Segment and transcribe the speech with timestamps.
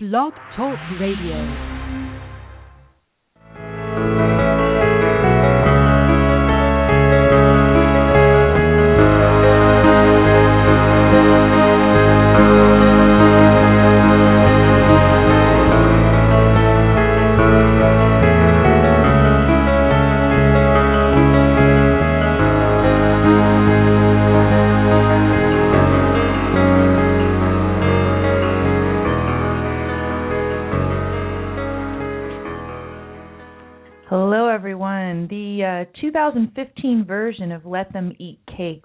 [0.00, 1.88] Blog Talk Radio.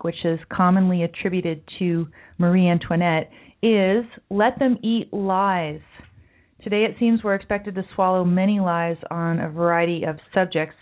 [0.03, 2.07] Which is commonly attributed to
[2.38, 5.80] Marie Antoinette, is Let Them Eat Lies.
[6.61, 10.75] Today, it seems we're expected to swallow many lies on a variety of subjects,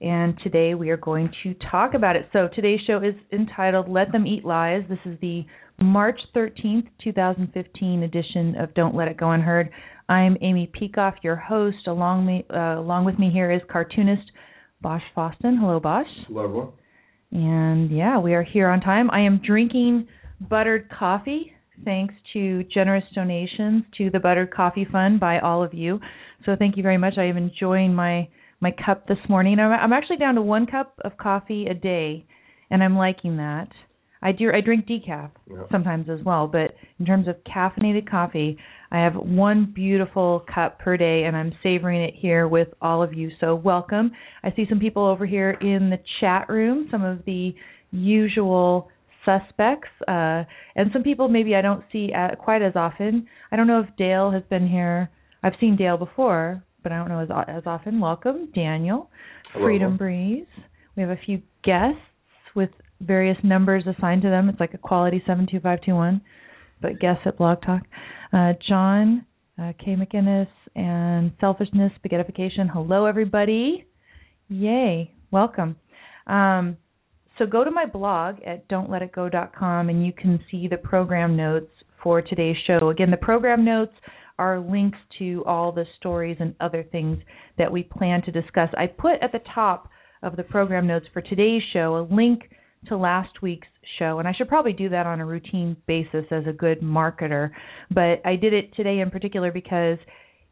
[0.00, 2.26] and today we are going to talk about it.
[2.32, 4.82] So, today's show is entitled Let Them Eat Lies.
[4.88, 5.44] This is the
[5.78, 9.68] March 13th, 2015 edition of Don't Let It Go Unheard.
[10.08, 11.86] I'm Amy Peikoff, your host.
[11.86, 14.30] Along me, uh, along with me here is cartoonist
[14.80, 15.60] Bosch Fawstin.
[15.60, 16.06] Hello, Bosch.
[16.26, 16.68] Hello, everyone.
[17.32, 19.10] And yeah, we are here on time.
[19.10, 20.06] I am drinking
[20.40, 21.52] buttered coffee
[21.84, 25.98] thanks to generous donations to the Buttered Coffee Fund by all of you.
[26.44, 27.14] So thank you very much.
[27.16, 28.28] I am enjoying my
[28.60, 29.58] my cup this morning.
[29.58, 32.24] I'm, I'm actually down to one cup of coffee a day,
[32.70, 33.68] and I'm liking that.
[34.22, 35.62] I do I drink decaf Yeah.
[35.72, 38.58] sometimes as well, but in terms of caffeinated coffee,
[38.92, 43.14] I have one beautiful cup per day and I'm savoring it here with all of
[43.14, 43.30] you.
[43.40, 44.12] So welcome.
[44.44, 47.54] I see some people over here in the chat room, some of the
[47.90, 48.90] usual
[49.24, 50.44] suspects, uh,
[50.76, 53.26] and some people maybe I don't see uh quite as often.
[53.50, 55.10] I don't know if Dale has been here.
[55.42, 57.98] I've seen Dale before, but I don't know as as often.
[57.98, 59.08] Welcome, Daniel,
[59.52, 59.64] Hello.
[59.64, 60.46] Freedom Breeze.
[60.96, 62.00] We have a few guests
[62.54, 62.70] with
[63.00, 64.48] various numbers assigned to them.
[64.48, 66.20] It's like a quality seven two five two one,
[66.82, 67.82] but guests at Blog Talk.
[68.32, 69.24] Uh, John
[69.58, 69.96] uh, K.
[69.96, 72.68] McInnes and Selfishness Spaghettification.
[72.70, 73.86] Hello, everybody.
[74.48, 75.14] Yay.
[75.30, 75.76] Welcome.
[76.26, 76.76] Um,
[77.38, 81.70] so go to my blog at don'tletitgo.com and you can see the program notes
[82.02, 82.90] for today's show.
[82.90, 83.92] Again, the program notes
[84.38, 87.18] are links to all the stories and other things
[87.58, 88.68] that we plan to discuss.
[88.76, 89.88] I put at the top
[90.22, 92.42] of the program notes for today's show a link
[92.88, 96.44] to last week's show, and I should probably do that on a routine basis as
[96.46, 97.50] a good marketer.
[97.90, 99.98] But I did it today in particular because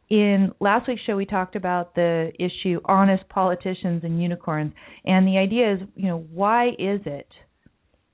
[0.09, 4.73] in last week's show we talked about the issue honest politicians and unicorns,
[5.05, 7.27] and the idea is, you know, why is it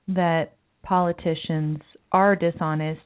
[0.08, 1.78] that politicians
[2.12, 3.00] are dishonest?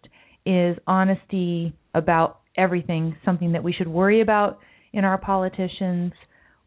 [0.45, 4.59] Is honesty about everything something that we should worry about
[4.93, 6.13] in our politicians?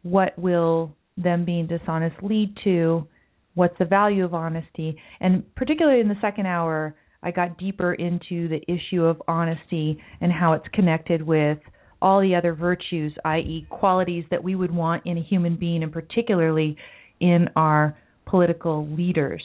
[0.02, 3.06] What will them being dishonest lead to?
[3.56, 4.98] What's the value of honesty?
[5.18, 10.30] And particularly in the second hour, I got deeper into the issue of honesty and
[10.30, 11.56] how it's connected with
[12.02, 15.90] all the other virtues, i.e., qualities that we would want in a human being, and
[15.90, 16.76] particularly
[17.20, 17.96] in our
[18.26, 19.42] political leaders.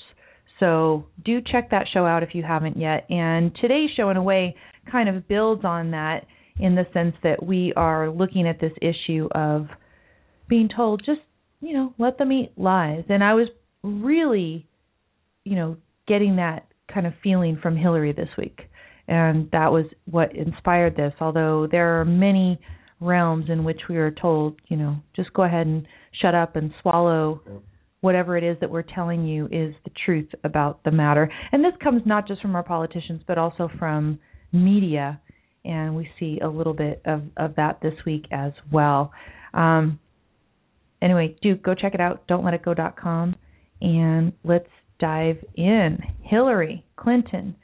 [0.59, 3.05] So do check that show out if you haven't yet.
[3.09, 4.57] And today's show, in a way,
[4.91, 6.25] kind of builds on that
[6.59, 9.67] in the sense that we are looking at this issue of
[10.49, 11.21] being told just,
[11.61, 13.05] you know, let them eat lies.
[13.07, 13.47] And I was
[13.83, 14.67] really,
[15.43, 15.77] you know,
[16.07, 18.59] getting that kind of feeling from Hillary this week.
[19.07, 22.59] And that was what inspired this, although there are many
[22.99, 25.87] realms in which we are told, you know, just go ahead and
[26.21, 27.41] shut up and swallow
[28.01, 31.31] whatever it is that we're telling you is the truth about the matter.
[31.51, 34.19] And this comes not just from our politicians, but also from
[34.51, 35.19] media.
[35.63, 39.11] And we see a little bit of, of that this week as well.
[39.53, 39.99] Um,
[41.01, 42.27] anyway, do go check it out.
[42.27, 43.35] Don't let it go.com.
[43.81, 44.69] And let's
[44.99, 45.97] dive in.
[46.21, 47.55] Hillary Clinton,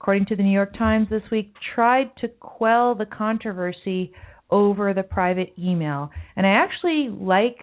[0.00, 4.12] according to the New York Times this week, tried to quell the controversy
[4.50, 6.10] over the private email.
[6.36, 7.58] And I actually like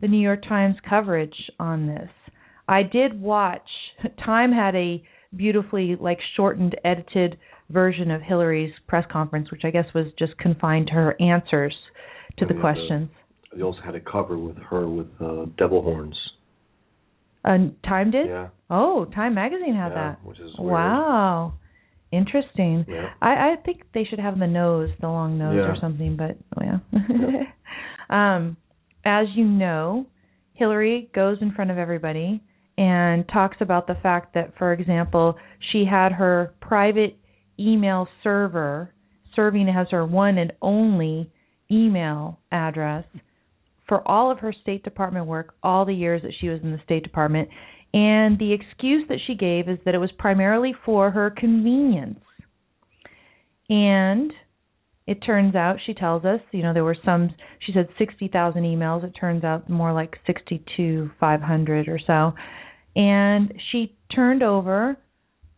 [0.00, 2.08] the New York Times coverage on this.
[2.68, 3.68] I did watch
[4.24, 5.02] Time had a
[5.36, 7.38] beautifully like shortened edited
[7.70, 11.74] version of Hillary's press conference which I guess was just confined to her answers
[12.38, 13.08] to And the have a- questions.
[13.54, 16.16] They also had a cover with her with uh, devil horns.
[17.44, 18.28] Uh, Time did?
[18.28, 18.48] Yeah.
[18.70, 20.24] Oh, Time magazine had yeah, that.
[20.24, 20.72] Which is weird.
[20.72, 21.54] Wow.
[22.10, 22.84] Interesting.
[22.88, 23.08] Yeah.
[23.20, 26.62] I, I think they should have the nose, the long nose or something, but oh,
[26.62, 27.46] yeah.
[28.36, 28.56] um,
[29.04, 30.06] as you know,
[30.52, 32.42] Hillary goes in front of everybody
[32.76, 35.36] and talks about the fact that, for example,
[35.72, 37.16] she had her private
[37.58, 38.92] email server
[39.34, 41.30] serving as her one and only
[41.70, 43.04] email address
[43.88, 46.80] for all of her State Department work, all the years that she was in the
[46.84, 47.48] State Department.
[47.94, 52.20] And the excuse that she gave is that it was primarily for her convenience.
[53.68, 54.32] And
[55.06, 57.30] it turns out she tells us, you know, there were some.
[57.66, 59.04] She said sixty thousand emails.
[59.04, 62.34] It turns out more like sixty two five hundred or so,
[62.94, 64.96] and she turned over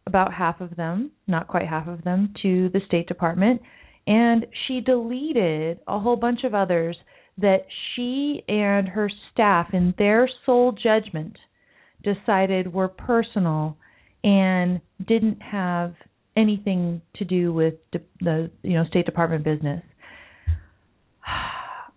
[0.06, 3.60] about half of them, not quite half of them, to the State Department,
[4.06, 6.96] and she deleted a whole bunch of others
[7.38, 11.36] that she and her staff, in their sole judgment,
[12.02, 13.76] decided were personal
[14.22, 15.94] and didn't have
[16.36, 19.82] anything to do with de- the you know State Department business.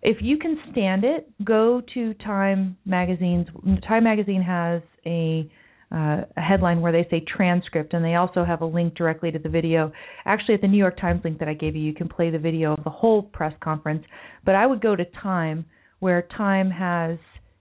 [0.00, 3.48] If you can stand it, go to Time magazine's.
[3.86, 5.50] Time magazine has a
[5.90, 9.38] uh, a headline where they say transcript, and they also have a link directly to
[9.38, 9.90] the video.
[10.26, 12.38] Actually, at the New York Times link that I gave you, you can play the
[12.38, 14.04] video of the whole press conference.
[14.44, 15.64] But I would go to Time,
[16.00, 17.18] where Time has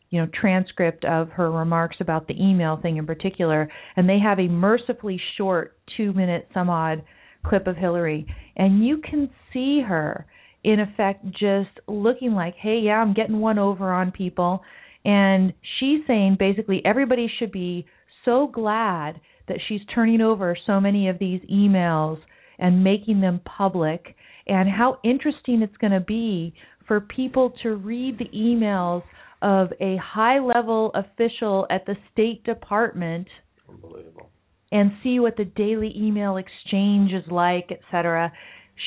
[0.10, 4.40] you know transcript of her remarks about the email thing in particular and they have
[4.40, 7.04] a mercifully short 2 minute some odd
[7.46, 8.26] clip of Hillary
[8.56, 10.26] and you can see her
[10.64, 14.62] in effect just looking like hey yeah I'm getting one over on people
[15.04, 17.86] and she's saying basically everybody should be
[18.28, 22.20] so glad that she's turning over so many of these emails
[22.60, 24.16] and making them public
[24.48, 26.54] and how interesting it's going to be
[26.88, 29.04] for people to read the emails
[29.42, 33.28] of a high level official at the State Department
[33.70, 34.30] Unbelievable.
[34.72, 38.32] and see what the daily email exchange is like, etc.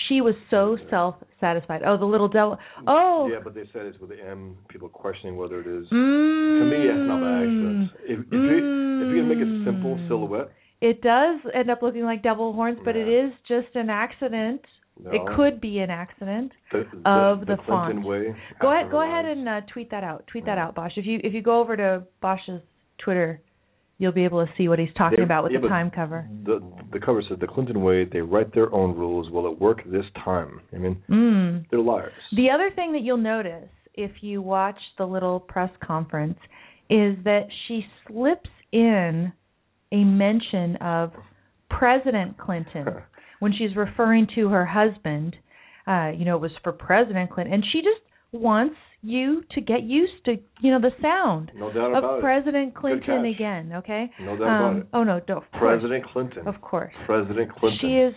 [0.08, 1.82] She was so self satisfied.
[1.84, 2.56] Oh, the little devil.
[2.86, 3.28] Oh.
[3.32, 4.56] Yeah, but they said it's with the M.
[4.68, 5.86] People questioning whether it is.
[5.90, 7.90] Mm, To me, it's not by accident.
[8.04, 10.08] If, if you if you can make it a simple Mm.
[10.08, 10.50] silhouette,
[10.80, 13.26] It does end up looking like devil horns, but it Yeah.
[13.26, 14.64] is just an accident.
[15.02, 16.52] no, It could be an accident.
[16.72, 18.04] the, of the, the font.
[18.04, 18.34] way.
[18.60, 20.26] Go ahead, go ahead and uh, tweet that out.
[20.28, 20.96] Tweet that out, Bosch.
[20.96, 22.62] If you if you go over to Bosch's
[22.98, 23.40] Twitter,
[24.00, 26.26] you'll be able to see what he's talking They- about with yeah, the time cover.
[26.44, 26.60] The
[26.90, 28.04] the cover said the Clinton way.
[28.04, 29.30] They write their own rules.
[29.30, 30.60] Will it work this time?
[30.74, 31.68] I mean, Mm.
[31.70, 32.12] they're liars.
[32.32, 36.38] The other thing that you'll notice if you watch the little press conference
[36.88, 39.32] is that she slips in
[39.92, 41.12] a mention of
[41.68, 42.86] President Clinton
[43.40, 45.36] when she's referring to her husband.
[45.86, 48.00] Uh, you know, it was for President Clinton, and she just
[48.32, 52.22] wants you to get used to, you know, the sound no doubt about of it.
[52.22, 53.72] President Clinton again.
[53.76, 54.10] Okay.
[54.20, 54.86] No doubt about Um, it.
[54.92, 56.46] oh no, no, of course, President Clinton.
[56.46, 56.92] of course.
[57.06, 57.78] President Clinton.
[57.80, 58.14] She is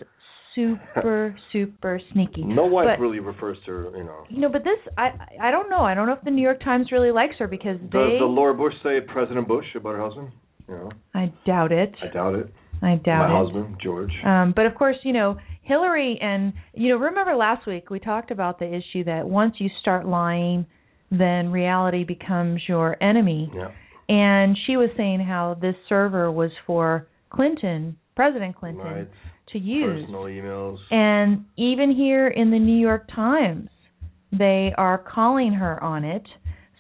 [0.56, 2.44] super, super sneaky.
[2.44, 4.24] No wife But- really refers to her, you know.
[4.30, 5.12] You know, but this I
[5.42, 5.80] I don't know.
[5.82, 8.20] I don't know if the New York Times really likes her because Does they.
[8.20, 10.30] the Laura Bush say President Bush about her husband?
[10.68, 11.94] You know, I doubt it.
[12.04, 12.48] I doubt it.
[12.82, 13.30] I doubt My it.
[13.34, 14.12] My husband, George.
[14.26, 18.32] Um, but of course, you know, Hillary and you know, remember last week we talked
[18.32, 20.66] about the issue that once you start lying,
[21.10, 23.52] then reality becomes your enemy.
[23.56, 23.72] yeah.
[24.10, 29.08] And she was saying how this server was for Clinton, President Clinton, Right.
[29.54, 30.02] to use.
[30.02, 30.78] Personal emails.
[30.92, 33.70] And even here in the New York Times,
[34.32, 36.28] they are calling her on it.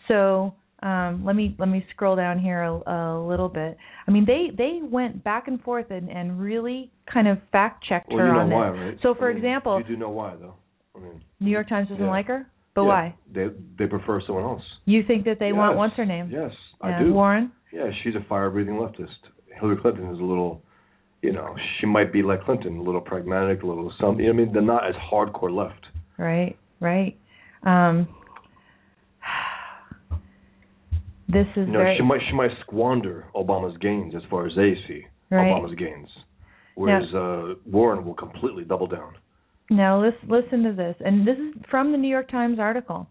[0.09, 0.53] So
[0.83, 3.77] um, let me let me scroll down here a, a little bit.
[4.05, 8.09] I mean, they they went back and forth and, and really kind of fact checked
[8.09, 8.79] well, her you know on why, this.
[8.79, 8.97] right?
[9.01, 10.55] So, for I mean, example, you do know why, though.
[10.95, 12.09] I mean, New York Times doesn't Yeah.
[12.11, 12.45] like her,
[12.75, 13.15] but yeah, why?
[13.33, 13.47] They
[13.79, 14.61] they prefer someone else.
[14.85, 15.77] You think that they want Yes.
[15.79, 16.29] what's her name?
[16.29, 16.51] Yes,
[16.83, 17.13] Yeah, I do.
[17.13, 17.51] Warren.
[17.71, 19.07] Yeah, she's a fire-breathing leftist.
[19.59, 20.61] Hillary Clinton is a little,
[21.23, 24.27] you know, she might be like Clinton, a little pragmatic, a little something.
[24.27, 25.85] I mean, they're not as hardcore left.
[26.17, 27.17] Right, right.
[27.63, 28.07] Um,
[31.27, 34.53] this is You know, very she might she might squander Obama's gains as far as
[34.55, 35.47] they see right.
[35.51, 36.09] Obama's gains,
[36.75, 39.15] whereas uh, Warren will completely double down.
[39.69, 43.07] Now listen, listen to this, and this is from the New York Times article.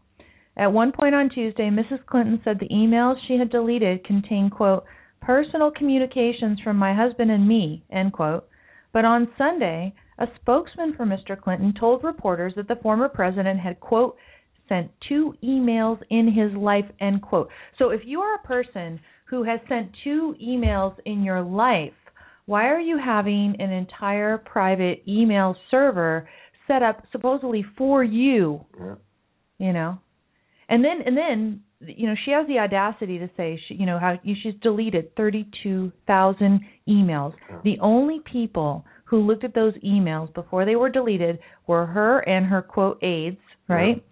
[0.56, 2.04] At one point on Tuesday, Mrs.
[2.06, 4.84] Clinton said the emails she had deleted contained quote
[5.22, 8.48] personal communications from my husband and me end quote.
[8.92, 11.40] But on Sunday, a spokesman for Mr.
[11.40, 14.16] Clinton told reporters that the former president had quote
[14.68, 17.48] sent two emails in his life end quote.
[17.78, 21.92] So if you are a person who has sent two emails in your life,
[22.46, 26.28] why are you having an entire private email server
[26.66, 28.94] set up supposedly for you, Yeah.
[29.58, 29.98] you know?
[30.68, 33.98] And then and then you know, she has the audacity to say she, you know,
[33.98, 37.34] how she's deleted 32,000 emails.
[37.50, 37.58] Yeah.
[37.64, 42.46] The only people who looked at those emails before they were deleted were her and
[42.46, 44.02] her quote aides, right?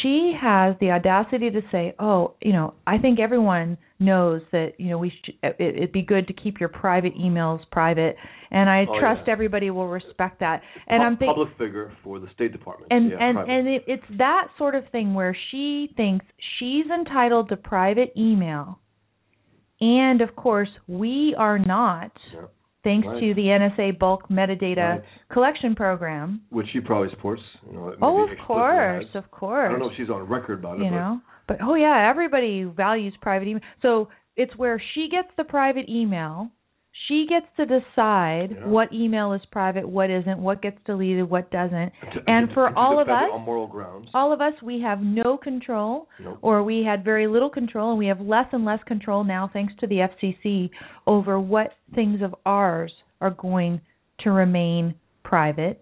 [0.00, 4.88] She has the audacity to say, "Oh, you know, I think everyone knows that you
[4.90, 8.16] know we should, it, it'd be good to keep your private emails private,
[8.50, 9.32] and I Oh, trust yeah.
[9.32, 12.92] everybody will respect that." And Pu- I'm thinking, public figure for the State Department.
[12.92, 13.52] and yeah, and private.
[13.52, 16.24] and it, it's that sort of thing where she thinks
[16.58, 18.78] she's entitled to private email
[19.80, 22.12] and of course we are not.
[22.84, 23.20] Thanks Right.
[23.20, 25.04] to the NSA bulk metadata Right.
[25.30, 26.42] collection program.
[26.50, 27.42] Which she probably supports.
[27.66, 29.14] You know, Oh, of course, has.
[29.14, 29.68] of course.
[29.68, 30.84] I don't know if she's on record about it.
[30.84, 35.28] you but know but oh yeah everybody values private email so it's where she gets
[35.36, 36.48] the private email
[37.08, 38.66] she gets to decide Yeah.
[38.66, 41.92] what email is private what isn't what gets deleted what doesn't
[42.26, 44.08] and for all of us moral grounds.
[44.14, 46.38] all of us we have no control Nope.
[46.42, 49.72] or we had very little control and we have less and less control now thanks
[49.80, 50.70] to the FCC
[51.06, 53.80] over what things of ours are going
[54.20, 54.94] to remain
[55.24, 55.80] private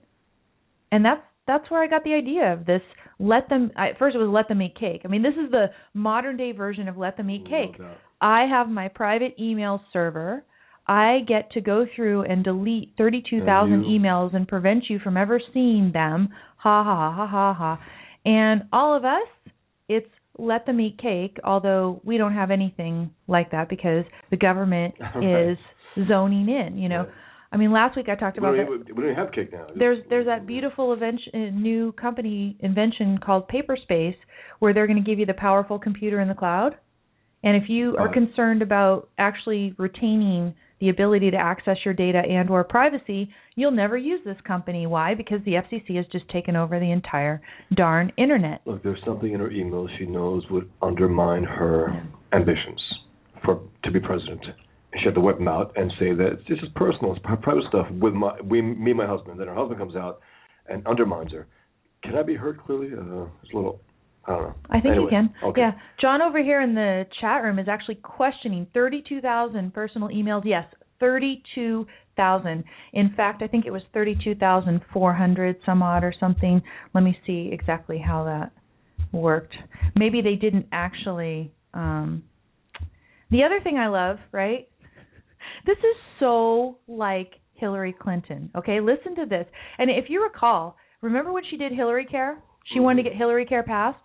[0.92, 2.82] and that's that's where I got the idea of this
[3.18, 5.66] let them I, first it was let them eat cake I mean this is the
[5.92, 7.80] modern day version of let them eat cake.
[8.20, 10.44] I have my private email server
[10.90, 15.92] I get to go through and delete 32,000 emails and prevent you from ever seeing
[15.94, 17.80] them ha ha ha ha ha
[18.24, 19.28] and all of us
[19.88, 24.92] it's let them eat cake although we don't have anything like that because the government
[25.14, 25.50] Right.
[25.52, 25.58] is
[26.08, 27.52] zoning in you know Right.
[27.52, 29.66] I mean last week I talked We about don't, that we don't have cake now.
[29.76, 34.16] there's there's that beautiful invention, uh, new company invention called Paperspace
[34.58, 36.72] where they're going to give you the powerful computer in the cloud.
[37.42, 42.50] And if you are concerned about actually retaining the ability to access your data and
[42.50, 44.86] or privacy, you'll never use this company.
[44.86, 45.14] Why?
[45.14, 47.40] Because the FCC has just taken over the entire
[47.74, 48.62] darn internet.
[48.64, 52.80] Look, there's something in her email she knows would undermine her ambitions
[53.44, 54.40] for to be president.
[54.98, 57.86] She had to whip them out and say that this is personal, it's private stuff
[57.92, 59.38] with my we me and my husband.
[59.38, 60.20] Then her husband comes out
[60.68, 61.46] and undermines her.
[62.02, 62.88] Can I be heard clearly?
[62.88, 63.80] Uh, it's a little.
[64.26, 64.54] I don't know.
[64.68, 65.34] I think Anyway, you can.
[65.42, 65.60] Okay.
[65.60, 65.72] Yeah.
[66.00, 70.42] John over here in the chat room is actually questioning 32,000 personal emails.
[70.44, 70.66] Yes,
[71.00, 72.64] 32,000.
[72.92, 76.62] In fact, I think it was 32,400 some odd or something.
[76.94, 78.52] Let me see exactly how that
[79.12, 79.56] worked.
[79.96, 82.22] Maybe they didn't actually um
[83.30, 84.68] The other thing I love, right?
[85.66, 88.50] This is so like Hillary Clinton.
[88.56, 89.46] Okay, listen to this.
[89.78, 92.42] And if you recall, remember when she did Hillary Care?
[92.72, 93.98] She wanted to get Hillary Care passed.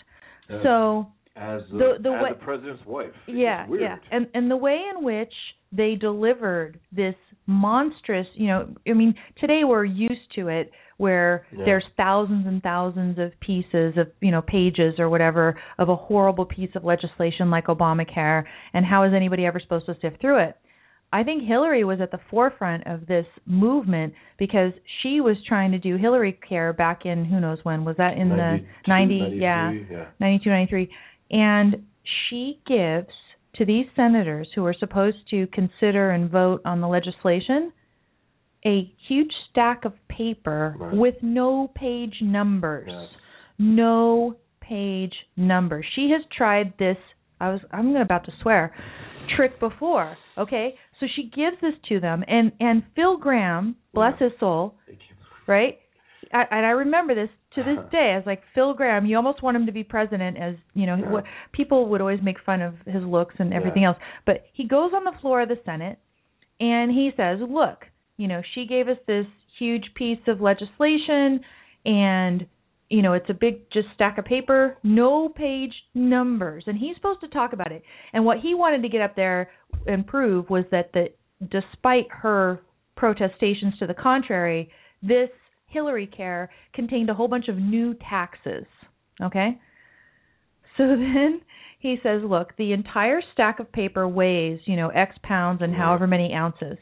[0.49, 3.13] As- So as the, the- the as way- the president's wife.
[3.27, 5.33] Yeah, yeah, and and the way in which
[5.71, 7.15] they delivered this
[7.47, 11.65] monstrous, you know, I mean, today we're used to it where Yeah.
[11.65, 16.45] there's thousands and thousands of pieces of, you know, pages or whatever of a horrible
[16.45, 20.55] piece of legislation like Obamacare, and how is anybody ever supposed to sift through it?
[21.15, 25.79] I think Hillary was at the forefront of this movement because she was trying to
[25.79, 28.35] do Hillary Care back in who knows when was that in 92,
[28.83, 30.05] the 90 yeah yeah.
[30.19, 30.89] 92, 93.
[31.31, 31.85] And
[32.27, 33.07] she gives
[33.55, 37.71] to these senators who are supposed to consider and vote on the legislation
[38.65, 40.93] a huge stack of paper Right.
[40.97, 42.89] with no page numbers.
[42.91, 43.07] Yes.
[43.57, 45.85] No page numbers.
[45.95, 46.97] She has tried this
[47.39, 48.73] I was I'm about to swear
[49.35, 50.75] trick before, okay?
[50.99, 54.75] So she gives this to them and and Phil Gramm, bless his soul,
[55.47, 55.77] right?
[56.33, 57.89] I, and I remember this to this uh-huh.
[57.89, 58.11] day.
[58.13, 60.97] I was like, Phil Gramm, you almost want him to be president, as you know.
[60.97, 61.23] What
[61.53, 63.89] people would always make fun of his looks and everything Yeah.
[63.89, 65.99] else, but he goes on the floor of the Senate
[66.59, 67.85] and he says, "Look,
[68.17, 69.27] you know, she gave us this
[69.59, 71.41] huge piece of legislation,
[71.85, 72.47] and
[72.89, 77.21] you know, it's a big just stack of paper, no page numbers." And he's supposed
[77.21, 77.83] to talk about it.
[78.13, 79.49] And what he wanted to get up there
[79.87, 81.09] and prove was that the
[81.51, 82.61] despite her
[82.95, 84.69] protestations to the contrary,
[85.01, 85.29] this
[85.67, 88.65] Hillary Care contained a whole bunch of new taxes.
[89.21, 89.59] Okay?
[90.77, 91.41] So then
[91.79, 96.07] he says, look, the entire stack of paper weighs, you know, X pounds and however
[96.07, 96.77] many ounces.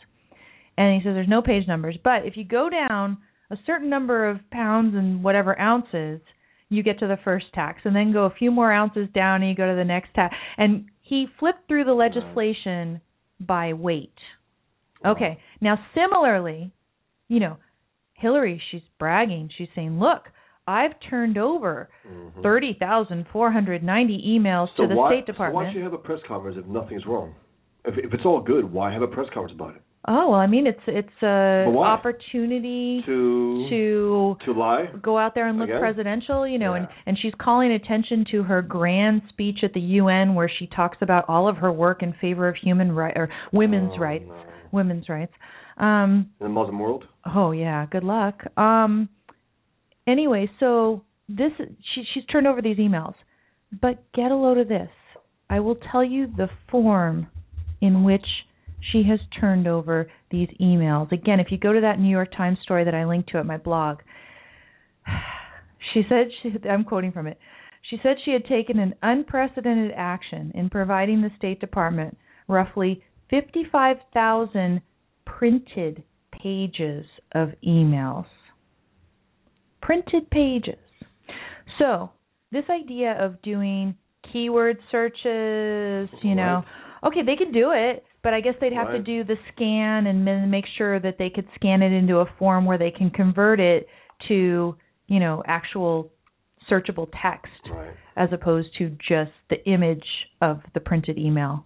[0.78, 1.98] And he says there's no page numbers.
[2.04, 3.18] But if you go down
[3.54, 6.20] a certain number of pounds and whatever ounces,
[6.70, 7.82] you get to the first tax.
[7.86, 10.36] And then go a few more ounces down and you go to the next tax.
[10.58, 13.00] And he flipped through the legislation
[13.40, 14.18] by weight.
[15.06, 15.38] Okay.
[15.62, 16.72] Now, similarly,
[17.28, 17.58] you know,
[18.16, 19.50] Hillary, she's bragging.
[19.58, 20.30] She's saying, "Look,
[20.66, 22.42] I've turned over Mhm.
[22.42, 25.78] thirty thousand four hundred ninety emails So to the why, State So Department." why should
[25.80, 27.36] you have a press conference if nothing's wrong?
[27.84, 29.82] If, if it's all good, why have a press conference about it?
[30.08, 34.86] Oh well, I mean, it's it's a opportunity To to to lie?
[35.02, 38.62] go out there and look presidential, you know, and and she's calling attention to her
[38.62, 42.48] grand speech at the UN where she talks about all of her work in favor
[42.48, 44.36] of human right or women's Oh, rights, no.
[44.72, 45.34] women's rights.
[45.78, 47.06] Um In the Muslim world?
[47.26, 48.44] Oh yeah, good luck.
[48.58, 49.10] Um
[50.08, 51.52] anyway, so this
[51.94, 53.16] she she's turned over these emails.
[53.82, 54.90] But get a load of this.
[55.50, 57.28] I will tell you the form
[57.82, 58.26] in which
[58.92, 61.12] she has turned over these emails.
[61.12, 63.46] Again, if you go to that New York Times story that I linked to at
[63.46, 64.00] my blog,
[65.94, 67.38] she said she, I'm quoting from it.
[67.90, 74.82] She said she had taken an unprecedented action in providing the State Department roughly 55,000
[75.25, 78.25] printed pages of emails.
[79.82, 80.80] Printed pages.
[81.80, 82.12] So,
[82.52, 83.96] this idea of doing
[84.32, 86.63] keyword searches, you know,
[87.06, 90.25] okay, they can do it, but I guess they'd have to do the scan and
[90.25, 93.60] then make sure that they could scan it into a form where they can convert
[93.60, 93.88] it
[94.30, 94.75] to,
[95.08, 96.10] you know, actual
[96.72, 97.92] searchable text Right.
[98.15, 100.06] as opposed to just the image
[100.42, 101.65] of the printed email.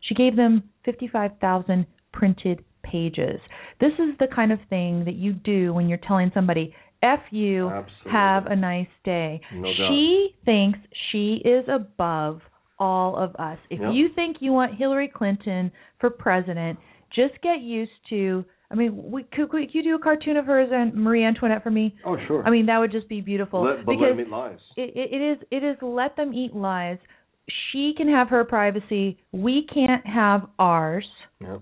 [0.00, 3.40] She gave them 55,000 printed pages.
[3.80, 7.68] This is the kind of thing that you do when you're telling somebody, F you,
[7.68, 8.12] Absolutely.
[8.12, 9.40] have a nice day.
[9.52, 9.88] No doubt.
[9.88, 10.78] she thinks
[11.12, 12.40] she is above
[12.78, 13.58] all of us.
[13.70, 13.94] If Yep.
[13.94, 16.78] you think you want Hillary Clinton for president,
[17.14, 18.44] just get used to.
[18.70, 21.70] I mean, we, could, could you do a cartoon of her as Marie Antoinette for
[21.70, 21.94] me?
[22.04, 22.42] Oh, sure.
[22.44, 23.62] I mean, that would just be beautiful.
[23.62, 24.58] let, but because let them eat lies.
[24.76, 26.98] it, it, it is it is let them eat lies.
[27.70, 29.18] She can have her privacy.
[29.32, 31.06] We can't have ours.
[31.40, 31.60] Yep.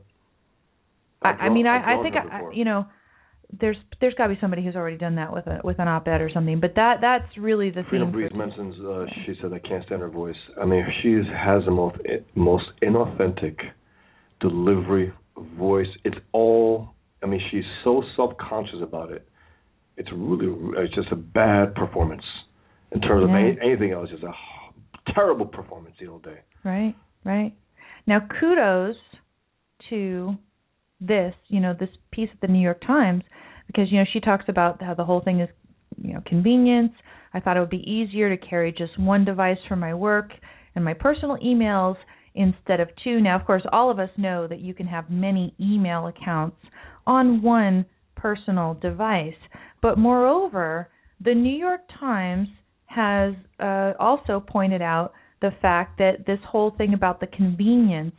[1.23, 2.87] I, I mean, I, I think I, you know,
[3.61, 6.21] there's there's got to be somebody who's already done that with a with an op-ed
[6.21, 6.61] or something.
[6.61, 8.13] But that that's really the Freedom theme.
[8.13, 10.37] Breeze mentions uh, she said I can't stand her voice.
[10.61, 11.99] I mean, she has the most
[12.35, 13.57] most inauthentic
[14.41, 15.13] delivery
[15.59, 15.89] voice.
[16.05, 16.95] It's all.
[17.23, 19.29] I mean, she's so self-conscious about it.
[19.97, 22.25] It's really it's just a bad performance
[22.91, 24.09] in terms of any, anything else.
[24.11, 24.33] Just a
[25.15, 26.39] terrible performance the whole day.
[26.65, 26.95] Right,
[27.25, 27.53] right.
[28.07, 28.97] Now, kudos
[29.91, 30.37] to
[31.01, 33.23] this, you know, this piece at the New York Times,
[33.73, 35.49] because you know she talks about how the whole thing is,
[36.03, 36.93] you know, convenience.
[37.35, 40.31] I thought it would be easier to carry just one device for my work
[40.75, 41.97] and my personal emails
[42.35, 43.21] instead of two.
[43.21, 46.57] Now, of course, all of us know that you can have many email accounts
[47.07, 47.87] on one
[48.17, 49.35] personal device,
[49.81, 50.89] but moreover,
[51.25, 52.49] the New York Times
[52.87, 58.15] has uh, also pointed out the fact that this whole thing about the convenience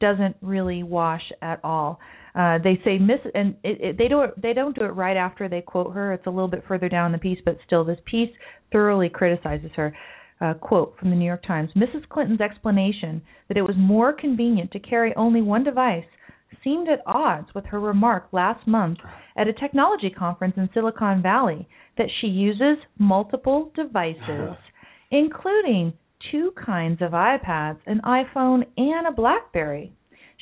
[0.00, 1.98] doesn't really wash at all.
[2.36, 5.48] Uh, they say miss and it, it, they don't they don't do it right after
[5.48, 6.12] they quote her.
[6.12, 8.30] It's a little bit further down the piece, but still, this piece
[8.72, 9.96] thoroughly criticizes her.
[10.38, 12.06] Uh, quote from the New York Times: Mrs.
[12.10, 16.04] Clinton's explanation that it was more convenient to carry only one device
[16.62, 18.98] seemed at odds with her remark last month
[19.36, 24.56] at a technology conference in Silicon Valley that she uses multiple devices,
[25.10, 25.92] including
[26.30, 29.92] two kinds of iPads, an iPhone, and a Blackberry.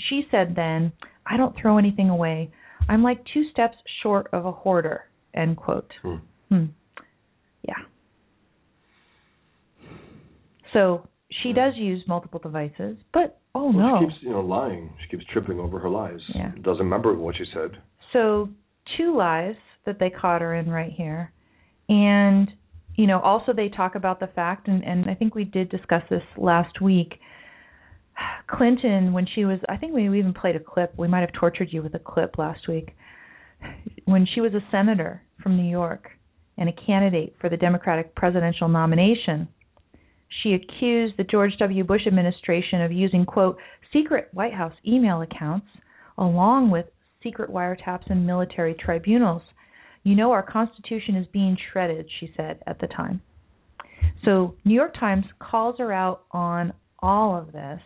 [0.08, 0.92] She said then,
[1.26, 2.50] I don't throw anything away.
[2.88, 5.04] I'm like two steps short of a hoarder.
[5.34, 5.90] End quote.
[6.02, 6.16] Hmm.
[6.48, 6.64] Hmm.
[7.66, 7.74] Yeah.
[10.72, 11.08] So
[11.42, 13.98] she does use multiple devices, but oh Well, no.
[14.00, 14.92] She keeps you know lying.
[15.02, 16.20] She keeps tripping over her lies.
[16.34, 16.52] Yeah.
[16.62, 17.80] Doesn't remember what she said.
[18.12, 18.48] So
[18.96, 19.56] two lies
[19.86, 21.32] that they caught her in right here.
[21.88, 22.50] And
[22.96, 26.02] you know, also they talk about the fact and, and I think we did discuss
[26.10, 27.14] this last week.
[28.46, 30.94] Clinton when she was I think we even played a clip.
[30.96, 32.94] We might have tortured you with a clip last week.
[34.04, 36.08] When she was a senator from New York
[36.58, 39.48] and a candidate for the Democratic presidential nomination,
[40.42, 41.84] she accused the George W.
[41.84, 43.56] Bush administration of using quote
[43.92, 45.66] secret White House email accounts
[46.18, 46.86] along with
[47.22, 49.42] secret wiretaps and military tribunals.
[50.02, 53.22] You know our constitution is being shredded, she said at the time.
[54.24, 56.72] So, New York Times calls her out on
[57.04, 57.80] all of this,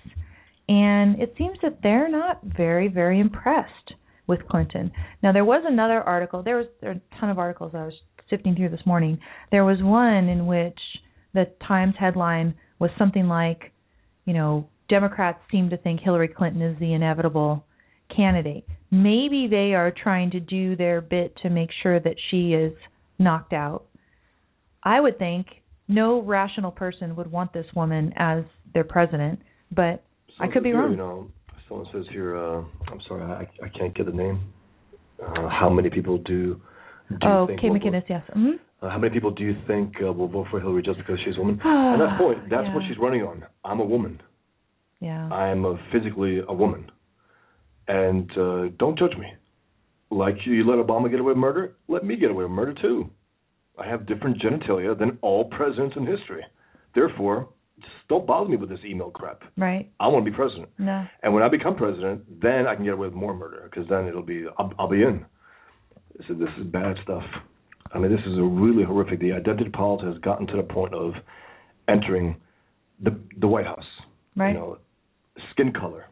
[0.69, 3.93] and it seems that they're not very very impressed
[4.29, 4.93] with Clinton.
[5.23, 6.43] Now, there was another article.
[6.43, 7.95] There was there a ton of articles I was
[8.31, 9.19] sifting through this morning.
[9.51, 10.79] There was one in which
[11.35, 13.73] the Times headline was something like,
[14.27, 17.65] you know, Democrats seem to think Hillary Clinton is the inevitable
[18.15, 18.65] candidate.
[18.91, 22.73] Maybe they are trying to do their bit to make sure that she is
[23.19, 23.85] knocked out.
[24.83, 25.47] I would think
[25.89, 29.41] no rational person would want this woman as their president,
[29.73, 30.05] but
[30.41, 30.93] I could be wrong.
[30.93, 31.31] You know,
[31.69, 32.37] someone says here.
[32.37, 34.53] Uh, I'm sorry, I, I can't get the name.
[35.23, 36.61] Uh, how many people do?
[37.11, 38.23] do oh, will McInnes, yes.
[38.33, 38.51] hmm
[38.81, 41.37] Uh, how many people do you think uh, will vote for Hillary just because she's
[41.37, 41.57] a woman?
[41.65, 42.51] At that point.
[42.51, 43.45] That's what she's running on.
[43.65, 44.21] I'm a woman.
[45.01, 45.29] Yeah.
[45.29, 46.91] I'm a physically a woman.
[47.89, 49.33] And uh, don't judge me.
[50.11, 53.11] Like you let Obama get away with murder, let me get away with murder too.
[53.79, 56.45] I have different genitalia than all presidents in history.
[56.95, 57.49] Therefore,
[58.09, 59.43] don't bother me with this email crap.
[59.57, 59.91] Right.
[60.01, 60.69] I want to be president.
[60.79, 61.07] No.
[61.23, 64.07] And when I become president, then I can get away with more murder because then
[64.07, 65.25] it'll be I'll, I'll be in.
[66.17, 67.25] This is this is bad stuff.
[67.95, 69.21] I mean, this is a really horrific.
[69.21, 71.13] The identity politics has gotten to the point of
[71.89, 72.37] entering
[73.03, 73.85] the the White House.
[74.37, 74.51] Right.
[74.51, 74.79] You know,
[75.53, 76.07] skin color,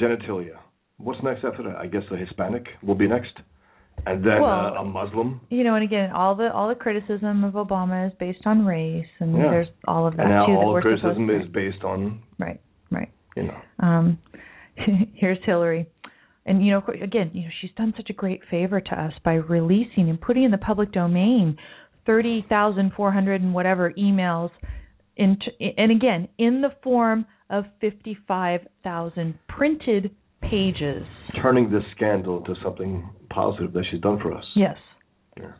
[0.00, 0.58] genitalia.
[0.98, 1.76] What's next after that?
[1.76, 3.32] I guess the Hispanic will be next,
[4.06, 5.40] and then Well, uh, a Muslim.
[5.50, 9.06] you know, and again, all the all the criticism of Obama is based on race,
[9.20, 9.50] and Yeah.
[9.50, 10.52] there's all of that And now too.
[10.52, 12.60] that all we're criticism is based on right,
[12.90, 13.08] right.
[13.36, 13.56] you know.
[13.80, 14.18] Um,
[15.14, 15.86] here's Hillary.
[16.46, 19.34] and you know, again, you know, she's done such a great favor to us by
[19.34, 21.56] releasing and putting in the public domain
[22.06, 24.50] thirty thousand four hundred and whatever emails,
[25.16, 25.36] in,
[25.76, 30.10] and again in the form of fifty five thousand printed
[30.40, 31.04] pages.
[31.42, 34.44] Turning this scandal into something positive that she's done for us.
[34.54, 34.76] Yes.
[35.36, 35.52] Yeah.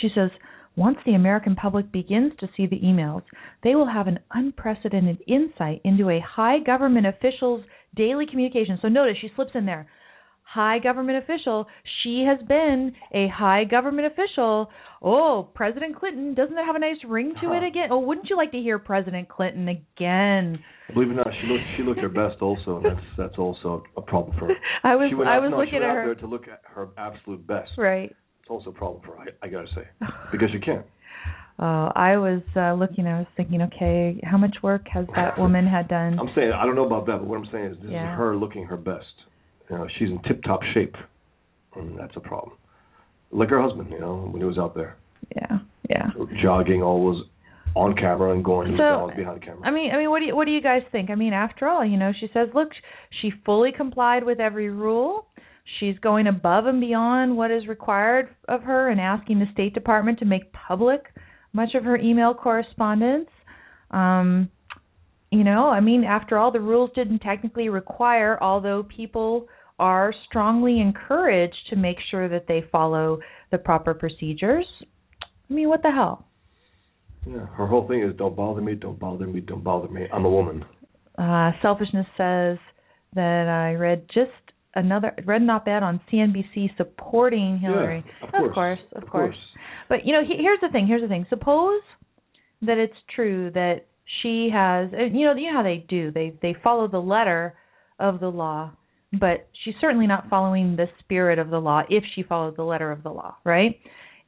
[0.00, 0.30] She says,
[0.76, 3.22] once the American public begins to see the emails,
[3.62, 8.78] they will have an unprecedented insight into a high government official's daily communication.
[8.82, 9.86] So notice she slips in there.
[10.54, 11.66] High government official.
[12.02, 14.70] She has been a high government official.
[15.02, 17.88] Oh, President Clinton, doesn't that have a nice ring to it again?
[17.90, 20.62] Oh, wouldn't you like to hear President Clinton again?
[20.94, 23.82] Believe it or not, she looked she looked her best also, and that's that's also
[23.96, 24.54] a problem for her.
[24.84, 26.14] I was I was no, looking at her.
[26.14, 27.72] to look at her absolute best.
[27.76, 28.14] Right.
[28.40, 29.24] It's also a problem for her.
[29.42, 29.88] I, I gotta say
[30.30, 30.86] because you can't.
[31.58, 33.08] Oh, I was uh, looking.
[33.08, 36.16] I was thinking, okay, how much work has that woman had done?
[36.20, 38.12] I'm saying I don't know about that, but what I'm saying is this Yeah.
[38.12, 39.04] is her looking her best.
[39.70, 40.94] You know, she's in tip-top shape,
[41.76, 42.56] and that's a problem.
[43.30, 44.96] Like her husband, you know, when he was out there
[45.34, 46.10] Yeah, yeah.
[46.42, 47.24] jogging, always
[47.74, 49.62] on camera and going So, behind the camera.
[49.64, 51.10] I mean, I mean, what do you what do you guys think?
[51.10, 52.68] I mean, after all, you know, she says, look,
[53.20, 55.26] she fully complied with every rule.
[55.80, 60.18] She's going above and beyond what is required of her and asking the State Department
[60.20, 61.00] to make public
[61.52, 63.28] much of her email correspondence.
[63.90, 64.50] Um,
[65.38, 69.46] you know, I mean, after all, the rules didn't technically require, although people
[69.78, 73.18] are strongly encouraged to make sure that they follow
[73.50, 74.66] the proper procedures.
[75.50, 76.26] I mean, what the hell?
[77.26, 80.06] yeah, her whole thing is don't bother me, don't bother me, don't bother me.
[80.12, 80.64] I'm a woman.
[81.16, 82.58] Uh, selfishness says
[83.14, 84.30] that I read just
[84.74, 88.04] another read an op-ed on CNBC supporting Hillary.
[88.06, 89.34] Yeah, of course, of course, of of course.
[89.34, 89.36] course.
[89.88, 90.86] But you know, he, here's the thing.
[90.86, 91.26] Here's the thing.
[91.30, 91.80] Suppose
[92.62, 93.86] that it's true that
[94.22, 94.90] she has.
[94.92, 96.10] You know, you know how they do.
[96.10, 97.54] They they follow the letter
[97.98, 98.72] of the law,
[99.12, 101.82] but she's certainly not following the spirit of the law.
[101.88, 103.78] If she followed the letter of the law, right?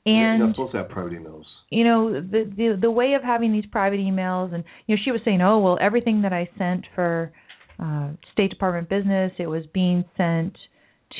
[0.05, 1.43] You're And not supposed to have private emails.
[1.71, 5.11] you know the the the way of having these private emails and you know she
[5.11, 7.33] was saying oh well everything that i sent for
[7.81, 10.57] uh state department business it was being sent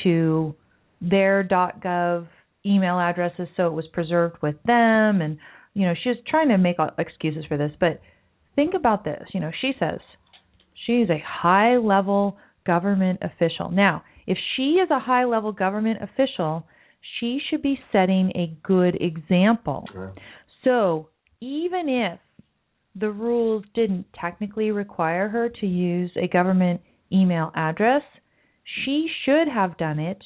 [0.03, 0.55] to
[1.01, 2.27] their dot gov
[2.65, 5.37] email addresses so it was preserved with them and
[5.73, 7.99] you know she was trying to make all- excuses for this but
[8.57, 9.23] think about this.
[9.33, 9.99] You know she says
[10.85, 13.71] she's a high level government official.
[13.71, 16.65] Now if she is a high level government official
[17.19, 19.85] she should be setting a good example.
[20.65, 21.07] So
[21.39, 22.19] even if
[22.99, 28.01] the rules didn't technically require her to use a government email address,
[28.83, 30.21] she should have done it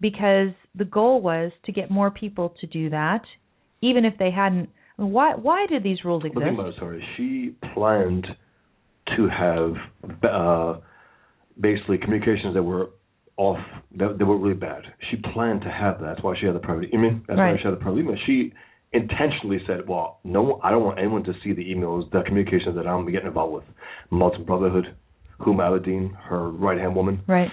[0.00, 3.22] because the goal was to get more people to do that,
[3.80, 4.68] even if they hadn't.
[4.96, 5.34] Why?
[5.34, 6.44] Why did these rules exist?
[6.78, 7.04] sorry.
[7.16, 8.26] She planned
[9.16, 9.74] to have
[10.22, 10.80] uh,
[11.60, 12.90] basically communications that were
[13.36, 13.58] off,
[13.96, 14.82] that, that were really bad.
[15.10, 16.06] She planned to have that.
[16.14, 17.20] That's why she had the private email.
[17.26, 18.16] That's why she had the private email.
[18.26, 18.52] She
[18.92, 22.86] intentionally said, "Well, no, I don't want anyone to see the emails, the communications that
[22.86, 23.64] I'm getting involved with."
[24.10, 24.94] Muslim Brotherhood,
[25.40, 27.20] Huma Abedin, her right hand woman.
[27.26, 27.50] Right.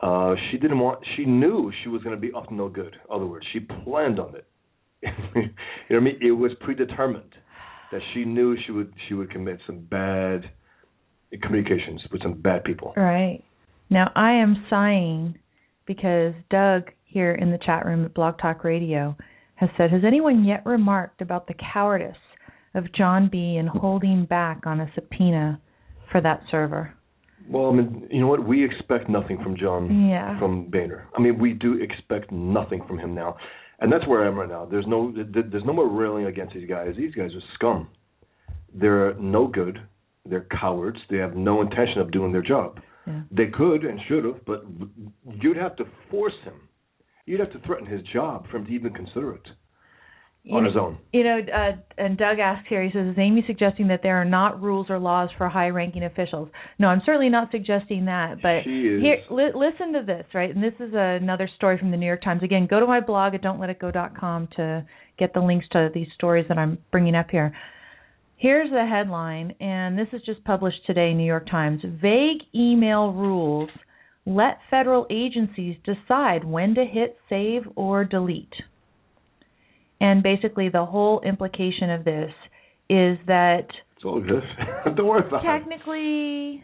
[0.00, 1.00] Uh, she didn't want.
[1.16, 2.94] She knew she was going to be up to no good.
[2.94, 4.46] In other words, she planned on it.
[5.34, 5.48] you know
[5.90, 6.18] what I mean?
[6.20, 7.34] It was predetermined
[7.92, 10.50] that she knew she would she would commit some bad
[11.42, 12.92] communications with some bad people.
[12.96, 13.42] Right.
[13.90, 15.38] Now I am sighing
[15.86, 19.16] because Doug here in the chat room at Blog Talk Radio
[19.56, 22.16] has said, Has anyone yet remarked about the cowardice
[22.74, 23.56] of John B.
[23.56, 25.60] in holding back on a subpoena
[26.12, 26.92] for that server?
[27.48, 28.46] Well, I mean, you know what?
[28.46, 30.38] We expect nothing from John Yeah.
[30.38, 31.06] from Boehner.
[31.16, 33.36] I mean, we do expect nothing from him now,
[33.80, 34.64] and that's where I am right now.
[34.64, 36.94] There's no there- there's no more railing against these guys.
[36.96, 37.88] These guys are scum.
[38.72, 39.80] They're no good.
[40.24, 40.98] They're cowards.
[41.08, 42.80] They have no intention of doing their job.
[43.06, 43.20] Yeah.
[43.30, 44.64] They could and should have, but
[45.40, 46.68] you'd have to force him.
[47.26, 49.48] You'd have to threaten his job for him to even consider it
[50.52, 50.98] on his own.
[51.12, 54.24] You know, uh, and Doug asks here, he says, Is Amy suggesting that there are
[54.24, 56.48] not rules or laws for high ranking officials?
[56.78, 58.36] No, I'm certainly not suggesting that.
[58.42, 58.62] But
[59.00, 60.54] here, li- listen to this, right?
[60.54, 62.42] And this is another story from the New York Times.
[62.42, 64.86] Again, go to my blog at don'tletitgo.com to
[65.18, 67.52] get the links to these stories that I'm bringing up here.
[68.36, 71.80] Here's the headline, and this is just published today, New York Times.
[71.82, 73.70] Vague email rules
[74.26, 78.52] let federal agencies decide when to hit save or delete.
[80.00, 82.30] And basically, the whole implication of this
[82.90, 84.42] is that It's all good.
[84.96, 85.46] Don't worry about it.
[85.48, 86.62] technically,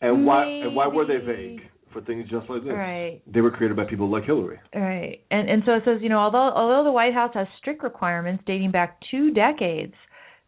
[0.00, 1.60] And why and why were they vague
[1.92, 2.72] for things just like this?
[2.72, 4.58] right, They were created by people like Hillary.
[4.74, 7.82] right, and and so it says, you know, although although the White House has strict
[7.82, 9.94] requirements dating back two decades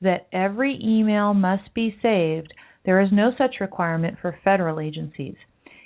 [0.01, 2.53] that every email must be saved,
[2.85, 5.37] there is no such requirement for federal agencies.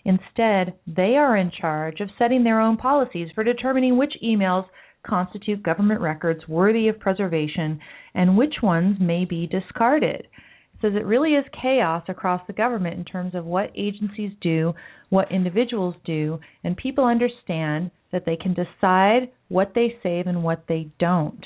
[0.05, 4.65] Instead, they are in charge of setting their own policies for determining which emails
[5.07, 7.81] constitute government records worthy of preservation
[8.15, 10.27] and which ones may be discarded.
[10.75, 14.75] It says it really is chaos across the government in terms of what agencies do,
[15.09, 20.65] what individuals do, and people understand that they can decide what they save and what
[20.69, 21.45] they don't.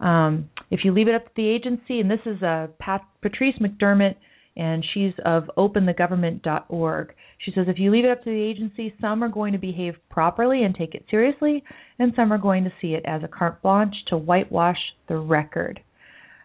[0.00, 3.56] Um, if you leave it up to the agency, and this is uh, Pat, Patrice
[3.60, 4.16] McDermott,
[4.58, 7.14] and she's of openthegovernment.org.
[7.38, 9.94] She says if you leave it up to the agency, some are going to behave
[10.10, 11.62] properly and take it seriously,
[11.98, 15.80] and some are going to see it as a carte blanche to whitewash the record.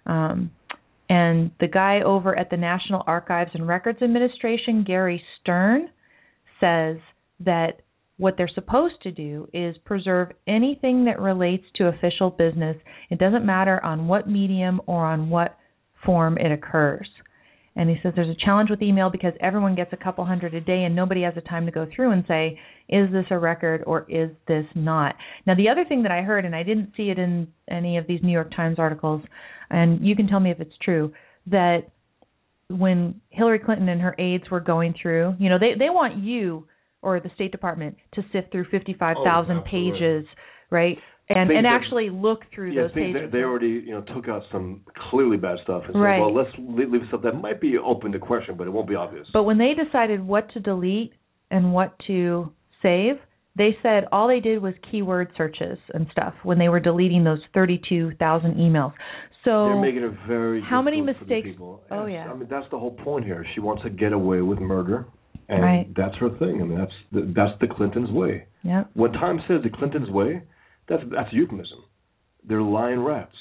[0.06, 0.52] Um,
[1.10, 5.90] and the guy over at the National Archives and Records Administration, Gary Stern,
[6.60, 6.98] says
[7.40, 7.82] that
[8.18, 12.78] what they're supposed to do is preserve anything that relates to official business.
[13.10, 15.58] It doesn't matter on what medium or on what
[16.06, 17.08] form it occurs.
[17.76, 20.62] And he says there's a challenge with email because everyone gets a couple hundred a
[20.62, 23.84] day and nobody has the time to go through and say, is this a record
[23.88, 25.16] or is this not?
[25.48, 28.06] Now, the other thing that I heard, and I didn't see it in any of
[28.06, 29.22] these New York Times articles,
[29.70, 31.14] and you can tell me if it's true,
[31.48, 31.90] that
[32.70, 36.68] when Hillary Clinton and her aides were going through, you know, they they want you
[37.02, 40.26] or the State Department to sift through 55,000 Oh, pages,
[40.70, 40.98] right?
[41.36, 43.32] And and that- actually look through Yeah, those things pages.
[43.32, 46.16] that they already you know took out some clearly bad stuff and Right.
[46.18, 48.96] said, well, let's leave, stuff that might be open to question, but it won't be
[48.96, 49.28] obvious.
[49.34, 51.14] But when they decided what to delete
[51.52, 53.20] and what to save,
[53.56, 57.42] they said all they did was keyword searches and stuff when they were deleting those
[57.54, 58.94] 32,000 emails.
[59.44, 60.62] So They're making it very.
[60.62, 61.82] how many difficult for the mistakes- people.
[61.92, 62.30] oh, yeah.
[62.32, 63.46] I mean that's the whole point here.
[63.54, 65.06] She wants to get away with murder,
[65.50, 65.94] and Right.
[65.96, 66.62] that's her thing.
[66.62, 68.46] I mean that's the, that's the Clintons' way.
[68.64, 68.86] yeah.
[68.94, 70.42] When Time says the Clintons' way,
[70.88, 71.84] that's that's a euphemism.
[72.48, 73.36] They're lying rats.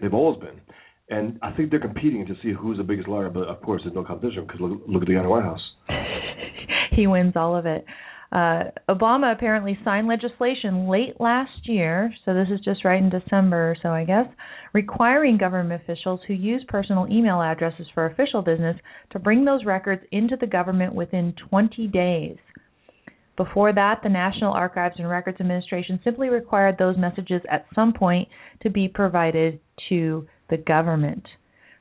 [0.00, 0.60] They've always been,
[1.08, 3.30] and I think they're competing to see who's the biggest liar.
[3.30, 5.44] But of course, there's no competition because look, look at the guy in the White
[5.44, 5.62] House.
[6.92, 7.84] he wins all of it.
[8.34, 13.70] Uh, Obama apparently signed legislation late last year, so this is just right in December
[13.70, 14.26] or so, I guess,
[14.72, 18.76] requiring government officials who use personal email addresses for official business
[19.12, 22.36] to bring those records into the government within 20 days.
[23.36, 28.28] Before that, the National Archives and Records Administration simply required those messages at some point
[28.62, 31.26] to be provided to the government.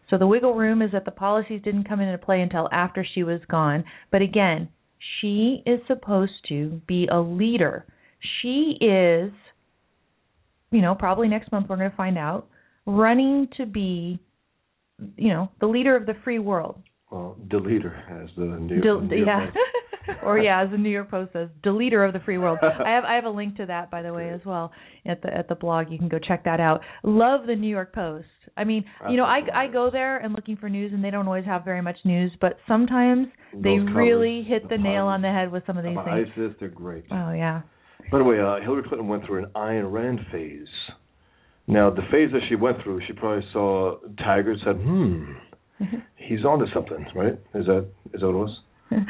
[0.10, 3.24] So the wiggle room is that the policies didn't come into play until after she
[3.24, 3.84] was gone.
[4.12, 4.70] But again,
[5.20, 7.86] she is supposed to be a leader.
[8.42, 9.32] She is,
[10.72, 12.48] you know, probably next month we're going to find out,
[12.86, 14.20] running to be,
[15.18, 16.82] you know, the leader of the free world.
[17.14, 19.54] Well, deleter as the New Del- New York
[20.08, 20.16] yeah.
[20.24, 22.58] Or yeah, as the New York Post says, deleter of the free world.
[22.64, 24.72] I have I have a link to that by the way as well
[25.06, 25.92] at the at the blog.
[25.92, 26.82] You can go check that out.
[27.04, 28.26] Love the New York Post.
[28.58, 31.28] I mean, you know, I I go there and looking for news and they don't
[31.28, 35.22] always have very much news, but sometimes they Those really hit the the nail on
[35.22, 36.30] the head with some of these things.
[36.36, 37.06] ISIS, they're great.
[37.12, 37.62] Oh yeah.
[38.12, 40.68] By the way, uh, Hillary Clinton went through an Ayn Rand phase.
[41.68, 45.32] Now, the phase that she went through, she probably saw Tiger said, "Hmm,
[46.16, 47.34] he's onto something, right?
[47.56, 48.60] Is that is that what it was?"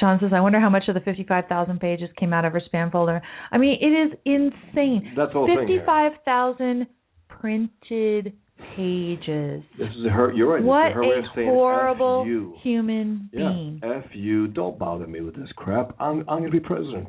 [0.00, 2.90] John says, I wonder how much of the 55,000 pages came out of her spam
[2.90, 3.22] folder.
[3.52, 5.12] I mean, it is insane.
[5.16, 5.68] That's the whole thing.
[5.68, 5.78] here.
[5.78, 6.86] 55,000
[7.28, 8.32] printed
[8.76, 9.62] pages.
[9.78, 10.32] This is her.
[10.32, 10.62] You're right.
[10.62, 12.54] What this is way a of saying horrible F you.
[12.62, 13.48] human Yeah.
[13.50, 13.80] being.
[13.82, 14.48] F you.
[14.48, 15.94] Don't bother me with this crap.
[16.00, 17.08] I'm I'm gonna be president.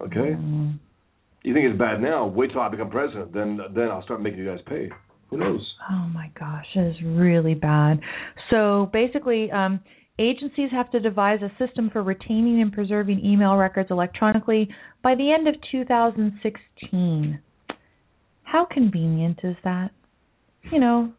[0.00, 0.34] Okay.
[0.36, 0.78] Mm.
[1.42, 2.26] You think it's bad now?
[2.26, 3.32] Wait till I become president.
[3.32, 4.90] Then then I'll start making you guys pay.
[5.32, 5.66] Who knows?
[5.90, 8.00] Oh my gosh, it is really bad.
[8.50, 9.80] So basically, um,
[10.18, 14.68] agencies have to devise a system for retaining and preserving email records electronically
[15.02, 17.40] by the end of 2016.
[18.42, 19.92] How convenient is that?
[20.70, 21.12] You know,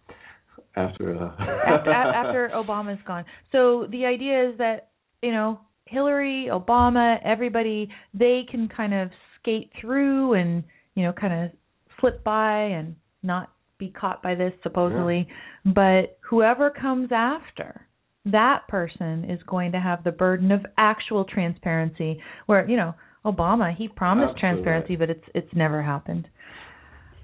[0.76, 1.32] After uh,
[1.68, 3.26] after, after Obama's gone.
[3.52, 4.90] So the idea is that
[5.24, 11.46] you know Hillary, Obama, everybody they can kind of skate through and you know kind
[11.46, 11.52] of
[12.00, 13.50] slip by and not
[13.84, 15.28] be caught by this supposedly.
[15.66, 17.88] But whoever comes after
[18.26, 22.94] that person is going to have the burden of actual transparency where you know
[23.26, 24.40] Obama he promised Absolutely.
[24.40, 26.28] transparency but it's it's never happened.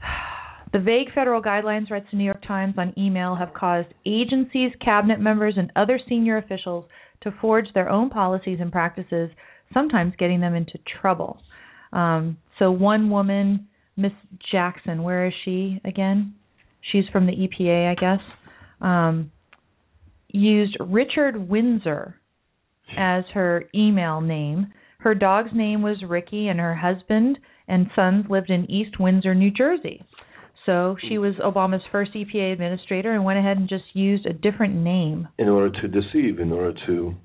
[0.71, 5.19] The vague federal guidelines, writes the New York Times, on email have caused agencies, cabinet
[5.19, 6.85] members, and other senior officials
[7.23, 9.31] to forge their own policies and practices,
[9.73, 11.39] sometimes getting them into trouble.
[11.91, 13.67] Um, so, one woman,
[13.97, 14.11] Miss
[14.51, 16.35] Jackson, where is she again?
[16.91, 18.19] She's from the EPA, I guess.
[18.81, 19.31] Um,
[20.29, 22.15] used Richard Windsor
[22.97, 24.67] as her email name.
[24.99, 29.51] Her dog's name was Ricky, and her husband and sons lived in East Windsor, New
[29.51, 30.03] Jersey.
[30.65, 34.75] So she was Obama's first EPA administrator and went ahead and just used a different
[34.75, 35.27] name.
[35.37, 37.15] in order to deceive, in order to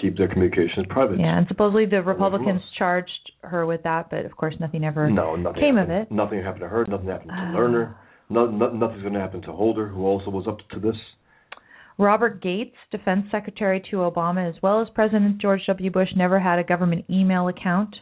[0.00, 1.18] keep their communications private.
[1.18, 5.34] Yeah, and supposedly the Republicans charged her with that, but of course nothing ever No,
[5.36, 6.10] nothing came of it.
[6.12, 6.86] Nothing happened to her.
[6.86, 7.52] Nothing happened to Ah.
[7.56, 7.94] Lerner.
[8.30, 10.96] No, no, nothing's going to happen to Holder, who also was up to this.
[11.98, 15.90] Robert Gates, defense secretary to Obama, as well as President George W.
[15.90, 17.94] Bush, never had a government email account.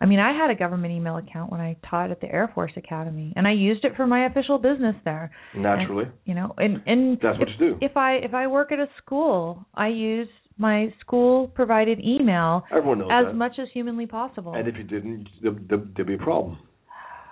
[0.00, 2.72] I mean, I had a government email account when I taught at the Air Force
[2.76, 5.30] Academy, and I used it for my official business there.
[5.56, 7.78] Naturally, You know, and and that's what if, you do.
[7.80, 10.28] if I if I work at a school, I use
[10.58, 13.34] my school provided email Everyone knows as that.
[13.34, 14.54] much as humanly possible.
[14.54, 16.58] And if you didn't, there, there, there'd be a problem.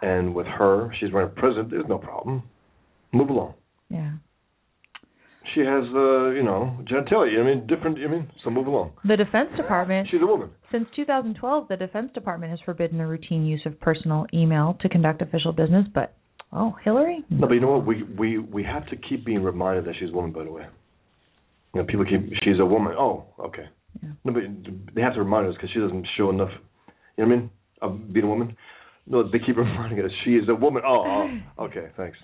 [0.03, 1.71] And with her, she's running for president.
[1.71, 2.43] There's no problem.
[3.13, 3.55] Move along.
[3.89, 4.13] yeah.
[5.55, 7.41] She has, uh, you know, genitalia.
[7.41, 7.99] I mean, different.
[7.99, 8.93] I mean, so move along.
[9.05, 10.51] The Defense Department She's a woman.
[10.71, 15.21] Since 2012, the Defense Department has forbidden the routine use of personal email to conduct
[15.21, 16.15] official business, but
[16.53, 17.25] oh, Hillary?
[17.29, 17.87] No, but you know what?
[17.87, 20.31] We we we have to keep being reminded that she's a woman.
[20.33, 20.67] By the way,
[21.75, 22.95] you know, people keep she's a woman.
[22.97, 23.69] Oh, okay.
[24.01, 24.11] Yeah.
[24.25, 24.45] No, but
[24.95, 26.51] they have to remind us because she doesn't show enough.
[27.19, 27.51] You know what I mean?
[27.83, 28.57] Of being a woman.
[29.07, 30.83] No, they keep reminding us she is a woman.
[30.87, 32.19] Oh, oh okay, thanks.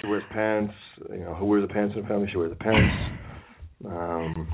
[0.00, 0.74] She wears pants.
[1.10, 2.28] You know, who wears the pants in the family?
[2.30, 2.94] She wears the pants.
[3.84, 4.48] Um,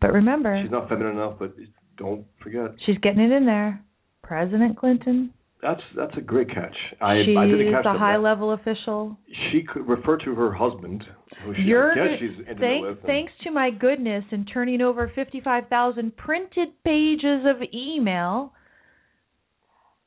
[0.00, 1.54] But remember, she's not feminine enough, but
[1.98, 3.84] don't forget she's getting it in there.
[4.22, 5.32] President Clinton.
[5.62, 6.74] that's that's a great catch.
[7.00, 7.98] I she's I didn't catch a that.
[7.98, 9.16] high level official.
[9.50, 11.04] She could refer to her husband,
[11.44, 12.96] who she You're guess she's intimate thank, with.
[12.98, 18.52] and- thanks to my goodness in turning over 55,000 printed pages of email.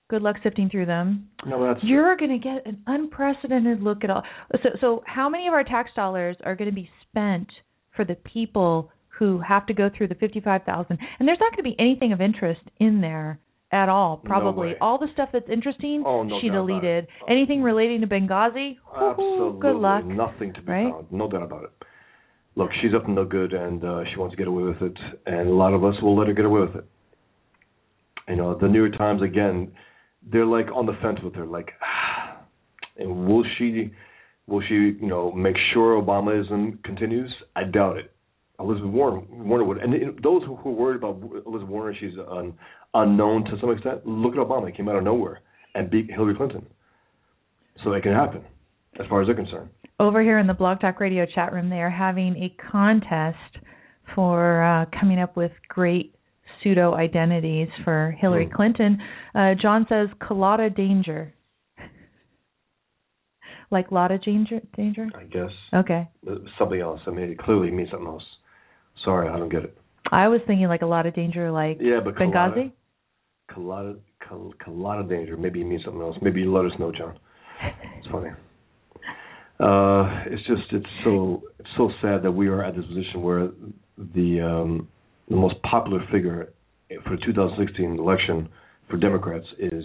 [0.08, 1.30] Good luck sifting through them.
[1.48, 4.22] No, that's You're going to get an unprecedented look at all.
[4.62, 7.48] So, so how many of our tax dollars are going to be spent
[7.96, 10.98] for the people who have to go through the 55,000?
[11.20, 13.39] And there's not going to be anything of interest in there
[13.72, 14.18] at all.
[14.18, 14.76] Probably way.
[14.80, 17.08] all the stuff that's interesting, Oh, no she deleted.
[17.28, 20.06] Anything relating to Benghazi, absolutely good luck.
[20.06, 20.91] nothing to be right?
[20.91, 21.12] found.
[21.12, 21.72] No doubt about it.
[22.56, 24.98] Look, she's up to no good, and uh, she wants to get away with it,
[25.26, 26.86] and a lot of us will let her get away with it.
[28.30, 29.72] You know, the New York Times again,
[30.31, 31.71] they're like on the fence with her, like,
[32.97, 33.91] and will she,
[34.47, 37.31] will she, you know, make sure Obamaism continues?
[37.55, 38.11] I doubt it.
[38.59, 42.53] Elizabeth Warren, Warner would, and those who who are worried about Elizabeth Warren, she's un,
[42.93, 44.07] unknown to some extent.
[44.07, 45.41] Look at Obama; he came out of nowhere
[45.73, 46.65] and beat Hillary Clinton.
[47.83, 48.43] So it can happen,
[48.97, 49.69] as far as they're concerned.
[49.99, 53.38] Over here in the Blog Talk Radio chat room, they are having a contest
[54.13, 56.14] for uh, coming up with great
[56.63, 58.54] pseudo identities for Hillary Hmm.
[58.56, 58.98] Clinton.
[59.34, 61.34] Uh, John says Colada Danger.
[63.72, 64.62] like Lotta Danger?
[64.78, 65.08] Danger?
[65.15, 66.08] I guess Okay.
[66.30, 67.02] Uh, something else.
[67.08, 68.24] I mean, it clearly means something else.
[69.04, 69.78] Sorry, I don't get it.
[70.12, 72.72] I was thinking like a lot of danger, like Yeah, but Benghazi.
[73.50, 73.96] Colada,
[74.28, 75.36] col- colada danger.
[75.36, 76.15] Maybe it means something else.
[76.22, 77.18] Maybe you let us know, John.
[77.98, 78.30] It's funny.
[79.60, 83.50] Uh, it's just it's so it's so sad that we are at this position where
[84.13, 84.88] the um,
[85.29, 86.53] the most popular figure
[87.03, 88.49] for the 2016 election
[88.89, 89.83] for Democrats is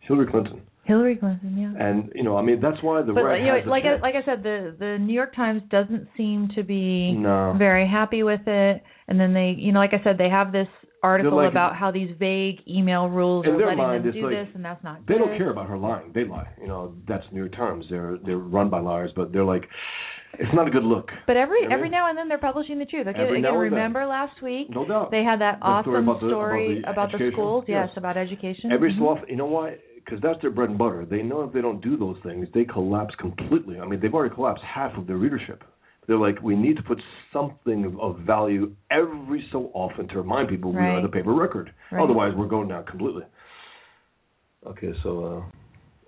[0.00, 0.62] Hillary Clinton.
[0.84, 1.86] Hillary Clinton, yeah.
[1.86, 4.14] And you know, I mean, that's why the But right you know, like I, like
[4.14, 7.54] I said, the the New York Times doesn't seem to be no.
[7.58, 8.82] very happy with it.
[9.06, 10.66] And then they, you know, like I said, they have this
[11.02, 14.48] article like- about how these vague email rules are letting mind, them do like- this,
[14.54, 15.06] and that's not.
[15.06, 16.10] They don't care about her lying.
[16.14, 16.48] They lie.
[16.58, 17.84] You know, that's New York Times.
[17.90, 19.64] They're they're run by liars, but they're like,
[20.38, 21.10] it's not a good look.
[21.26, 23.06] But every every now and then they're publishing the truth.
[23.06, 23.72] Okay, Every again, and then.
[23.72, 25.10] remember last week No doubt.
[25.10, 27.64] they had that The story awesome about the- about story the about the schools.
[27.68, 27.96] Yes, Yes.
[27.96, 28.72] about education.
[28.72, 28.98] Every Mhm.
[28.98, 29.78] so often, you know why?
[29.96, 31.04] Because that's their bread and butter.
[31.04, 33.78] They know if they don't do those things, they collapse completely.
[33.80, 35.62] I mean, they've already collapsed half of their readership.
[36.06, 37.02] They're like, we need to put
[37.34, 41.70] something of, of value every so often to remind people we are the paper record.
[41.92, 42.02] Right.
[42.02, 43.24] Otherwise, we're going down completely.
[44.66, 45.42] Okay, so, uh,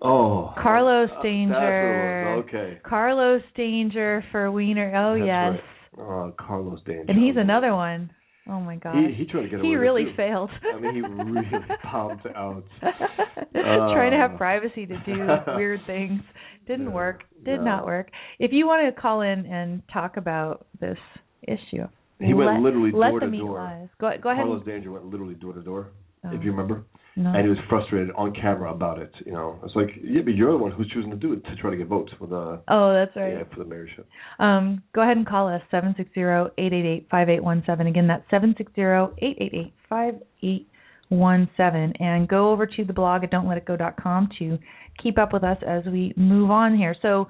[0.03, 2.35] oh, Carlos uh, that's what it Danger.
[2.49, 4.95] Okay, Carlos Danger for Weiner.
[4.97, 5.65] Oh That's yes,
[5.97, 6.29] right.
[6.29, 7.05] uh, Carlos Danger.
[7.09, 8.11] and he's another one.
[8.49, 8.97] Oh my God.
[8.97, 10.15] He he tried to get away He really too.
[10.17, 10.51] failed.
[10.75, 11.43] I mean, he really
[11.83, 12.65] popped out.
[13.53, 16.21] Trying to have Uh, privacy to do weird things
[16.67, 17.23] didn't No, work.
[17.45, 17.65] Did no.
[17.65, 18.11] not work.
[18.39, 20.99] If you want to call in and talk about this
[21.47, 21.87] issue,
[22.21, 23.89] He went let, literally door to door.
[24.01, 24.45] Go go ahead.
[24.45, 25.88] Carlos Danger went literally door to door,
[26.23, 27.31] and, if you remember, oh, no.
[27.31, 29.12] and he was frustrated on camera about it.
[29.25, 31.56] You know, it's like, yeah, but you're the one who's choosing to do it to
[31.56, 33.33] try to get votes for the oh, that's right.
[33.33, 34.04] yeah for the mayorship.
[34.42, 37.62] Um, go ahead and call us seven six zero eight eight eight five eight one
[37.66, 37.87] seven.
[37.87, 40.68] Again, that's seven six zero eight eight eight five eight
[41.08, 41.92] one seven.
[41.98, 44.58] And go over to the blog at don'tletitgo.com to
[45.02, 46.94] keep up with us as we move on here.
[47.02, 47.29] So.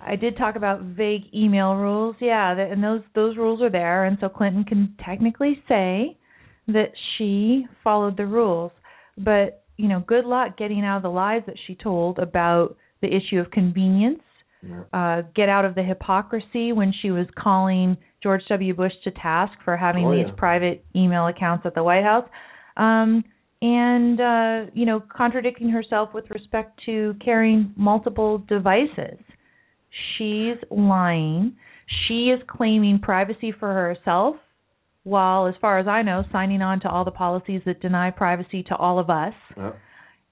[0.00, 4.16] I did talk about vague email rules, yeah, and those those rules are there, and
[4.20, 6.16] so Clinton can technically say
[6.68, 8.72] that she followed the rules.
[9.16, 13.08] But you know, good luck getting out of the lies that she told about the
[13.08, 14.20] issue of convenience
[14.60, 14.82] Yeah.
[14.92, 18.74] uh, get out of the hypocrisy when she was calling George W.
[18.74, 20.34] Bush to task for having Oh, these yeah.
[20.36, 22.28] private email accounts at the White House,
[22.76, 23.22] um,
[23.62, 29.18] and uh, you know contradicting herself with respect to carrying multiple devices.
[30.16, 31.56] She's lying.
[32.06, 34.36] She is claiming privacy for herself,
[35.08, 38.62] while, as far as I know, signing on to all the policies that deny privacy
[38.64, 39.34] to all of us.
[39.56, 39.72] Yeah.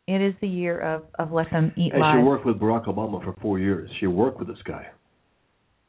[0.08, 2.16] It is the year of of let them eat And lies.
[2.16, 3.90] she worked with Barack Obama for four years.
[3.98, 4.86] She worked with this guy.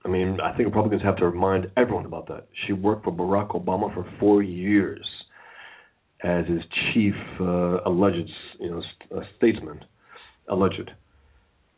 [0.04, 2.48] I mean, I think Republicans have to remind everyone about that.
[2.66, 5.06] She worked for Barack Obama for four years
[6.24, 6.62] as his
[6.94, 9.80] chief uh, alleged, you know, st- uh, statesman,
[10.50, 10.90] alleged,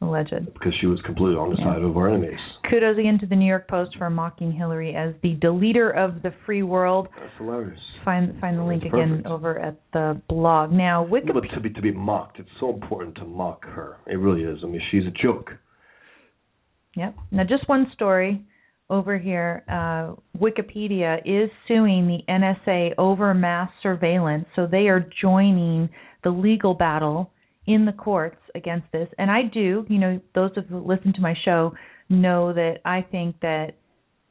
[0.01, 0.53] Alleged.
[0.53, 1.73] because she was completely on the Yeah.
[1.73, 2.39] side of our enemies.
[2.69, 6.31] Kudos again to the New York Post for mocking Hillary as the deleter of the
[6.45, 7.09] free world.
[7.19, 7.79] That's hilarious.
[8.05, 9.27] Find find the link That's again perfect.
[9.27, 10.71] over at the blog.
[10.71, 13.97] Now, No, but to be to be mocked, it's so important to mock her.
[14.07, 14.63] It really is.
[14.63, 15.57] I mean, she's a joke.
[16.95, 17.15] Yep.
[17.31, 18.41] Now, just one story
[18.89, 19.63] over here.
[19.67, 25.89] Uh, Wikipedia is suing the NSA over mass surveillance, so they are joining
[26.23, 27.31] the legal battle
[27.69, 29.07] in the courts against this.
[29.19, 31.71] And I do, you know, those of who listen to my show
[32.09, 33.75] know that I think that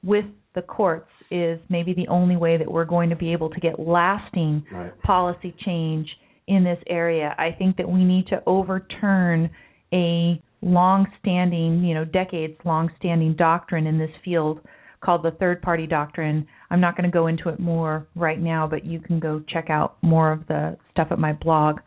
[0.03, 0.25] with
[0.57, 3.79] the courts is maybe the only way that we're going to be able to get
[3.79, 5.03] lasting Right.
[5.03, 6.09] policy change
[6.49, 7.35] in this area.
[7.39, 9.51] I think that we need to overturn
[9.93, 14.61] a long-standing, you know, decades-long-standing doctrine in this field
[15.01, 16.45] called the third-party doctrine.
[16.71, 19.71] I'm not going to go into it more right now, but you can go check
[19.71, 21.79] out more of the stuff at my blog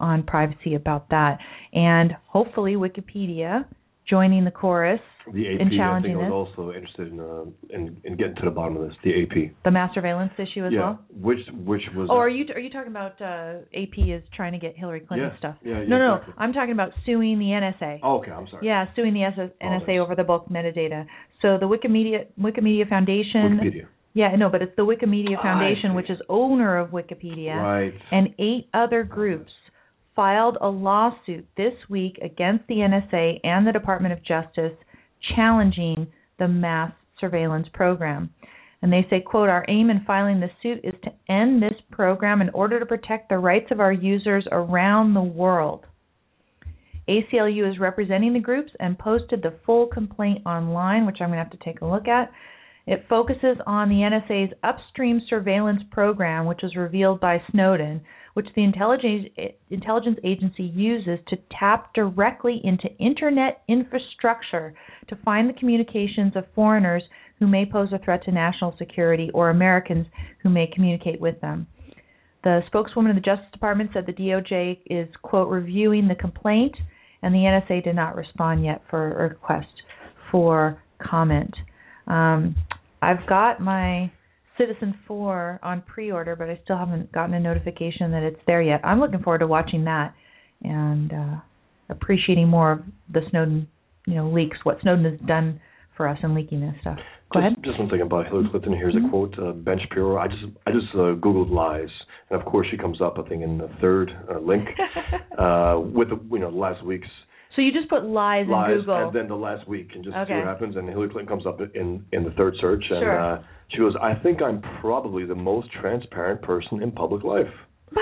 [0.00, 1.38] on privacy about that.
[1.72, 3.64] And hopefully Wikipedia
[4.08, 5.00] joining the chorus,
[5.32, 7.44] The AP, In I think, challenging was also interested in, uh,
[7.76, 8.96] in in getting to the bottom of this.
[9.04, 9.52] The AP.
[9.64, 10.80] the mass surveillance issue as yeah.
[10.80, 10.98] well.
[11.14, 12.08] Which which was.
[12.10, 15.30] Oh, are you are you talking about uh, AP is trying to get Hillary Clinton
[15.32, 15.56] Yeah, stuff?
[15.62, 16.34] yeah, yeah, no, no, exactly.
[16.38, 18.00] I'm talking about suing the NSA.
[18.02, 18.32] Oh, okay.
[18.32, 18.66] I'm sorry.
[18.66, 21.06] Yeah, suing the SS- NSA over the bulk metadata.
[21.42, 23.60] So the Wikimedia Wikimedia Foundation.
[23.62, 23.86] Wikipedia.
[24.12, 27.94] Yeah, no, but it's the Wikimedia Foundation, which is owner of Wikipedia, Right.
[28.10, 29.52] and eight other groups
[30.14, 34.76] filed a lawsuit this week against the NSA and the Department of Justice
[35.34, 36.06] challenging
[36.38, 38.30] the mass surveillance program.
[38.82, 42.40] And they say, quote, our aim in filing this suit is to end this program
[42.40, 45.84] in order to protect the rights of our users around the world.
[47.08, 51.44] ACLU is representing the groups and posted the full complaint online, which I'm going to
[51.44, 52.30] have to take a look at.
[52.86, 58.00] It focuses on the NSA's upstream surveillance program, which was revealed by Snowden,
[58.34, 59.28] which the intelligence
[59.70, 64.74] intelligence agency uses to tap directly into internet infrastructure
[65.08, 67.02] to find the communications of foreigners
[67.38, 70.06] who may pose a threat to national security or Americans
[70.42, 71.66] who may communicate with them.
[72.44, 76.74] The spokeswoman of the Justice Department said the DOJ is, quote, reviewing the complaint,
[77.22, 79.68] and the NSA did not respond yet for a request
[80.30, 81.54] for comment.
[82.06, 82.56] Um,
[83.02, 84.10] I've got my
[84.60, 88.60] Citizen 4 on pre order, but I still haven't gotten a notification that it's there
[88.60, 88.80] yet.
[88.84, 90.14] I'm looking forward to watching that
[90.62, 91.36] and uh,
[91.88, 92.80] appreciating more of
[93.12, 93.66] the Snowden
[94.06, 95.60] you know, leaks, what Snowden has done
[95.96, 96.98] for us in leaking this stuff.
[97.32, 97.64] Go just, ahead.
[97.64, 98.72] Just one thing about Hillary Clinton.
[98.72, 100.18] Here's a quote: uh, Ben Shapiro.
[100.18, 101.88] I just I just uh, googled lies,
[102.28, 103.18] and of course she comes up.
[103.18, 104.68] I think in the third uh, link
[105.38, 107.08] uh, with the, you know last week's
[107.56, 109.06] So you just put lies, lies, in Google.
[109.08, 110.76] and then the last week, and just see what happens.
[110.76, 113.18] And Hillary Clinton comes up in in the third search, and Sure.
[113.18, 117.52] uh, she goes, "I think I'm probably the most transparent person in public life.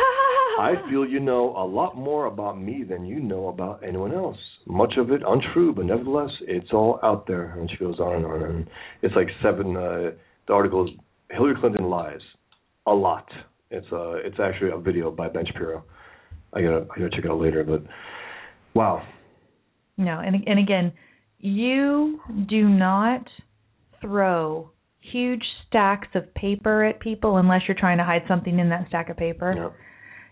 [0.60, 4.36] I feel you know a lot more about me than you know about anyone else.
[4.66, 8.26] Much of it untrue, but nevertheless, it's all out there." And she goes on and
[8.26, 8.70] on, and
[9.02, 9.76] it's like seven.
[9.76, 10.10] Uh,
[10.46, 10.90] the article is
[11.30, 12.20] Hillary Clinton lies
[12.86, 13.28] a lot.
[13.70, 15.84] It's uh, it's actually a video by Ben Shapiro.
[16.52, 17.82] I gotta I gotta check it out later, but
[18.74, 19.02] wow.
[19.98, 20.92] No, and and again,
[21.38, 23.26] you do not
[24.00, 24.70] throw
[25.00, 29.10] huge stacks of paper at people unless you're trying to hide something in that stack
[29.10, 29.54] of paper.
[29.56, 29.68] Yeah.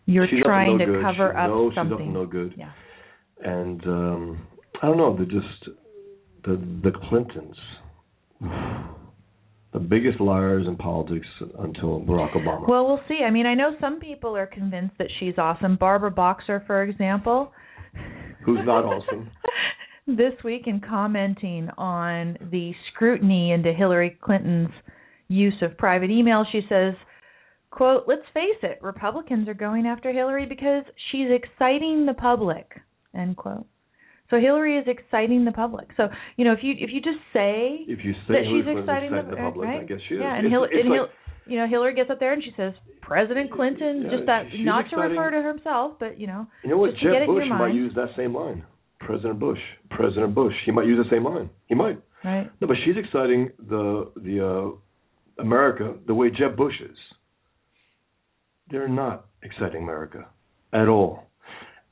[0.07, 1.03] You're She's trying no to good.
[1.03, 1.99] cover She up knows something.
[1.99, 2.55] She's no good.
[2.57, 2.71] Yeah.
[3.45, 4.47] And um
[4.83, 5.69] I don't know, they're just
[6.45, 7.57] the the Clintons.
[9.73, 11.27] The biggest liars in politics
[11.59, 12.67] until Barack Obama.
[12.67, 13.19] Well, we'll see.
[13.23, 15.77] I mean, I know some people are convinced that she's awesome.
[15.77, 17.53] Barbara Boxer, for example,
[18.45, 19.31] Who's not awesome?
[20.07, 24.71] this week in commenting on the scrutiny into Hillary Clinton's
[25.29, 26.95] use of private email, she says,
[27.71, 32.71] quote, let's face it, Republicans are going after Hillary because she's exciting the public,
[33.19, 33.67] end quote.
[34.31, 35.89] So Hillary is exciting the public.
[35.97, 38.79] So, you know, if you if you just say If you say that she's exciting
[38.79, 39.81] exciting the, the public, right?
[39.83, 40.21] I guess she is.
[40.21, 41.09] Yeah, and, It's- Hil- it's and like- Hil-
[41.47, 42.73] you know, Hillary gets up there and she says
[43.03, 46.79] President Clinton, Yeah, just that not to refer to herself, but you know, You know
[46.79, 46.91] what?
[46.93, 48.65] just to get Jeb Bush might use that same line.
[49.01, 49.59] President Bush,
[49.91, 50.55] President Bush.
[50.65, 51.51] He might use the same line.
[51.67, 52.01] He might.
[52.25, 52.51] Right.
[52.61, 54.45] No, but she's exciting the the
[55.41, 56.97] uh, America the way Jeb Bush is.
[58.71, 60.27] They're not exciting America
[60.73, 61.25] at all.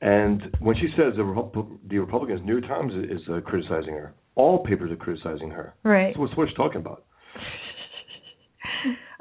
[0.01, 3.93] And when she says the, Repu- the Republicans, New York Times is, is uh, criticizing
[3.93, 4.13] her.
[4.35, 5.73] All papers are criticizing her.
[5.83, 6.13] Right.
[6.13, 7.05] So what's what she's talking about?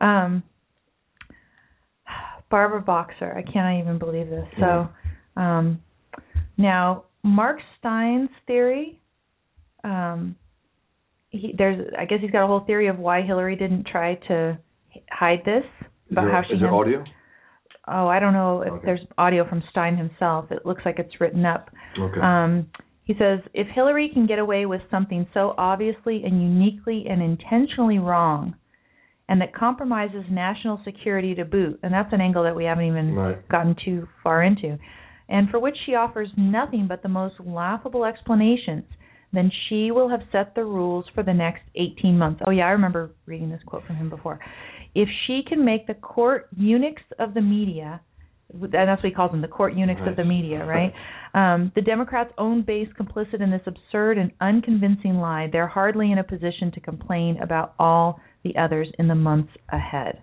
[0.00, 0.42] Um,
[2.50, 3.34] Barbara Boxer.
[3.36, 4.46] I cannot even believe this.
[4.60, 4.88] So,
[5.36, 5.80] um,
[6.56, 9.00] now Mark Steyn's theory.
[9.82, 10.36] Um,
[11.30, 14.56] he, there's, I guess he's got a whole theory of why Hillary didn't try to
[15.10, 15.64] hide this
[16.06, 17.04] Is about there, how she is there audio?
[17.88, 18.86] Oh, I don't know if Okay.
[18.86, 20.50] there's audio from Steyn himself.
[20.50, 21.70] It looks like it's written up.
[21.98, 22.20] Okay.
[22.20, 22.68] Um,
[23.02, 27.98] he says if Hillary can get away with something so obviously and uniquely and intentionally
[27.98, 28.54] wrong,
[29.28, 33.14] and that compromises national security to boot, and that's an angle that we haven't even
[33.14, 33.48] right.
[33.48, 34.78] gotten too far into,
[35.28, 38.84] and for which she offers nothing but the most laughable explanations,
[39.32, 42.40] then she will have set the rules for the next 18 months.
[42.46, 44.38] Oh, yeah, I remember reading this quote from him before.
[44.94, 48.00] If she can make the court eunuchs of the media,
[48.52, 50.92] and that's what he calls them, the court eunuchs of the media, right?
[51.34, 56.18] Um, the Democrats' own base complicit in this absurd and unconvincing lie, they're hardly in
[56.18, 60.20] a position to complain about all the others in the months ahead.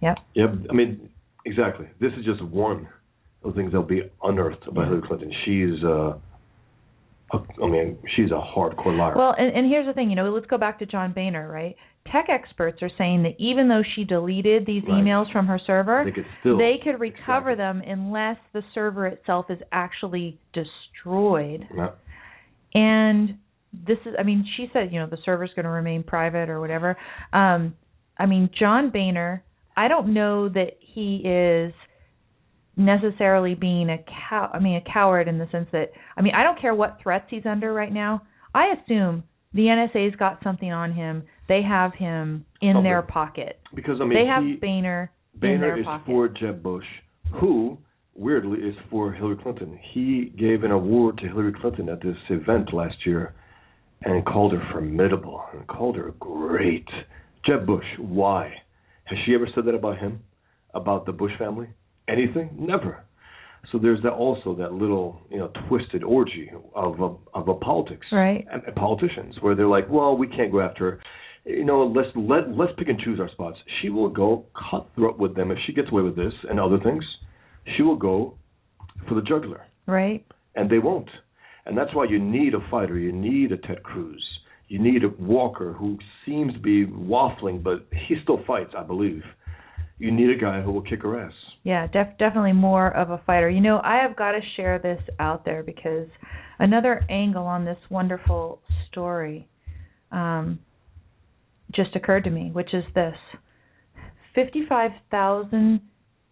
[0.00, 0.16] Yep.
[0.34, 0.50] Yep.
[0.70, 1.08] I mean,
[1.46, 1.86] exactly.
[2.00, 2.88] This is just one
[3.44, 5.32] of the things that'll be unearthed about Hillary Clinton.
[5.44, 6.18] She's, uh,
[7.32, 9.14] a, I mean, she's a hardcore liar.
[9.16, 11.76] Well, and, and here's the thing, you know, let's go back to John Boehner, right?
[12.10, 15.04] Tech experts are saying that even though she deleted these Right.
[15.04, 16.58] emails from her server, they could still.
[16.58, 17.82] they could recover Exactly.
[17.88, 21.66] them unless the server itself is actually destroyed.
[21.74, 21.90] Yeah.
[22.74, 23.38] And
[23.72, 26.60] this is, I mean, she said, you know, the server's going to remain private or
[26.60, 26.96] whatever.
[27.32, 27.74] Um,
[28.18, 29.42] I mean, John Boehner,
[29.76, 31.72] I don't know that he is
[32.76, 33.98] necessarily being a
[34.28, 34.50] cow.
[34.52, 37.26] I mean, a coward in the sense that, I mean, I don't care what threats
[37.28, 38.22] he's under right now.
[38.54, 41.24] I assume the NSA's got something on him.
[41.48, 42.84] They have him in Okay.
[42.88, 43.60] their pocket.
[43.74, 46.06] Because I mean, they have he, Boehner, Boehner is pocket.
[46.06, 46.86] for Jeb Bush,
[47.40, 47.78] who
[48.14, 49.78] weirdly is for Hillary Clinton.
[49.92, 53.34] He gave an award to Hillary Clinton at this event last year,
[54.04, 56.88] and called her formidable and called her great.
[57.46, 58.52] Jeb Bush, why?
[59.04, 60.20] Has she ever said that about him?
[60.74, 61.68] About the Bush family?
[62.08, 62.50] Anything?
[62.58, 63.04] Never.
[63.70, 68.06] So there's that also that little you know twisted orgy of of, of a politics
[68.10, 68.44] Right.
[68.52, 71.00] and, and politicians where they're like, well, we can't go after her.
[71.44, 73.58] You know, let's let let's pick and choose our spots.
[73.80, 77.04] She will go cutthroat with them if she gets away with this and other things.
[77.76, 78.34] She will go
[79.08, 79.66] for the juggler.
[79.86, 80.24] right?
[80.54, 81.08] and they won't.
[81.66, 82.98] And that's why you need a fighter.
[82.98, 84.22] You need a Ted Cruz.
[84.68, 89.22] You need a Walker who seems to be waffling, but he still fights, I believe.
[89.98, 91.32] You need a guy who will kick her ass.
[91.62, 93.48] Yeah, def- definitely more of a fighter.
[93.48, 96.08] You know, I have got to share this out there because
[96.58, 98.60] another angle on this wonderful
[98.90, 99.46] story
[100.10, 100.58] um,
[101.72, 103.14] just occurred to me, which is this
[104.34, 105.80] 55,000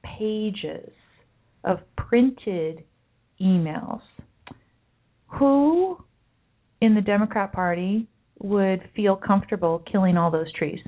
[0.03, 0.91] pages
[1.65, 2.85] of printed
[3.41, 4.01] emails.
[5.39, 5.99] Who
[6.81, 8.07] in the Democrat Party
[8.39, 10.81] would feel comfortable killing all those trees?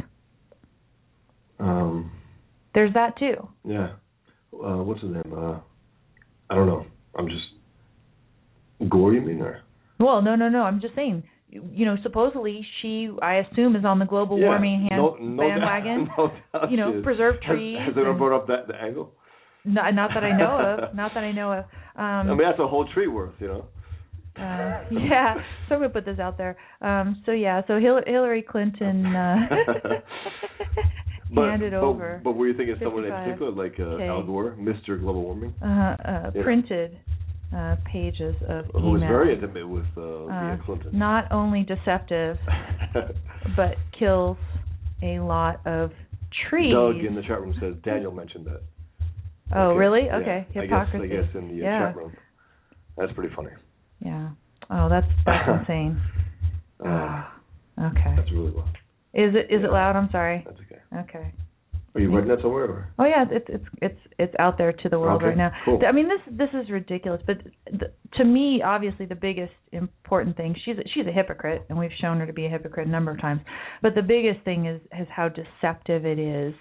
[1.59, 2.11] Um,
[2.75, 3.49] There's that too.
[3.65, 3.93] yeah.
[4.53, 5.33] Uh, what's his name?
[5.35, 5.59] Uh,
[6.51, 6.85] I don't know.
[7.17, 7.43] I'm just
[8.91, 9.61] Gore, you mean, or
[10.01, 10.63] Well, no, no, no.
[10.63, 11.23] I'm just saying.
[11.51, 15.37] You know, supposedly she, I assume, is on the global Yeah, warming hand no, no
[15.43, 16.07] bandwagon.
[16.07, 16.17] Doubt,
[16.55, 19.13] no doubt You know, preserve trees Has, anyone and- brought up that the angle?
[19.65, 20.95] not, not that I know of.
[20.97, 21.65] Not that I know of.
[21.95, 23.67] I Um, mean, that's a whole tree worth, you know.
[24.37, 25.35] Uh, yeah,
[25.69, 26.57] so I'm gonna put this out there.
[26.81, 29.37] Um, so yeah, so Hil- Hillary Clinton uh,
[31.35, 34.09] but, handed but, over But were you thinking of someone in particular, like uh, Okay.
[34.09, 34.99] Al Gore, Mr.
[35.01, 36.43] Global Warming, uh, uh, Yeah.
[36.43, 36.99] printed
[37.55, 40.99] uh, pages of who was very intimate with uh, Uh, Clinton?
[40.99, 42.39] Not only deceptive,
[43.57, 44.39] but kills
[45.03, 45.91] a lot of
[46.49, 46.73] trees.
[46.73, 48.63] Doug in the chat room says Daniel mentioned that.
[49.55, 49.79] Oh, Okay.
[49.79, 50.05] really?
[50.07, 50.17] Yeah.
[50.17, 50.47] Okay.
[50.49, 51.05] I guess, Hypocrisy.
[51.05, 51.79] I guess in the yeah.
[51.89, 52.13] chat room.
[52.97, 53.51] That's pretty funny.
[54.05, 54.31] Yeah.
[54.71, 56.01] Oh, that's that's insane.
[56.85, 57.25] Uh,
[57.79, 58.15] okay.
[58.17, 58.77] that's really loud.
[59.15, 59.69] Is it is yeah.
[59.69, 59.97] it loud?
[59.97, 60.45] I'm sorry.
[60.47, 61.01] That's okay.
[61.11, 61.33] Okay.
[61.95, 62.65] Are you writing that somewhere?
[62.65, 62.89] Or?
[62.99, 65.53] Oh yeah, it's it's it's it's out there to the world Okay, right now.
[65.67, 65.79] cool.
[65.87, 67.21] I mean, this this is ridiculous.
[67.27, 71.79] But the, to me, obviously, the biggest important thing she's a, she's a hypocrite, and
[71.79, 73.43] we've shown her to be a hypocrite a number of times.
[73.83, 76.55] But the biggest thing is is how deceptive it is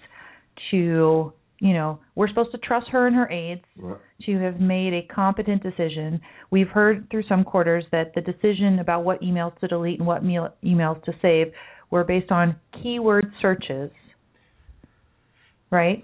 [0.70, 1.32] to
[1.62, 3.96] you know we're supposed to trust her and her aides Right.
[4.26, 6.20] to have made a competent decision.
[6.50, 10.24] We've heard through some quarters that the decision about what emails to delete and what
[10.24, 11.52] meal, emails to save
[11.90, 13.90] were based on keyword searches.
[15.70, 16.02] Right?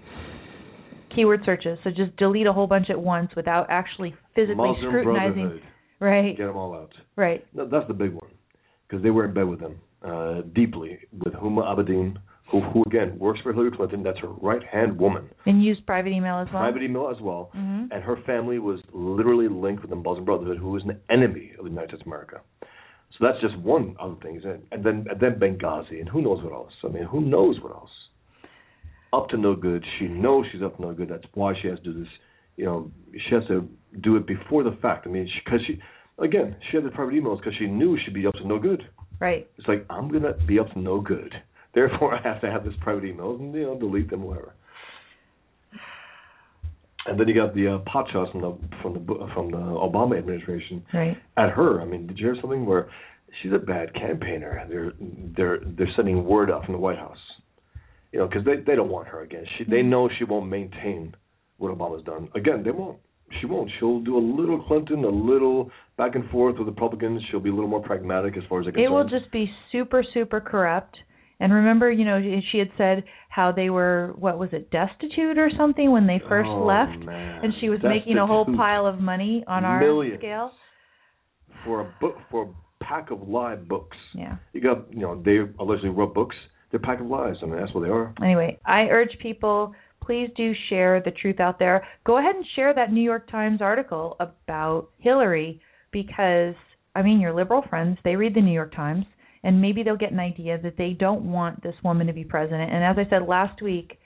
[1.13, 1.77] Keyword searches.
[1.83, 5.61] So just delete a whole bunch at once without actually physically Muslim scrutinizing.
[5.99, 6.37] Right.
[6.37, 6.93] Get them all out.
[7.17, 7.45] Right.
[7.53, 8.31] No, that's the big one,
[8.87, 9.75] because they were in bed with him
[10.07, 12.15] uh, deeply with Huma Abedin,
[12.51, 14.03] who, who again works for Hillary Clinton.
[14.03, 15.29] That's her right hand woman.
[15.45, 16.63] And used private email as well.
[16.63, 17.49] Private email as well.
[17.53, 21.51] hmm And her family was literally linked with the Muslim Brotherhood, who was an enemy
[21.57, 22.41] of the United States of America.
[23.17, 24.43] So that's just one of the things.
[24.45, 26.71] And, then and then Benghazi, and who knows what else?
[26.83, 27.89] I mean, who knows what else?
[29.11, 29.83] Up to no good.
[29.97, 31.09] She knows she's up to no good.
[31.09, 32.09] That's why she has to do this.
[32.57, 33.67] You know, she has to
[34.01, 35.07] do it before the fact.
[35.07, 35.79] I mean, because she,
[36.23, 38.83] again, she had the private emails because she knew she'd be up to no good.
[39.19, 39.49] Right.
[39.57, 41.33] It's like I'm gonna be up to no good.
[41.73, 44.53] Therefore, I have to have this private emails and you know delete them, whatever.
[47.05, 50.17] And then you got the uh, pot shots from the from the from the Obama
[50.17, 51.17] administration Right.
[51.37, 51.81] at her.
[51.81, 52.89] I mean, did you hear something where
[53.41, 54.65] she's a bad campaigner?
[54.69, 54.93] They're
[55.35, 57.17] they're they're sending word out from the White House,
[58.11, 59.45] you know, because they they don't want her again.
[59.57, 61.15] She they know she won't maintain
[61.57, 62.29] what Obama's done.
[62.35, 62.97] Again, they won't.
[63.39, 63.69] She won't.
[63.79, 67.21] She'll do a little Clinton, a little back and forth with the Republicans.
[67.29, 70.03] She'll be a little more pragmatic as far as they're It will just be super,
[70.13, 70.97] super corrupt.
[71.41, 72.19] And remember, you know,
[72.51, 76.49] she had said how they were, what was it, destitute or something when they first
[76.49, 77.39] Oh, left, man.
[77.43, 80.19] and she was making a whole pile of money on our Millions.
[80.19, 80.51] scale.
[81.63, 83.97] for a book for a pack of live books.
[84.13, 84.35] Yeah.
[84.53, 86.35] You got you know they allegedly wrote books.
[86.71, 87.35] They're pack of lies.
[87.41, 88.13] I mean that's what they are.
[88.23, 89.73] Anyway, I urge people,
[90.03, 91.87] please do share the truth out there.
[92.05, 95.61] Go ahead and share that New York Times article about Hillary
[95.91, 96.55] because,
[96.95, 99.05] I mean, your liberal friends, they read the New York Times
[99.43, 102.71] and maybe they'll get an idea that they don't want this woman to be president.
[102.71, 103.97] And as I said last week,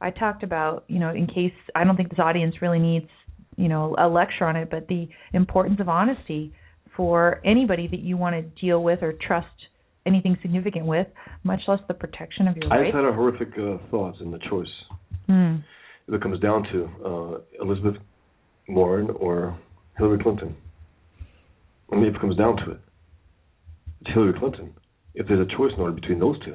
[0.00, 3.08] I talked about, you know, in case I don't think this audience really needs,
[3.56, 6.52] you know, a lecture on it, but the importance of honesty
[6.96, 9.46] for anybody that you want to deal with or trust
[10.06, 11.06] anything significant with,
[11.44, 12.86] much less the protection of your I rights.
[12.88, 14.66] just had a horrific uh, thoughts in the choice.
[15.26, 15.56] Hmm.
[16.08, 17.96] It comes down to uh, Elizabeth
[18.68, 19.58] Warren or
[19.98, 20.56] Hillary Clinton.
[21.92, 22.80] I mean, if it comes down to it,
[24.06, 24.72] Hillary Clinton.
[25.14, 26.54] If there's a choice in order between those two.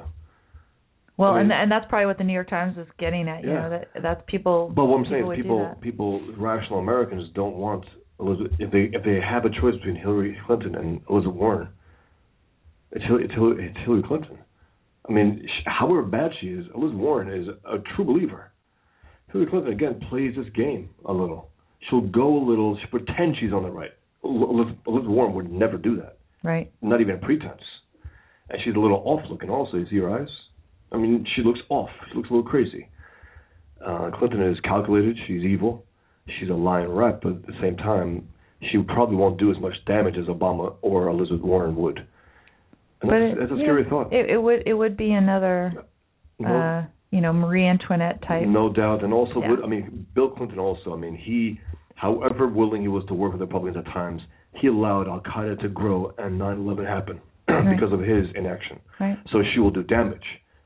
[1.16, 3.44] Well, I mean- and and that's probably what the New York Times is getting at.
[3.44, 3.62] You Yeah.
[3.62, 4.72] know, that that's people.
[4.74, 7.84] But what I'm saying is people, people, rational Americans don't want
[8.18, 8.52] Elizabeth.
[8.58, 11.68] If they if they have a choice between Hillary Clinton and Elizabeth Warren,
[12.92, 14.38] it's Hillary, it's Hillary, it's Hillary Clinton.
[15.08, 18.50] I mean, sh- however bad she is, Elizabeth Warren is a true believer.
[19.30, 21.50] Hillary Clinton again plays this game a little.
[21.80, 22.76] She'll go a little.
[22.78, 23.92] She pretend she's on the right.
[24.24, 26.16] El- Elizabeth, Elizabeth Warren would never do that.
[26.44, 26.70] Right.
[26.82, 27.62] Not even a pretense.
[28.50, 29.78] And she's a little off looking also.
[29.78, 30.28] You see her eyes?
[30.92, 31.88] I mean, she looks off.
[32.10, 32.86] She looks a little crazy.
[33.84, 35.16] Uh, Clinton is calculated.
[35.26, 35.84] She's evil.
[36.38, 38.28] She's a lying rat, but at the same time,
[38.70, 41.98] she probably won't do as much damage as Obama or Elizabeth Warren would.
[41.98, 42.06] And
[43.00, 44.12] But that's, it- that's a yeah, scary thought.
[44.12, 45.72] It, it would it would be another,
[46.38, 48.46] no, uh, you know, Marie Antoinette type.
[48.46, 49.02] no doubt.
[49.04, 49.50] And also, Yeah.
[49.50, 50.92] would, I mean, Bill Clinton also.
[50.94, 51.60] I mean, he,
[51.94, 54.22] however willing he was to work with the Republicans at times,
[54.54, 57.74] he allowed Al Qaeda to grow and 9/11 happen Right.
[57.78, 58.80] because of his inaction.
[59.00, 59.18] Right.
[59.32, 60.24] So she will do damage,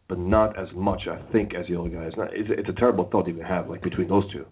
[0.09, 2.13] but not as much, I think, as the other guys.
[2.17, 4.45] Not, it's, it's a terrible thought to even have, like between those two.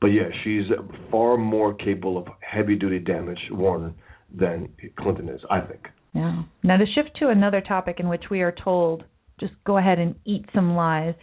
[0.00, 0.64] But yeah, she's
[1.10, 3.94] far more capable of heavy-duty damage, Warren,
[4.34, 5.88] than Clinton is, I think.
[6.14, 6.42] Yeah.
[6.62, 9.04] Now to shift to another topic in which we are told
[9.38, 11.14] just go ahead and eat some lies.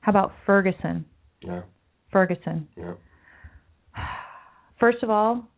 [0.00, 1.04] How about Ferguson?
[1.42, 1.62] Yeah,
[2.12, 2.68] Ferguson.
[2.76, 2.94] yeah.
[4.80, 5.48] First of all,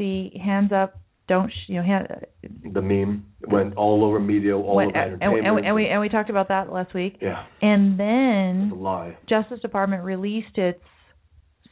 [0.00, 0.98] the hands up,
[1.28, 1.82] don't sh- you know?
[1.84, 2.26] Hand,
[2.72, 5.46] The meme went all over media, all went- over and, entertainment.
[5.46, 7.18] and, we, and we and we talked about that last week.
[7.20, 9.16] yeah, And then lie.
[9.28, 10.80] Justice Department released its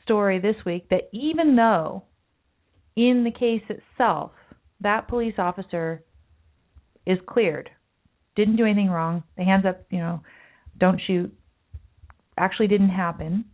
[0.05, 2.05] story this week that even though
[2.95, 4.31] in the case itself
[4.81, 6.05] that police officer
[7.07, 7.69] is cleared,
[8.37, 10.21] didn't do anything wrong, the hands up, you know,
[10.79, 11.33] don't shoot,
[12.37, 13.45] actually didn't happen.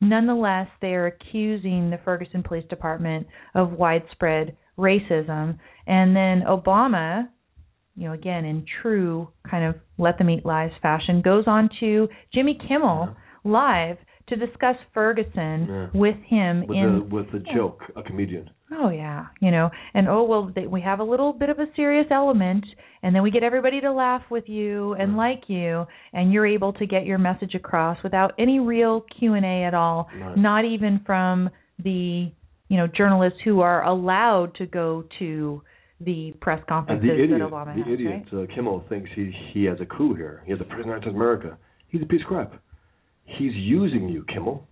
[0.00, 5.58] Nonetheless, they are accusing the Ferguson Police Department of widespread racism.
[5.86, 7.28] And then Obama,
[7.96, 12.08] you know, again in true kind of let them eat lies fashion, goes on to
[12.32, 13.96] Jimmy Kimmel live
[14.28, 15.86] to discuss Ferguson Yeah.
[15.94, 18.50] with him With in the with the joke, a comedian.
[18.70, 21.66] Oh yeah, you know, and oh well, they, we have a little bit of a
[21.74, 22.66] serious element,
[23.02, 26.74] and then we get everybody to laugh with you and like you, and you're able
[26.74, 30.36] to get your message across without any real Q and A at all, Right.
[30.36, 31.48] not even from
[31.82, 32.30] the
[32.68, 35.62] you know journalists who are allowed to go to
[36.00, 38.42] the press conferences the idiot, that Obama the has, idiot right?
[38.42, 40.42] uh, Kimmel thinks he he has a coup here.
[40.44, 41.56] He has a prisoner of America.
[41.88, 42.52] He's a piece of crap.
[43.24, 44.66] He's using you, Kimmel,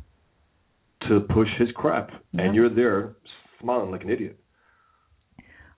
[1.09, 2.43] to push his crap, Yeah.
[2.43, 3.17] and you're there
[3.67, 4.39] smiling like an idiot.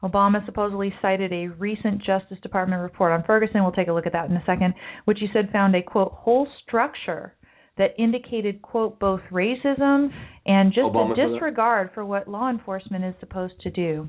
[0.03, 3.63] Obama supposedly cited a recent Justice Department report on Ferguson.
[3.63, 4.75] We'll take a look at that in a second,
[5.07, 7.35] which he said found a quote whole structure
[7.79, 10.11] that indicated quote both racism
[10.47, 14.09] and just Obama a disregard for what law enforcement is supposed to do.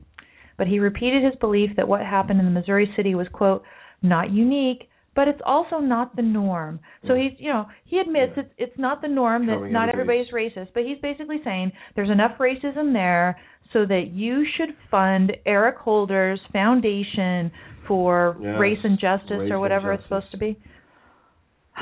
[0.57, 3.63] but he repeated his belief that what happened in the Missouri city was quote
[4.01, 4.88] not unique,
[5.19, 6.79] but it's also not the norm.
[7.05, 8.43] So he's, you know, he admits Yeah.
[8.43, 12.09] it's it's not the norm that not everybody's- everybody's racist, but he's basically saying there's
[12.09, 13.37] enough racism there
[13.73, 17.51] so that you should fund Eric Holder's foundation
[17.85, 20.55] for Yes, race and justice race or whatever it's supposed to be.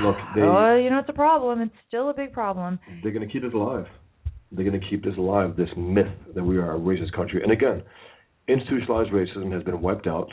[0.02, 1.62] Look, they oh, you know it's a problem.
[1.62, 2.80] It's still a big problem.
[3.04, 3.88] they're going to keep this alive.
[4.52, 5.56] They're going to keep this alive.
[5.56, 7.44] This myth that we are a racist country.
[7.44, 7.84] And again,
[8.48, 10.32] institutionalized racism has been wiped out,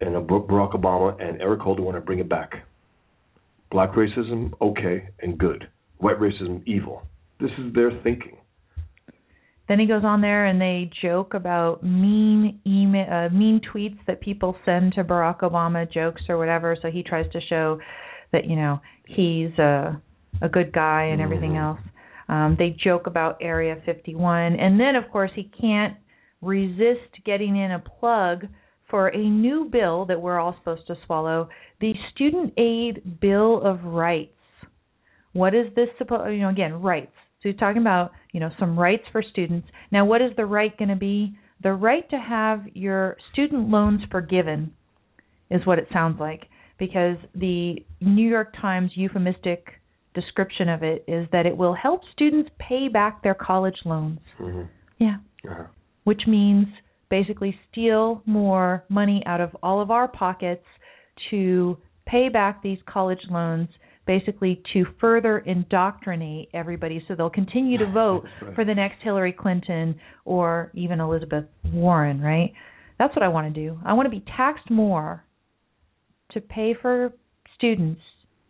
[0.00, 2.66] and uh, Barack Obama and Eric Holder want to bring it back.
[3.70, 5.68] Black racism, okay and good.
[5.98, 7.02] White racism, evil.
[7.38, 8.36] This is their thinking.
[9.68, 14.20] Then he goes on there and they joke about mean email, uh, mean tweets that
[14.20, 16.76] people send to Barack Obama, jokes or whatever.
[16.82, 17.78] So he tries to show
[18.32, 20.00] that you know he's a
[20.42, 21.62] a good guy and everything Mhm.
[21.62, 21.80] else.
[22.28, 25.96] Um, they joke about Area 51, and then of course he can't
[26.42, 28.46] resist getting in a plug
[28.90, 31.48] for a new bill that we're all supposed to swallow,
[31.80, 34.32] the Student Aid Bill of Rights.
[35.32, 36.32] What is this supposed?
[36.32, 37.12] You know, again, rights.
[37.42, 39.68] So he's talking about you know some rights for students.
[39.92, 41.36] Now, what is the right going to be?
[41.62, 44.72] The right to have your student loans forgiven
[45.50, 46.46] is what it sounds like
[46.78, 49.66] because the New York Times euphemistic
[50.14, 54.18] description of it is that it will help students pay back their college loans.
[54.40, 54.62] Mm-hmm.
[54.98, 55.16] Yeah.
[55.48, 55.64] Uh-huh.
[56.04, 56.66] Which means
[57.10, 60.64] basically steal more money out of all of our pockets
[61.30, 63.68] to pay back these college loans
[64.06, 68.54] basically to further indoctrinate everybody so they'll continue to vote right.
[68.54, 69.94] for the next Hillary Clinton
[70.24, 72.52] or even Elizabeth Warren, right?
[72.98, 73.78] That's what I want to do.
[73.84, 75.24] I want to be taxed more
[76.32, 77.12] to pay for
[77.56, 78.00] students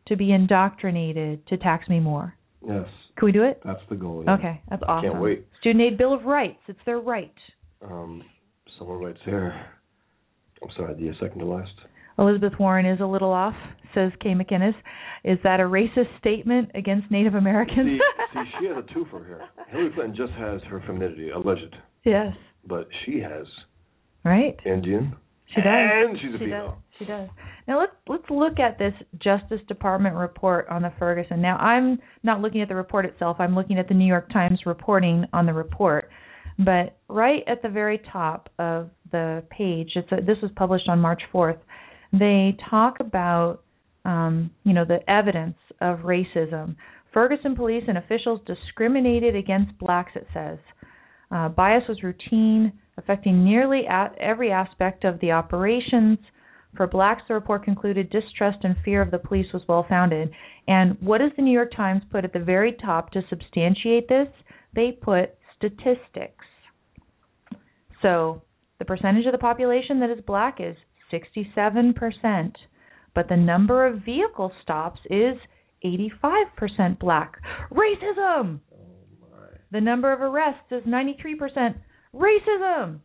[0.08, 2.34] to be indoctrinated to tax me more.
[2.66, 2.86] Yes,
[3.16, 3.60] Can we do it?
[3.64, 4.24] that's the goal.
[4.26, 4.34] yeah.
[4.34, 5.10] Okay, that's awesome.
[5.10, 5.46] Can't wait.
[5.60, 6.58] Student Aid Bill of Rights.
[6.68, 7.32] It's their right.
[7.82, 8.22] Um,
[8.80, 9.54] someone writes here.
[10.62, 11.70] I'm sorry, the second to last.
[12.18, 13.54] Elizabeth Warren is a little off,
[13.94, 14.74] says Kay McInnes.
[15.24, 18.00] Is that a racist statement against Native Americans?
[18.00, 19.42] See, see, she has a twofer here.
[19.68, 22.32] Hillary Clinton just has her femininity, alleged, yes,
[22.66, 23.46] but she has
[24.24, 24.56] right?
[24.66, 25.14] Indian,
[25.54, 25.66] She does.
[25.68, 26.66] and she's a she female.
[26.66, 26.76] does.
[26.98, 27.28] She does.
[27.66, 31.40] Now let's let's look at this Justice Department report on the Ferguson.
[31.40, 33.36] Now I'm not looking at the report itself.
[33.40, 36.10] I'm looking at the New York Times reporting on the report.
[36.64, 41.00] But right at the very top of the page, it's a, this was published on
[41.00, 41.58] March 4th.
[42.12, 43.62] They talk about
[44.04, 46.76] um, you know the evidence of racism.
[47.14, 50.12] Ferguson police and officials discriminated against blacks.
[50.14, 50.58] It says
[51.30, 56.18] uh, bias was routine, affecting nearly at every aspect of the operations.
[56.76, 60.30] For blacks, the report concluded distrust and fear of the police was well founded.
[60.68, 64.28] And what does the New York Times put at the very top to substantiate this?
[64.74, 66.44] They put statistics.
[68.02, 68.42] So
[68.78, 70.76] the percentage of the population that is black is
[71.12, 72.54] 67%,
[73.14, 75.36] but the number of vehicle stops is
[75.84, 77.38] 85% black.
[77.72, 78.60] Racism!
[78.72, 81.74] Oh, the number of arrests is 93%
[82.14, 83.00] racism.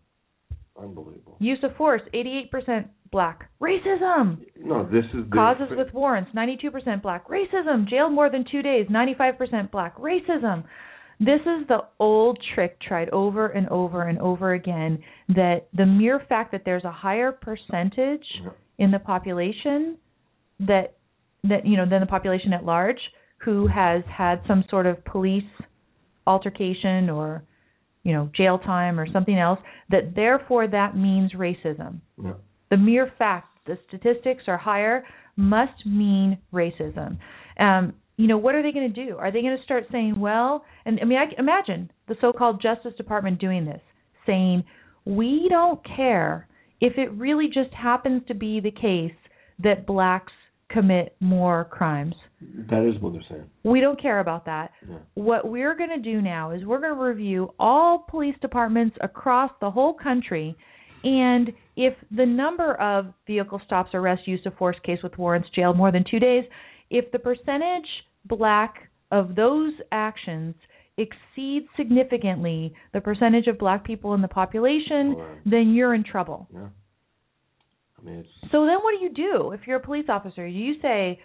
[0.77, 1.37] Unbelievable.
[1.39, 3.49] Use of force 88% black.
[3.61, 4.39] Racism.
[4.57, 7.27] No, this is the Causes with warrants 92% black.
[7.29, 7.87] Racism.
[7.87, 9.97] Jail more than 2 days 95% black.
[9.97, 10.63] Racism.
[11.19, 16.21] This is the old trick tried over and over and over again that the mere
[16.27, 18.25] fact that there's a higher percentage
[18.77, 19.97] in the population
[20.59, 20.95] that
[21.43, 22.99] that you know than the population at large
[23.37, 25.43] who has had some sort of police
[26.27, 27.43] altercation or
[28.03, 29.59] you know jail time or something else
[29.89, 31.99] that therefore that means racism.
[32.21, 32.33] Yeah.
[32.69, 35.03] the mere fact the statistics are higher
[35.37, 37.17] must mean racism.
[37.59, 40.19] Um you know what are they going to do are they going to start saying
[40.19, 43.81] well and i mean i imagine the so-called justice department doing this
[44.25, 44.63] saying
[45.05, 46.47] we don't care
[46.81, 49.13] if it really just happens to be the case
[49.63, 50.33] that blacks
[50.69, 52.15] commit more crimes
[52.69, 53.45] That is what they're saying.
[53.63, 54.97] we don't care about that Yeah.
[55.13, 59.51] what we're going to do now is we're going to review all police departments across
[59.61, 60.55] the whole country
[61.03, 65.73] and if the number of vehicle stops arrests use of force case with warrants jail
[65.73, 66.43] more than 2 days
[66.99, 67.89] if the percentage
[68.25, 70.55] black of those actions
[70.97, 75.37] exceeds significantly the percentage of black people in the population Right.
[75.45, 76.69] then you're in trouble Yeah.
[77.99, 80.45] I mean, so then what do you do if you're a police officer?
[80.45, 81.19] You say,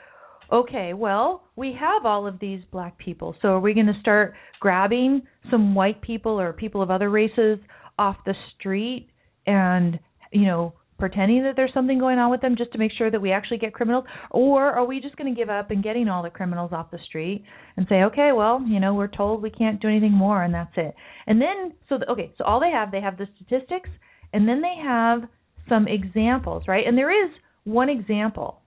[0.50, 3.34] okay, well, we have all of these black people.
[3.42, 7.58] So are we going to start grabbing some white people or people of other races
[7.98, 9.08] off the street
[9.46, 9.98] and,
[10.32, 13.20] you know, pretending that there's something going on with them just to make sure that
[13.20, 14.04] we actually get criminals?
[14.30, 16.98] Or are we just going to give up and getting all the criminals off the
[17.08, 17.44] street
[17.76, 20.72] and say, okay, well, you know, we're told we can't do anything more and that's
[20.76, 20.94] it.
[21.26, 23.90] And then, so, the, okay, so all they have, they have the statistics
[24.32, 25.22] And then they have
[25.68, 26.86] some examples, right?
[26.86, 27.30] And there is
[27.64, 28.60] one example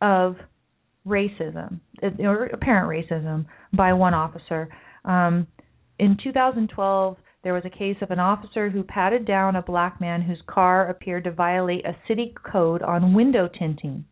[0.00, 0.36] of
[1.06, 1.80] racism
[2.18, 4.68] or apparent racism by one officer.
[5.04, 5.46] Um,
[5.98, 10.22] in 2012, there was a case of an officer who patted down a black man
[10.22, 14.04] whose car appeared to violate a city code on window tinting.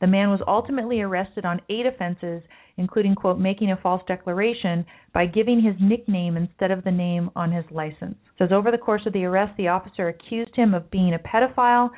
[0.00, 2.42] The man was ultimately arrested on eight offenses,
[2.76, 7.50] including, quote, making a false declaration by giving his nickname instead of the name on
[7.50, 8.16] his license.
[8.26, 11.18] It says over the course of the arrest, the officer accused him of being a
[11.18, 11.90] pedophile,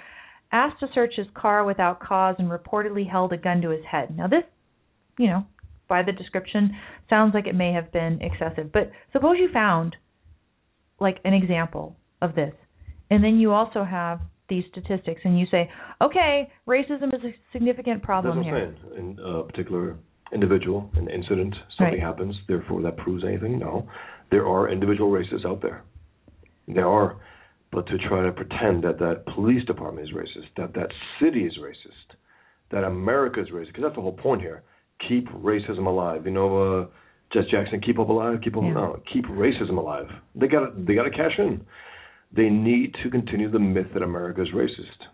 [0.53, 4.16] asked to search his car without cause, and reportedly held a gun to his head.
[4.16, 4.45] Now, this,
[5.18, 5.45] you know,
[5.89, 6.76] by the description,
[7.11, 8.70] sounds like it may have been excessive.
[8.72, 9.97] But suppose you found
[11.01, 12.53] like an example of this.
[13.11, 15.70] And then you also have these statistics and you say,
[16.03, 18.74] okay, racism is a significant problem here.
[18.96, 19.96] In a particular
[20.32, 22.03] individual, an incident, something Right.
[22.03, 23.59] happens, therefore that proves anything?
[23.59, 23.88] No.
[24.30, 25.82] There are individual racists out there.
[26.66, 27.16] There are.
[27.70, 30.90] But to try to pretend that that police department is racist, that that
[31.20, 32.16] city is racist,
[32.70, 34.62] that America is racist, because that's the whole point here.
[35.07, 36.24] Keep racism alive.
[36.24, 36.86] You know, uh,
[37.33, 38.72] Jesse Jackson, keep up alive, keep up Yeah.
[38.72, 40.11] no, keep racism alive.
[40.35, 41.66] They got they got to cash in.
[42.33, 45.09] They need to continue the myth that America is racist.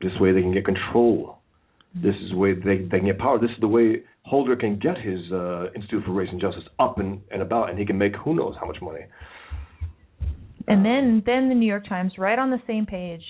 [0.00, 1.38] This way they can get control.
[1.94, 3.38] This is the way they they can get power.
[3.38, 6.98] This is the way Holder can get his uh, Institute for Race and Justice up
[6.98, 9.00] and, and about, and he can make who knows how much money.
[10.68, 13.22] And then then the New York Times right on the same page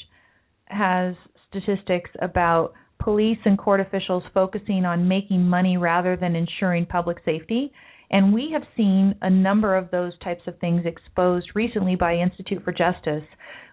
[0.66, 1.14] has
[1.48, 7.72] statistics about police and court officials focusing on making money rather than ensuring public safety.
[8.10, 12.62] And we have seen a number of those types of things exposed recently by Institute
[12.64, 13.24] for Justice,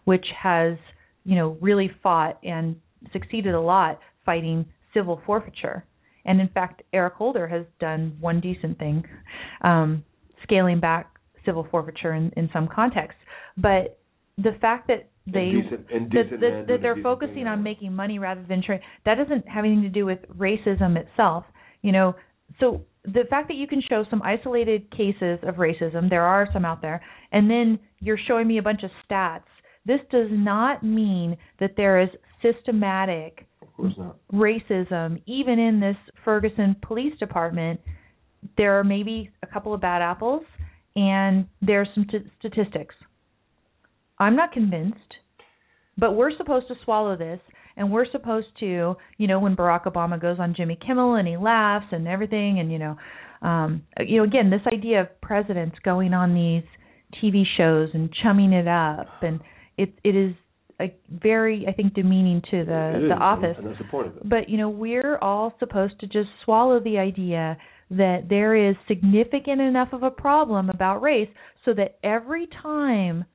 [0.05, 0.77] which has,
[1.25, 2.75] you know, really fought and
[3.11, 5.85] succeeded a lot fighting civil forfeiture.
[6.25, 9.03] And in fact, Eric Holder has done one decent thing,
[9.61, 10.03] um,
[10.43, 11.11] scaling back
[11.45, 13.19] civil forfeiture in, in some contexts.
[13.57, 13.97] But
[14.37, 17.93] the fact that they Indecent- that, indecent that, man that doing they're focusing on making
[17.93, 21.43] money rather than tra- that doesn't have anything to do with racism itself
[21.81, 22.15] you know
[22.59, 22.81] so
[23.13, 26.81] the fact that you can show some isolated cases of racism there are some out
[26.81, 27.01] there
[27.31, 29.43] and then you're showing me a bunch of stats
[29.85, 32.09] this does not mean that there is
[32.41, 34.17] systematic Of course not.
[34.33, 35.95] racism even in this
[36.25, 37.79] Ferguson police department
[38.57, 40.43] there are maybe a couple of bad apples
[40.95, 42.95] and there's some t- statistics
[44.19, 44.99] I'm not convinced
[45.97, 47.39] but we're supposed to swallow this
[47.77, 51.37] and we're supposed to you know when Barack Obama goes on Jimmy Kimmel and he
[51.37, 52.97] laughs and everything and you know
[53.41, 56.63] um you know again this idea of presidents going on these
[57.21, 59.39] TV shows and chumming it up and
[59.77, 60.33] it it is
[60.79, 64.17] a very I think demeaning to the is, the office and that's the point of
[64.17, 64.29] it.
[64.29, 67.57] but you know, we're all supposed to just swallow the idea
[67.89, 71.29] that there is significant enough of a problem about race
[71.65, 73.25] so that every time,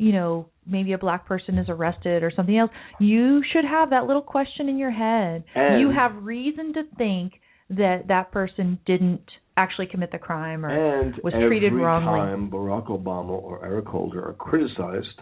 [0.00, 4.06] you know, maybe a black person is arrested or something else, you should have that
[4.06, 5.44] little question in your head.
[5.54, 7.34] And- you have reason to think
[7.68, 9.22] that that person didn't
[9.56, 12.18] actually commit the crime or and was treated wrongly.
[12.18, 15.20] time Barack Obama or Eric Holder are criticized,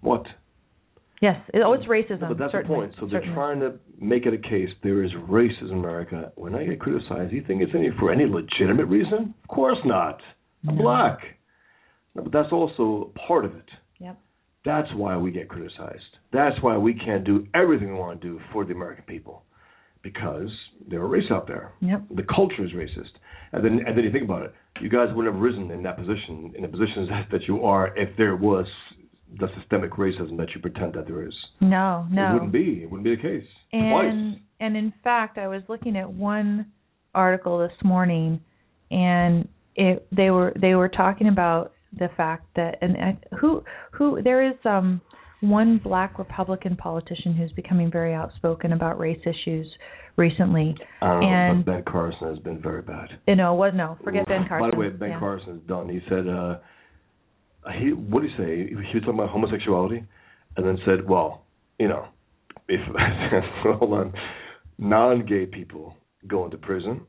[0.00, 0.24] what?
[1.20, 2.22] Yes, it, oh, it's racism.
[2.22, 2.94] No, but that's certainly, the point.
[2.98, 3.34] So they're certainly.
[3.34, 6.32] trying to make it a case there is racism in America.
[6.36, 9.34] When I get criticized, you think it's any for any legitimate reason?
[9.42, 10.20] Of course not.
[10.66, 10.82] I'm No.
[10.82, 11.18] black.
[12.14, 13.68] But that's also part of it.
[13.98, 14.18] Yep.
[14.64, 16.02] That's why we get criticized.
[16.32, 19.42] That's why we can't do everything we want to do for the American people,
[20.02, 20.48] because
[20.88, 21.72] there are race out there.
[21.80, 22.04] Yep.
[22.16, 23.10] The culture is racist,
[23.52, 24.54] and then and then you think about it.
[24.80, 27.96] You guys wouldn't have risen in that position, in the positions that, that you are,
[27.96, 28.66] if there was
[29.38, 31.34] the systemic racism that you pretend that there is.
[31.60, 32.30] No, no.
[32.30, 32.82] It wouldn't be.
[32.82, 33.48] It wouldn't be the case.
[33.72, 34.42] And Twice.
[34.60, 36.66] and in fact, I was looking at one
[37.14, 38.40] article this morning,
[38.90, 44.22] and it they were they were talking about the fact that and I, who who
[44.22, 45.00] there is um
[45.40, 49.66] one black Republican politician who's becoming very outspoken about race issues
[50.16, 50.74] recently.
[51.02, 53.10] Know, and- but Ben Carson has been very bad.
[53.26, 53.74] You know, what?
[53.74, 54.70] No, forget Ben Carson.
[54.70, 55.18] By the way, Ben yeah.
[55.18, 55.88] Carson is done.
[55.88, 56.58] He said, uh,
[57.78, 58.68] he what did he say?
[58.68, 60.04] He was talking about homosexuality,
[60.56, 61.44] and then said, well,
[61.78, 62.06] you know,
[62.68, 62.80] if
[63.78, 64.12] hold on,
[64.78, 67.02] non-gay people go into prison,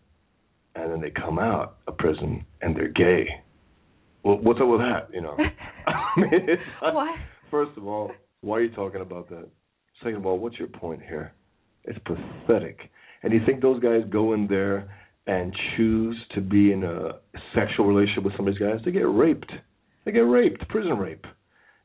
[0.76, 3.28] and then they come out of prison and they're gay.
[4.26, 5.08] Well, what's up with that?
[5.14, 5.38] You know,
[5.88, 6.48] I mean,
[6.82, 7.16] What?
[7.52, 8.12] First of all,
[8.42, 9.48] why are you talking about that?
[10.00, 11.32] Second of all, what's your point here?
[11.84, 12.80] It's pathetic.
[13.22, 14.92] And you think those guys go in there
[15.28, 17.20] and choose to be in a
[17.54, 18.80] sexual relationship with some of these guys?
[18.84, 19.52] They get raped.
[20.06, 21.26] They get raped, prison rape.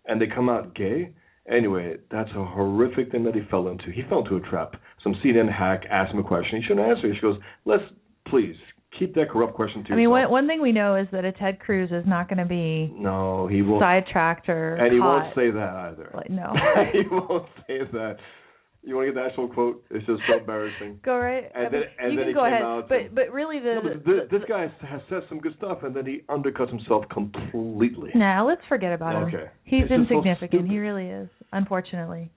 [0.07, 1.13] And they come out gay?
[1.51, 3.91] Anyway, that's a horrific thing that he fell into.
[3.91, 4.77] He fell into a trap.
[5.03, 6.61] Some CNN hack asked him a question.
[6.61, 7.15] He shouldn't answer.
[7.15, 7.83] She goes, let's,
[8.29, 8.57] please,
[8.99, 10.31] keep that corrupt question to I mean, yourself.
[10.31, 12.93] one one thing we know is that a Ted Cruz is not going to be
[12.97, 15.23] no, he will, sidetracked or and he caught.
[15.25, 16.11] won't say that either.
[16.15, 16.53] Like, no.
[16.93, 18.17] he won't say that.
[18.83, 19.85] You want to get the actual quote?
[19.91, 21.01] It's just so embarrassing.
[21.05, 21.45] Go right.
[21.55, 23.75] And I then- mean, and you then can go ahead, but and- but really the,
[23.75, 26.71] No, but the, th- this guy has said some good stuff, and then he undercuts
[26.71, 28.11] himself completely.
[28.15, 29.25] Nah, let's forget about him.
[29.29, 29.51] Okay.
[29.65, 30.71] He's It's just so insignificant.
[30.71, 31.29] he really is.
[31.53, 32.31] Unfortunately,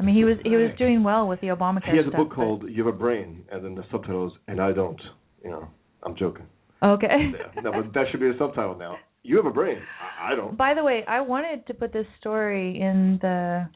[0.00, 2.32] I mean, he was he was doing well with the Obamacare He has a book
[2.32, 5.00] called "You Have a Brain," and then the subtitle is "And I Don't."
[5.44, 5.68] You know,
[6.04, 6.46] I'm joking.
[6.82, 7.06] Okay.
[7.54, 7.60] Yeah.
[7.62, 8.96] No, but that should be a subtitle now.
[9.22, 9.78] You have a brain.
[10.20, 10.56] I, I don't.
[10.58, 13.68] By the way, I wanted to put this story in the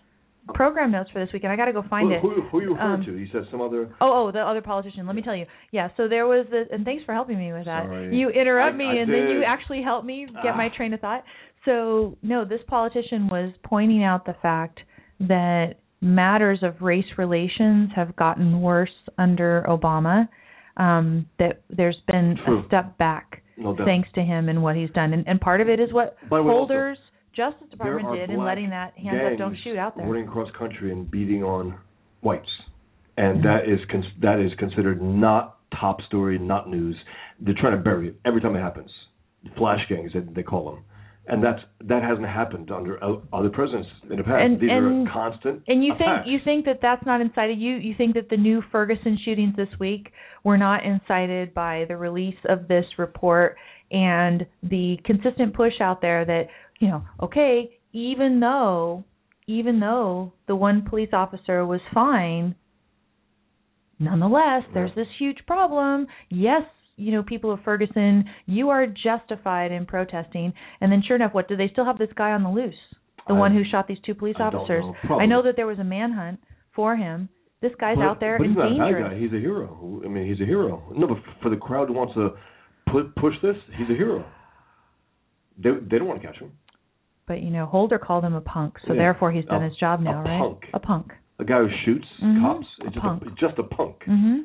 [0.54, 2.20] program notes for this week, and I got to go find who, it.
[2.20, 3.16] Who, who are you referring Um, to?
[3.16, 3.94] You said some other.
[4.00, 5.06] Oh, oh, the other politician.
[5.06, 5.46] Let me tell you.
[5.70, 7.84] Yeah, so there was this, and thanks for helping me with that.
[7.86, 8.16] Sorry.
[8.16, 10.76] You interrupt I- me, I and then you actually help me get my Ah.
[10.76, 11.22] train of thought.
[11.64, 14.80] So, no, this politician was pointing out the fact
[15.20, 20.28] that matters of race relations have gotten worse under Obama.
[20.76, 22.62] Um, that there's been True.
[22.62, 25.68] a step back No thanks to him and what he's done, and, and part of
[25.70, 26.98] it is what way, also, Holder's
[27.34, 30.06] Justice Department did in letting that hands up, don't shoot out there.
[30.06, 31.78] Running across country and beating on
[32.20, 32.48] whites,
[33.16, 33.42] and Mhm.
[33.44, 36.96] that is cons- that is considered not top story, not news.
[37.40, 38.90] They're trying to bury it every time it happens.
[39.56, 40.84] Flash gangs, they, they call them,
[41.28, 43.02] and that's that hasn't happened under
[43.32, 44.42] other presidents in the past.
[44.44, 45.62] And- These and- are constant.
[45.68, 46.24] And you attacks.
[46.24, 47.58] think you think that that's not incited?
[47.58, 50.12] You you think that the new Ferguson shootings this week
[50.44, 53.56] were not incited by the release of this report
[53.90, 56.48] and the consistent push out there that
[56.78, 59.04] you know, okay, even though
[59.48, 62.54] even though the one police officer was fine,
[63.98, 66.06] nonetheless, there's this huge problem.
[66.30, 66.62] Yes,
[66.96, 70.52] you know, people of Ferguson, you are justified in protesting.
[70.80, 72.74] And then, sure enough, what do they still have this guy on the loose?
[73.28, 74.84] The I- one who shot these two police I officers.
[75.08, 75.18] know.
[75.18, 76.40] I know that there was a manhunt
[76.74, 77.28] for him.
[77.60, 79.18] This guy's but, out there but and he's not a bad guy.
[79.18, 80.00] He's a hero.
[80.04, 80.82] I mean, he's a hero.
[80.94, 82.30] No, but for the crowd who wants to
[82.90, 84.24] put, push this, he's a hero.
[85.58, 86.52] They they don't want to catch him.
[87.26, 88.98] But you know, Holder called him a punk, so Yeah.
[89.00, 90.38] therefore he's done A- his job now, a right?
[90.38, 90.66] punk.
[90.74, 91.12] A punk.
[91.38, 92.40] A guy who shoots Mhm.
[92.42, 93.22] cops A just punk.
[93.26, 94.04] a, just a punk.
[94.06, 94.44] Mhm.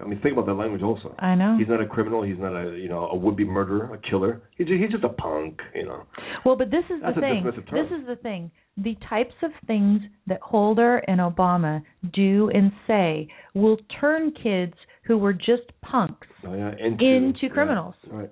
[0.00, 1.14] I mean, think about that language also.
[1.18, 1.56] I know.
[1.58, 2.22] He's not a criminal.
[2.22, 4.42] He's not a you know a would-be murderer, a killer.
[4.56, 5.60] He's just, he's just a punk.
[5.74, 6.06] You know.
[6.44, 7.44] Well, but this is That's the thing.
[7.44, 8.50] This is the thing.
[8.78, 11.82] The types of things that Holder and Obama
[12.14, 14.74] do and say will turn kids
[15.04, 17.94] who were just punks Oh, yeah, into, into yeah, criminals.
[18.10, 18.30] right.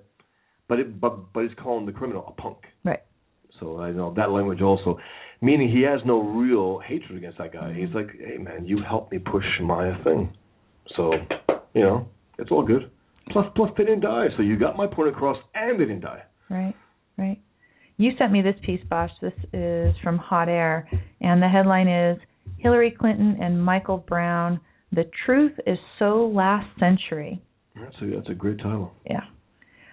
[0.67, 2.57] But it but but he's calling the criminal a punk.
[2.83, 3.01] Right.
[3.59, 4.97] So I know that language also,
[5.41, 7.73] meaning he has no real hatred against that guy.
[7.73, 10.33] He's like, hey man, you helped me push my thing.
[10.95, 11.11] So,
[11.73, 12.91] you know, it's all good.
[13.31, 16.23] Plus, plus they didn't die, so you got my point across, and they didn't die.
[16.49, 16.75] Right,
[17.17, 17.39] right.
[17.97, 19.11] You sent me this piece, Bosch.
[19.21, 20.89] This is from Hot Air,
[21.21, 22.17] and the headline is
[22.57, 24.59] Hillary Clinton and Michael Brown.
[24.91, 27.41] The truth is so last century.
[27.75, 28.91] That's a that's a great title.
[29.09, 29.21] Yeah.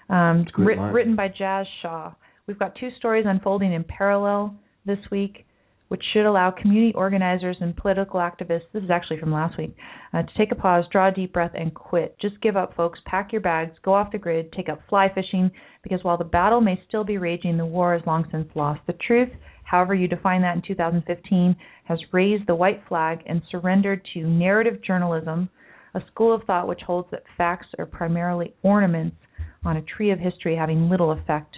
[0.09, 2.13] Um, writ- written by Jazz Shaw.
[2.47, 4.55] We've got two stories unfolding in parallel
[4.87, 5.45] this week,
[5.89, 9.75] which should allow community organizers and political activists, this is actually from last week,
[10.13, 12.17] uh, to take a pause, draw a deep breath, and quit.
[12.21, 12.99] Just give up, folks.
[13.07, 15.51] Pack your bags, go off the grid, take up fly fishing,
[15.83, 18.81] because while the battle may still be raging, the war is long since lost.
[18.87, 19.31] The truth,
[19.65, 24.83] however you define that in 2015, has raised the white flag and surrendered to narrative
[24.83, 25.49] journalism,
[25.95, 29.17] a school of thought which holds that facts are primarily ornaments
[29.65, 31.57] on a tree of history having little effect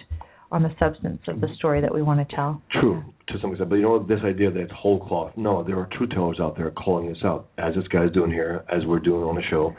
[0.51, 2.61] on the substance of the story that we want to tell.
[2.71, 5.31] True to some extent, but you know this idea that it's whole cloth.
[5.37, 8.65] No, there are truth tellers out there calling this out, as this guy's doing here,
[8.69, 9.73] as we're doing on the show.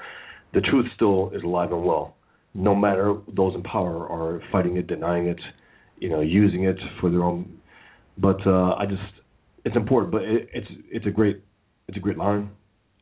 [0.55, 2.16] The truth still is alive and well,
[2.55, 5.41] no matter those in power are fighting it, denying it,
[5.99, 7.59] you know, using it for their own.
[8.18, 9.03] But uh, I just,
[9.64, 11.43] it's important, but it, it's it's a great,
[11.89, 12.51] it's a great line.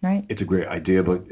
[0.02, 0.24] Right?
[0.30, 1.22] It's a great idea, but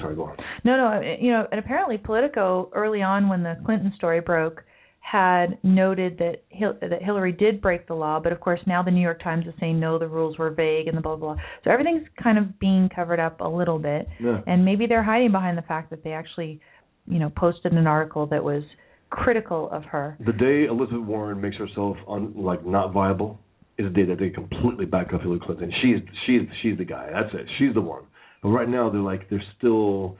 [0.00, 0.36] sorry, go on.
[0.64, 4.64] No, no, you know, and apparently Politico early on when the Clinton story broke
[5.12, 8.90] had noted that Hil- that Hillary did break the law, but of course now the
[8.90, 11.34] New York Times is saying no, the rules were vague and the blah blah.
[11.34, 11.42] blah.
[11.62, 14.40] So everything's kind of being covered up a little bit, Yeah.
[14.48, 16.60] and maybe they're hiding behind the fact that they actually,
[17.06, 18.64] you know, posted an article that was
[19.10, 20.16] critical of her.
[20.26, 23.38] The day Elizabeth Warren makes herself un, like not viable
[23.78, 25.70] is the day that they completely back up Hillary Clinton.
[25.82, 27.10] She's she's she's the guy.
[27.12, 27.46] That's it.
[27.58, 28.02] She's the one.
[28.42, 30.16] But right now they're like they're still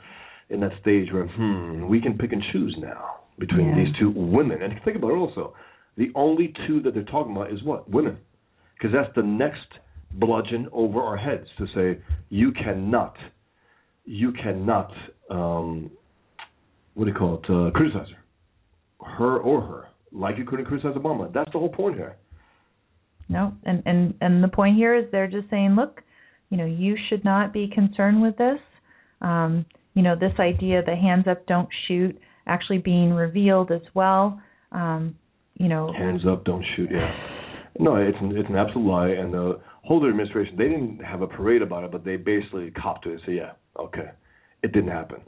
[0.49, 3.85] in that stage where hmm we can pick and choose now between Yeah.
[3.85, 4.63] these two women.
[4.63, 5.55] And think about it also.
[5.97, 8.19] The only two that they're talking about is what women,
[8.75, 9.79] because that's the next
[10.13, 13.17] bludgeon over our heads to say you cannot,
[14.05, 14.93] you cannot,
[15.31, 15.91] um,
[16.95, 18.17] what do you call it, uh, criticize her
[19.01, 21.33] her or her, like you couldn't criticize Obama.
[21.33, 22.17] That's the whole point here.
[23.29, 26.03] No, and and and the point here is they're just saying, look,
[26.51, 28.61] you know, you should not be concerned with this.
[29.21, 34.41] Um, you know, this idea the hands up, don't shoot actually being revealed as well.
[34.73, 35.17] Um,
[35.55, 36.91] you know, Hands up, don't shoot.
[36.93, 37.11] Yeah.
[37.79, 39.09] No, it's an, it's an absolute lie.
[39.09, 43.05] And the Holder administration, they didn't have a parade about it, but they basically copped
[43.05, 44.11] to it and said, yeah, okay,
[44.63, 45.21] it didn't happen.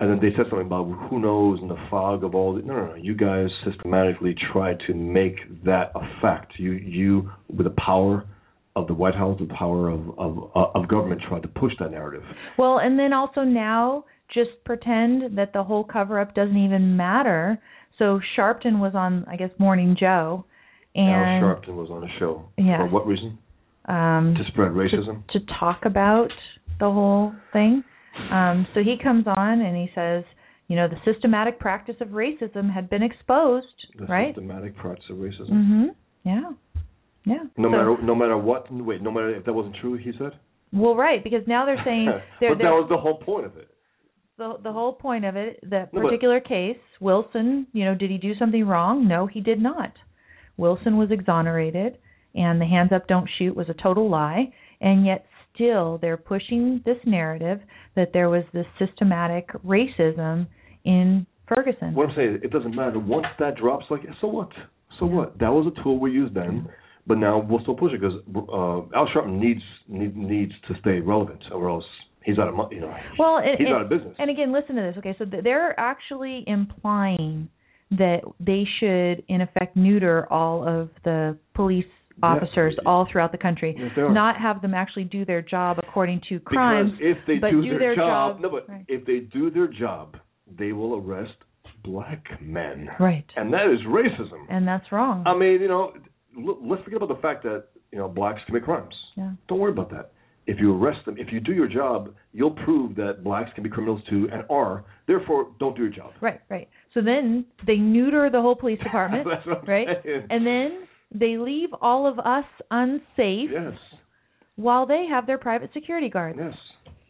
[0.00, 2.54] And then they said something about who knows in the fog of all.
[2.54, 2.94] The, no, no, no.
[2.94, 6.54] You guys systematically tried to make that a fact.
[6.58, 8.24] You, you, with the power
[8.74, 12.24] of the White House, the power of of of government, tried to push that narrative.
[12.58, 17.58] Well, and then also now just pretend that the whole cover up doesn't even matter.
[17.98, 20.44] So Sharpton was on, I guess, Morning Joe,
[20.96, 22.44] Al and Sharpton was on a show.
[22.58, 22.78] Yeah.
[22.78, 23.38] For what reason?
[23.86, 25.26] um, To spread racism.
[25.32, 26.28] to, to talk about
[26.78, 27.82] the whole thing.
[28.30, 30.24] Um, so he comes on and he says,
[30.68, 33.66] you know, the systematic practice of racism had been exposed,
[33.98, 34.34] The right?
[34.34, 35.50] systematic practice of racism.
[35.50, 35.86] Mhm.
[36.24, 36.50] Yeah.
[37.24, 37.42] Yeah.
[37.56, 38.70] No So- matter no matter what.
[38.72, 40.32] Wait, no matter if that wasn't true, he said.
[40.72, 42.06] Well, right, because now they're saying
[42.40, 43.68] they're, but they're, that was the whole point of it.
[44.42, 45.58] The the whole point of it.
[45.70, 49.06] That No, particular case, Wilson, you know, did he do something wrong?
[49.06, 49.92] No, he did not.
[50.56, 51.98] Wilson was exonerated,
[52.34, 55.24] and the hands up, don't shoot was a total lie, and yet
[55.54, 57.60] still they're pushing this narrative
[57.96, 60.46] that there was this systematic racism
[60.84, 61.94] in Ferguson.
[61.94, 62.98] What I'm saying, it doesn't matter.
[62.98, 64.50] Once that drops, like, so what?
[64.98, 65.38] So what?
[65.38, 66.68] That was a tool we used then,
[67.06, 71.00] but now we'll still push it because uh, Al Sharpton needs need, needs to stay
[71.00, 71.84] relevant, or else
[72.24, 72.76] he's out of money.
[72.76, 74.14] You know, Well, and, he's and, out of business.
[74.18, 74.94] and again, listen to this.
[74.98, 77.48] Okay, so they're actually implying
[77.92, 81.84] that they should, in effect, neuter all of the police
[82.22, 86.38] officers all throughout the country, Yes, not have them actually do their job according to
[86.40, 86.92] crimes.
[86.98, 88.84] Because if they but do, do their, their job, job- no, but right.
[88.88, 90.16] if they do their job,
[90.58, 91.32] they will arrest
[91.84, 94.44] black men, Right, and that is racism.
[94.50, 95.24] and that's wrong.
[95.26, 95.92] I mean, you know,
[96.38, 98.94] l- let's forget about the fact that you know blacks commit crimes.
[99.16, 99.32] yeah.
[99.48, 100.12] Don't worry about that.
[100.46, 103.70] If you arrest them, if you do your job, you'll prove that blacks can be
[103.70, 104.84] criminals too and are.
[105.06, 106.12] Therefore, don't do your job.
[106.20, 106.68] Right, right.
[106.94, 109.86] So then they neuter the whole police department, That's what I'm right?
[110.04, 110.26] saying.
[110.30, 113.74] And then they leave all of us unsafe Yes,
[114.56, 116.38] while they have their private security guards.
[116.40, 116.54] yes,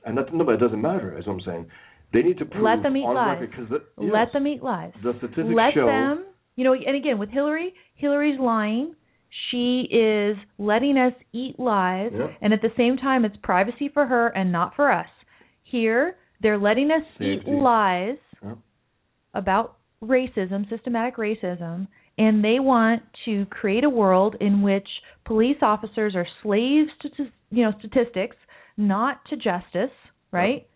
[0.04, 1.18] and that no, but it doesn't matter.
[1.18, 1.66] Is what I'm saying.
[2.12, 3.40] They need to prove Let them eat on lies.
[3.40, 4.92] record because yes, Let them eat lies.
[5.02, 5.86] The statistics let show.
[5.86, 6.26] them
[6.56, 8.94] you know and again with hillary hillary's lying
[9.50, 12.28] she is letting us eat lies Yeah.
[12.40, 15.06] and at the same time it's privacy for her and not for us
[15.62, 17.42] here they're letting us Safety.
[17.46, 18.54] eat lies Yeah.
[19.34, 21.86] about racism systematic racism
[22.18, 24.88] and they want to create a world in which
[25.24, 28.36] police officers are slaves to, to you know statistics
[28.76, 29.94] not to justice
[30.30, 30.66] right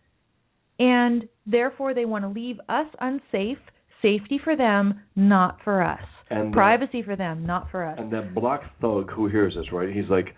[0.79, 3.59] and therefore they want to leave us unsafe
[4.03, 8.35] safety for them not for us And, privacy for them not for us And that
[8.35, 9.89] black thug who hears this, right?
[9.95, 10.35] He's like,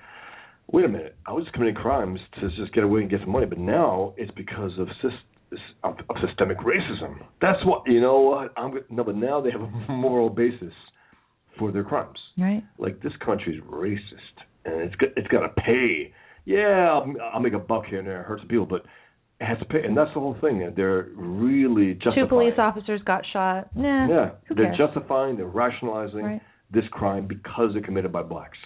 [0.71, 3.31] wait a minute, I was just committing crimes to just get away and get some
[3.31, 7.21] money, but now it's because of sys- of, of systemic racism.
[7.41, 8.21] That's what you know.
[8.21, 10.75] What I'm no, but now they have a moral basis
[11.59, 12.19] for their crimes.
[12.37, 16.13] right Like this country's racist, and it's got it's got to pay.
[16.45, 18.87] Yeah, I'll, I'll make a buck here and there, hurts people, but it
[19.41, 20.73] has to pay, and that's the whole thing.
[20.77, 22.27] They're really justifying.
[22.27, 24.79] two police officers got shot nah Yeah, they're cares?
[24.79, 26.41] justifying, they're rationalizing Right.
[26.73, 28.59] this crime because they're committed by blacks.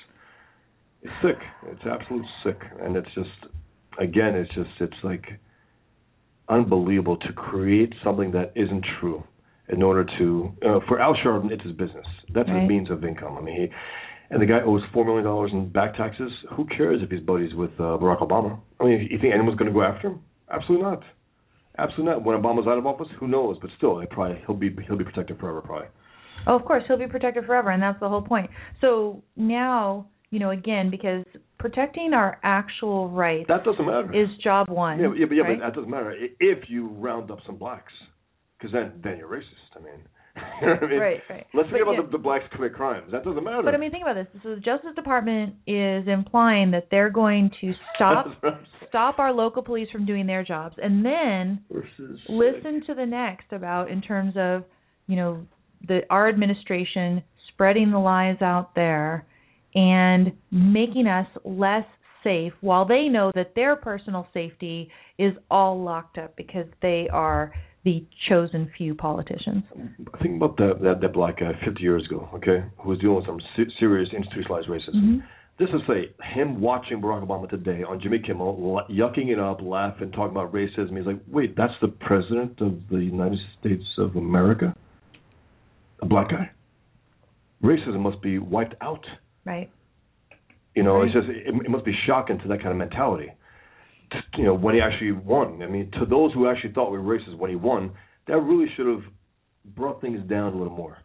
[1.02, 1.36] It's sick.
[1.70, 3.28] It's absolute sick, and it's just,
[3.98, 5.26] again, it's just, it's like
[6.48, 9.22] unbelievable to create something that isn't true
[9.68, 10.52] in order to.
[10.64, 12.06] Uh, for Al Sharpton, it's his business.
[12.34, 13.36] That's his means of income.
[13.38, 13.68] I mean, he,
[14.30, 16.30] and the guy owes four million dollars in back taxes.
[16.56, 18.58] Who cares if he's buddies with uh, Barack Obama?
[18.80, 20.20] I mean, you think anyone's going to go after him?
[20.52, 21.02] Absolutely not.
[21.78, 22.24] Absolutely not.
[22.24, 23.56] When Obama's out of office, who knows?
[23.60, 25.88] But still, he probably he'll be he'll be protected forever, probably.
[26.46, 28.50] Oh, of course, he'll be protected forever, and that's the whole point.
[28.80, 31.24] So now, you know, again, because
[31.58, 34.12] protecting our actual rights That doesn't matter.
[34.14, 34.98] is job one.
[34.98, 35.58] yeah, but- yeah, but, yeah, right?
[35.60, 37.92] but that doesn't matter i- if you round up some blacks,
[38.58, 39.70] because then then you're racist.
[39.76, 40.00] I mean,
[40.36, 40.98] you know what I mean?
[40.98, 41.46] Right, right.
[41.54, 42.02] Let's But about yeah.
[42.06, 43.12] the, the blacks commit crimes.
[43.12, 43.62] That doesn't matter.
[43.62, 44.26] But I mean, think about this.
[44.42, 48.86] So the Justice Department is implying that they're going to stop That's what I'm saying.
[48.88, 53.52] stop our local police from doing their jobs, and then Versus listen to the next
[53.52, 54.64] about in terms of
[55.06, 55.46] you know
[55.86, 57.22] the our administration
[57.52, 59.26] spreading the lies out there
[59.74, 61.84] and making us less
[62.24, 64.88] safe while they know that their personal safety
[65.18, 67.52] is all locked up because they are
[67.84, 69.64] the chosen few politicians.
[70.22, 73.26] Think about that, that that black guy 50 years ago, okay, who was dealing with
[73.26, 74.94] some se- serious institutionalized racism.
[74.94, 75.18] Mm-hmm.
[75.58, 79.60] This is say him watching Barack Obama today on Jimmy Kimmel, la- yucking it up,
[79.62, 80.96] laughing, talking about racism.
[80.96, 84.74] He's like, wait, that's the president of the United States of America,
[86.00, 86.50] a black guy.
[87.62, 89.04] Racism must be wiped out.
[89.44, 89.70] Right.
[90.74, 91.08] You know, Right.
[91.08, 93.28] it's just it, it must be shocking to that kind of mentality.
[94.36, 95.62] You know, when he actually won.
[95.62, 97.92] I mean, to those who actually thought we were racist when he won,
[98.26, 99.02] that really should have
[99.74, 100.98] brought things down a little more.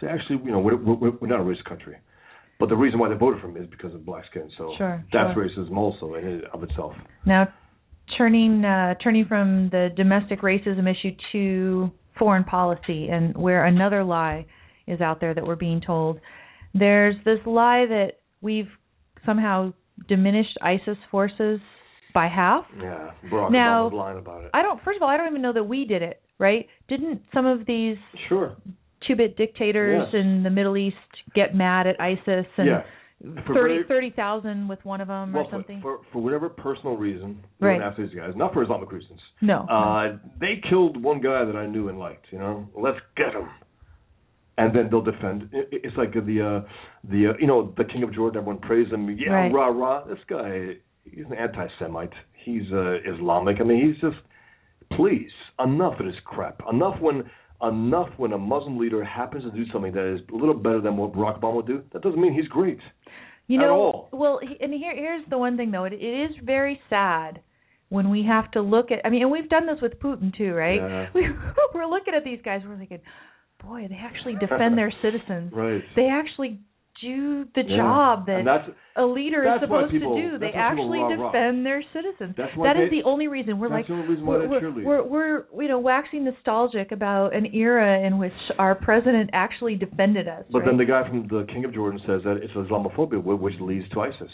[0.00, 1.96] So actually, you know, we're, we're, we're not a racist country.
[2.58, 4.48] But the reason why they voted for him is because of black skin.
[4.56, 5.48] So Sure, that's sure.
[5.48, 6.94] racism also in and of itself.
[7.26, 7.48] Now,
[8.16, 14.46] turning uh, turning from the domestic racism issue to foreign policy, and where another lie
[14.86, 16.20] is out there that we're being told.
[16.74, 18.68] There's this lie that we've
[19.26, 19.72] somehow
[20.08, 21.60] diminished ISIS forces
[22.14, 22.64] by half.
[22.80, 24.50] Yeah, Barack Now- lying about it.
[24.54, 24.80] I don't.
[24.82, 26.20] First of all, I don't even know that we did it.
[26.38, 26.66] Right?
[26.88, 27.96] Didn't some of these
[28.28, 28.56] Sure.
[29.06, 30.14] two-bit dictators Yes.
[30.20, 30.96] in the Middle East
[31.34, 32.82] get mad at ISIS and yeah.
[33.46, 34.12] For 30
[34.68, 35.80] with one of them well, or something?
[35.80, 37.80] For, for whatever personal reason, Right.
[37.80, 38.34] after these guys.
[38.36, 39.20] Not for Islamic reasons.
[39.40, 39.60] no.
[39.60, 42.26] Uh, they killed one guy that I knew and liked.
[42.32, 43.48] You know, let's get him.
[44.58, 45.48] And then they'll defend.
[45.52, 46.60] It- It's like the uh,
[47.04, 48.38] the uh, you know the King of Jordan.
[48.40, 49.08] Everyone praised him.
[49.10, 49.52] Yeah, Right.
[49.52, 50.04] rah rah.
[50.04, 52.12] This guy, he's an anti-Semite.
[52.44, 53.56] He's uh, Islamic.
[53.60, 54.22] I mean, he's just.
[54.96, 56.60] Please, enough of this crap.
[56.70, 57.24] Enough when
[57.62, 60.96] enough when a Muslim leader happens to do something that is a little better than
[60.96, 61.82] what Barack Obama would do.
[61.92, 62.78] That doesn't mean he's great.
[63.46, 64.08] You at know, all.
[64.12, 65.84] well, and here here's the one thing though.
[65.84, 67.40] It, it is very sad
[67.88, 69.00] when we have to look at.
[69.04, 70.76] I mean, and we've done this with Putin too, right?
[70.76, 71.06] Yeah.
[71.14, 71.28] We
[71.74, 72.62] we're looking at these guys.
[72.66, 73.00] We're thinking,
[73.62, 75.52] boy, they actually defend their citizens.
[75.52, 75.82] Right.
[75.96, 76.60] They actually
[77.04, 77.76] do the Yeah.
[77.76, 80.38] job that that's a leader is supposed people- to do.
[80.38, 82.34] They that's why people actually defend their citizens.
[82.36, 85.02] That's That is they- the only reason we're like reason we're, we're, we're
[85.52, 90.44] we're you know waxing nostalgic about an era in which our president actually defended us.
[90.50, 90.66] But right?
[90.68, 94.00] then the guy from the King of Jordan says that it's Islamophobia, which leads to
[94.00, 94.32] ISIS.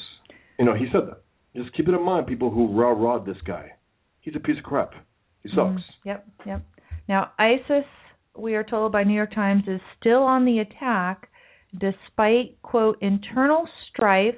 [0.59, 1.19] You know, he said that.
[1.57, 3.73] Just keep it in mind, people who rah rah this guy.
[4.21, 4.93] He's a piece of crap.
[5.43, 5.59] He sucks.
[5.81, 5.83] Mhm.
[6.05, 6.63] Yep, yep.
[7.09, 7.87] Now, ISIS,
[8.37, 11.29] we are told by New York Times, is still on the attack
[11.79, 14.35] despite, quote, internal strife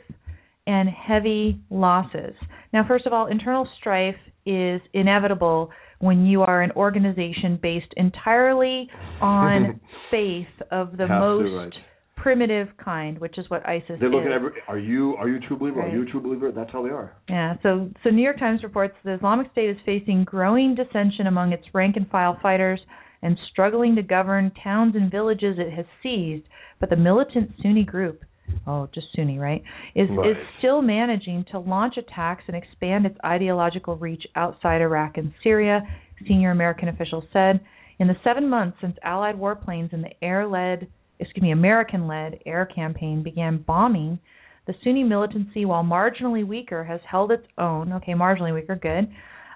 [0.67, 2.35] and heavy losses.
[2.73, 8.89] Now, first of all, internal strife is inevitable when you are an organization based entirely
[9.21, 9.81] on
[10.11, 11.73] faith of the most right.
[12.17, 14.01] primitive kind, which is what ISIS is.
[14.01, 14.27] They look is.
[14.27, 14.51] at every.
[14.67, 15.81] Are you are you a true believer?
[15.81, 15.93] Right.
[15.93, 16.51] Are you a true believer?
[16.51, 17.17] That's how they are.
[17.29, 21.53] Yeah, so so New York Times reports the Islamic State is facing growing dissension among
[21.53, 22.81] its rank and file fighters
[23.23, 26.45] and struggling to govern towns and villages it has seized,
[26.81, 28.25] but the militant Sunni group,
[28.67, 29.63] oh, just Sunni, right,
[29.95, 30.31] is Right.
[30.31, 35.87] is still managing to launch attacks and expand its ideological reach outside Iraq and Syria,
[36.27, 37.61] senior American officials said.
[37.99, 40.89] In the 7 months since allied warplanes in the air-led,
[41.21, 44.19] excuse me, American-led air campaign began bombing
[44.67, 47.93] the Sunni militancy, while marginally weaker, has held its own.
[47.93, 49.09] Okay, marginally weaker, good.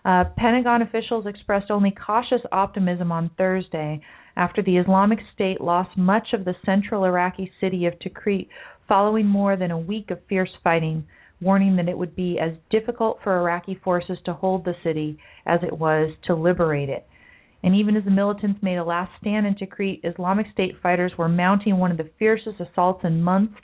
[0.06, 4.00] Uh, Pentagon officials expressed only cautious optimism on Thursday
[4.36, 8.46] after the Islamic State lost much of the central Iraqi city of Tikrit
[8.86, 11.04] following more than a week of fierce fighting,
[11.40, 15.58] warning that it would be as difficult for Iraqi forces to hold the city as
[15.64, 17.04] it was to liberate it.
[17.64, 21.28] And even as the militants made a last stand in Tikrit, Islamic State fighters were
[21.28, 23.56] mounting one of the fiercest assaults in months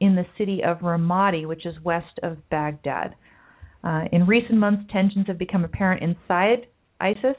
[0.00, 3.14] in the city of Ramadi, which is west of Baghdad.
[3.84, 6.66] Uh, in recent months, tensions have become apparent inside
[7.00, 7.36] ISIS.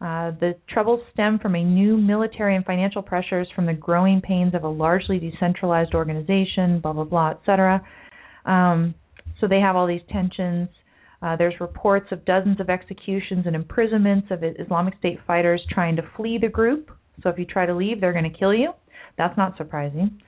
[0.00, 4.52] Uh, the troubles stem from a new military and financial pressures from the growing pains
[4.52, 7.80] of a largely decentralized organization, blah, blah, blah, et cetera.
[8.44, 8.94] Um,
[9.40, 10.68] so they have all these tensions.
[11.22, 16.02] Uh, there's reports of dozens of executions and imprisonments of Islamic State fighters trying to
[16.16, 16.90] flee the group.
[17.22, 18.72] So if you try to leave, they're going to kill you.
[19.16, 20.20] That's not surprising.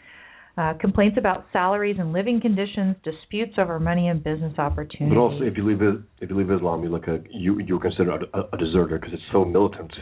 [0.57, 5.09] Uh, complaints about salaries and living conditions, disputes over money and business opportunities.
[5.13, 5.83] But also, if you leave
[6.21, 9.23] if you leave Islam, you look at you you're considered a, a deserter because it's
[9.33, 9.93] so militant,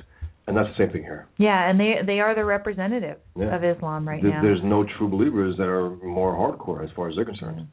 [0.47, 1.27] and that's the same thing here.
[1.39, 3.57] yeah, and they they are the representative Yeah.
[3.57, 4.43] of Islam right now.
[4.43, 7.67] There's no true believers that are more hardcore as far as they're concerned.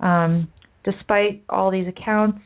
[0.00, 0.48] Um,
[0.84, 2.40] despite all these accounts,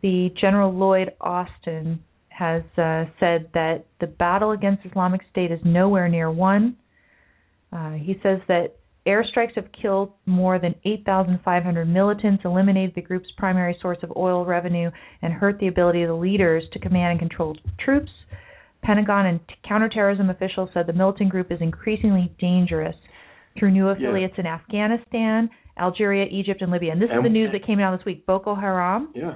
[0.00, 6.08] the General Lloyd Austin has uh, said that the battle against Islamic State is nowhere
[6.08, 6.76] near won.
[7.72, 8.76] Uh, he says that
[9.08, 14.90] airstrikes have killed more than 8,500 militants, eliminated the group's primary source of oil revenue,
[15.22, 18.10] and hurt the ability of the leaders to command and control troops.
[18.82, 22.94] Pentagon and t- counterterrorism officials said the militant group is increasingly dangerous
[23.58, 26.92] through new affiliates in Afghanistan, Algeria, Egypt, and Libya.
[26.92, 28.24] And this is the news that came out this week.
[28.26, 29.34] Boko Haram Yeah.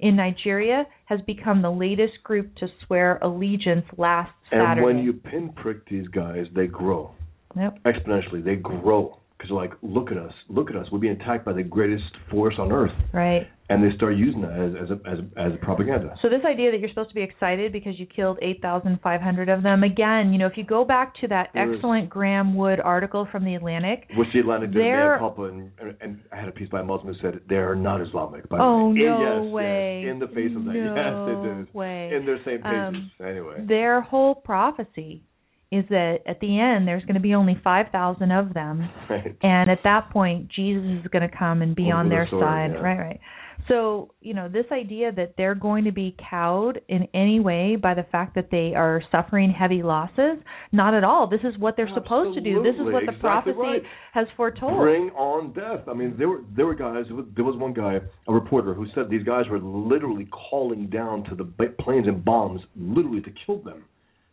[0.00, 4.84] in Nigeria has become the latest group to swear allegiance last And Saturday.
[4.84, 7.12] when you pinprick these guys, they grow
[7.56, 7.78] Yep.
[7.84, 8.44] exponentially.
[8.44, 11.52] They grow because they're like, look at us, look at us, we're being attacked by
[11.52, 13.48] the greatest force on earth, Right.
[13.70, 16.14] and they start using that as as a, as as a propaganda.
[16.22, 19.82] So this idea that you're supposed to be excited because you killed 8,500 of them,
[19.82, 23.26] again, you know, if you go back to that There was- excellent Graeme Wood article
[23.32, 26.48] from the Atlantic, Which the Atlantic did They're- a culpa, and, and, and I had
[26.48, 28.48] a piece by a Muslim who said they are not Islamic.
[28.48, 29.06] By oh the way.
[29.06, 31.74] no yes, way, Yes, in the face of that, no yes, it is.
[31.74, 32.12] way.
[32.14, 33.10] In their same pages.
[33.18, 33.64] Um, anyway.
[33.66, 35.24] Their whole prophecy
[35.72, 39.34] is that at the end there's going to be only 5,000 of them, Right.
[39.42, 42.44] and at that point Jesus is going to come and be With on their sword,
[42.44, 42.70] side.
[42.74, 42.80] yeah.
[42.80, 43.20] Right, right.
[43.68, 47.94] So, you know, this idea that they're going to be cowed in any way by
[47.94, 50.38] the fact that they are suffering heavy losses,
[50.72, 51.28] not at all.
[51.28, 52.60] This is what they're supposed to do.
[52.60, 53.82] This is what the exactly prophecy right.
[54.14, 54.80] has foretold.
[54.80, 55.86] Bring on death.
[55.88, 57.04] I mean, there were there were guys.
[57.36, 61.36] There was one guy, a reporter, who said these guys were literally calling down to
[61.36, 61.44] the
[61.78, 63.84] planes and bombs, literally to kill them.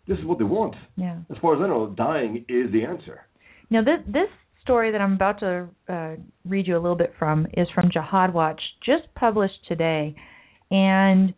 [0.09, 0.75] This is what they want.
[0.97, 1.19] yeah.
[1.29, 3.27] As far as I know, dying is the answer.
[3.69, 4.27] Now, this this
[4.63, 6.15] story that I'm about to uh,
[6.45, 10.15] read you a little bit from is from Jihad Watch, just published today,
[10.71, 11.33] and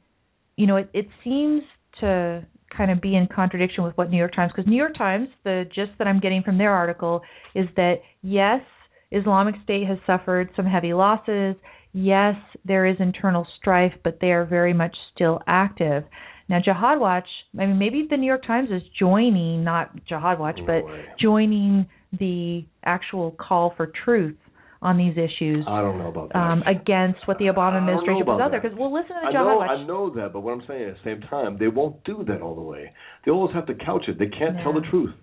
[0.55, 1.63] you know it, it seems
[1.99, 2.45] to
[2.75, 5.65] kind of be in contradiction with what New York Times, because New York Times, the
[5.75, 7.21] gist that I'm getting from their article
[7.53, 8.61] is that yes,
[9.11, 11.55] Islamic State has suffered some heavy losses.
[11.91, 16.05] Yes, there is internal strife, but they are very much still active.
[16.51, 20.59] Now, Jihad Watch, I mean, maybe the New York Times is joining, not Jihad Watch,
[20.67, 20.83] but
[21.17, 21.87] joining
[22.19, 24.35] the actual call for truth
[24.81, 26.37] on these issues I don't know about that.
[26.37, 28.59] um, against what the Obama administration about out there.
[28.59, 29.69] Because well, listen to I Jihad know, Watch.
[29.69, 32.41] I know that, but what I'm saying at the same time, they won't do that
[32.41, 32.91] all the way.
[33.23, 34.19] They always have to couch it.
[34.19, 35.13] They can't tell the truth.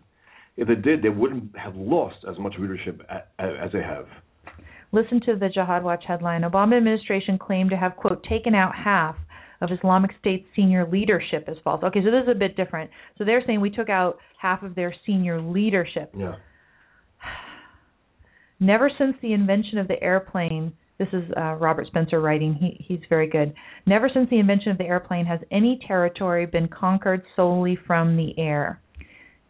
[0.56, 3.02] If they did, they wouldn't have lost as much readership
[3.38, 4.06] as they have.
[4.92, 6.40] Listen to the Jihad Watch headline.
[6.40, 9.16] Obama administration claimed to have quote taken out half
[9.60, 11.82] of Islamic State senior leadership as false.
[11.82, 12.90] Okay, so this is a bit different.
[13.16, 16.12] So they're saying we took out half of their senior leadership.
[16.16, 16.36] Yeah.
[18.60, 23.04] Never since the invention of the airplane, this is uh, Robert Spencer writing, he, he's
[23.08, 23.54] very good.
[23.86, 28.36] Never since the invention of the airplane has any territory been conquered solely from the
[28.38, 28.80] air.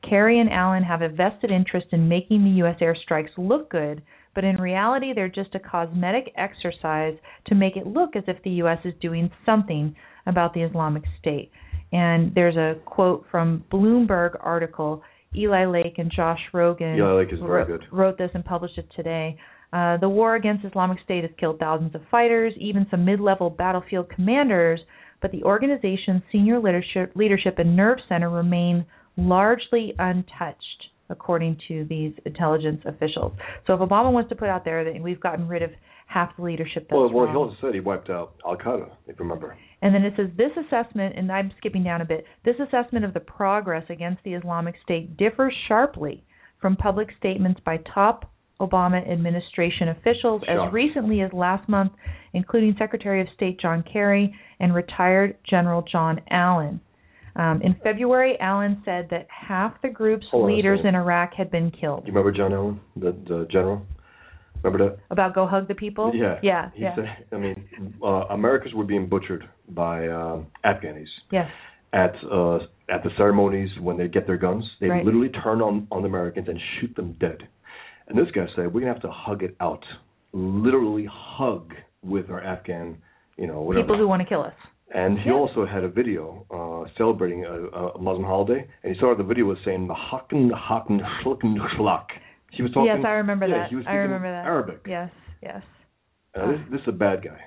[0.09, 2.77] Kerry and Allen have a vested interest in making the U.S.
[2.81, 4.03] airstrikes look good,
[4.35, 7.15] but in reality, they're just a cosmetic exercise
[7.47, 8.79] to make it look as if the U.S.
[8.85, 9.95] is doing something
[10.27, 11.51] about the Islamic State.
[11.93, 15.03] And there's a quote from Bloomberg article.
[15.35, 17.85] Eli Lake and Josh Rogin Eli Lake is very wrote, good.
[17.93, 19.37] wrote this and published it today.
[19.73, 24.09] Uh, the war against Islamic State has killed thousands of fighters, even some mid-level battlefield
[24.09, 24.81] commanders,
[25.21, 28.87] but the organization's senior leadership, leadership and nerve center remain
[29.19, 33.33] largely untouched, according to these intelligence officials.
[33.67, 35.71] So if Obama wants to put out there that we've gotten rid of
[36.07, 37.33] half the leadership, that's Well, well, wrong.
[37.33, 39.57] he also said he wiped out Al Qaeda, if you remember.
[39.83, 43.15] And then it says this assessment, and I'm skipping down a bit, this assessment of
[43.15, 46.25] the progress against the Islamic State differs sharply
[46.61, 48.31] from public statements by top
[48.61, 51.93] Obama administration officials as recently as last month,
[52.33, 56.81] including Secretary of State John Kerry and retired General John Allen.
[57.39, 61.71] Um, in February, Allen said that half the group's Hold leaders in Iraq had been
[61.71, 62.03] killed.
[62.05, 63.87] You remember John Allen, the, the general?
[64.63, 64.99] Remember that?
[65.11, 66.11] About go hug the people?
[66.13, 66.41] Yeah.
[66.43, 66.71] Yeah.
[66.75, 66.97] He yeah.
[66.97, 71.47] said, I mean, uh, Americans were being butchered by um, Afghanis yes.
[71.93, 72.57] at uh,
[72.91, 74.65] at the ceremonies when they get their guns.
[74.81, 75.05] They Right.
[75.05, 77.39] literally turn on on the Americans and shoot them dead.
[78.09, 79.85] And this guy said, we're gonna have to hug it out,
[80.33, 82.97] literally hug with our Afghan,
[83.37, 83.85] you know, whatever.
[83.85, 84.55] People who want to kill us.
[84.95, 85.37] And he Yeah.
[85.37, 89.45] also had a video uh, celebrating a, a Muslim holiday, and he started the video
[89.47, 92.07] with saying "Haken Haken Shlucken Shlak."
[92.53, 92.87] He was talking.
[92.87, 93.69] yes, I remember yeah, that.
[93.71, 94.47] He was I remember that.
[94.47, 94.81] Arabic.
[94.87, 95.11] Yes,
[95.43, 95.63] yes.
[96.35, 97.39] Uh, this, this is a bad guy,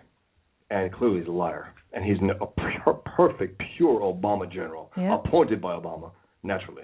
[0.69, 5.15] and clearly he's a liar, and he's a pure, perfect, pure Obama general, Yeah.
[5.15, 6.11] appointed by Obama,
[6.43, 6.83] naturally.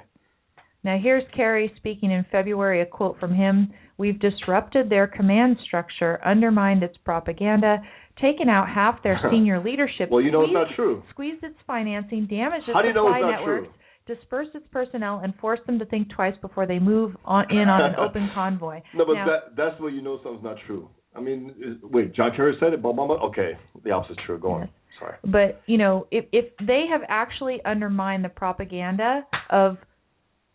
[0.84, 6.20] Now, here's Kerry speaking in February, a quote from him We've disrupted their command structure,
[6.24, 7.82] undermined its propaganda,
[8.22, 11.04] taken out half their senior leadership, Well, you know it's squeezed, not true.
[11.12, 14.16] squeezed its financing, damaged its How do you know supply it's networks, true?
[14.16, 17.82] dispersed its personnel, and forced them to think twice before they move on, in on
[17.82, 18.82] an open convoy.
[18.96, 20.90] No, but Now- that that's where you know something's not true.
[21.16, 23.20] I mean, is, wait, John Kerry said it, Obama?
[23.30, 23.54] Okay,
[23.84, 24.38] the opposite's true.
[24.38, 24.62] Go on.
[24.62, 24.70] Yes.
[25.00, 25.16] Sorry.
[25.26, 29.78] But you know, if if they have actually undermined the propaganda of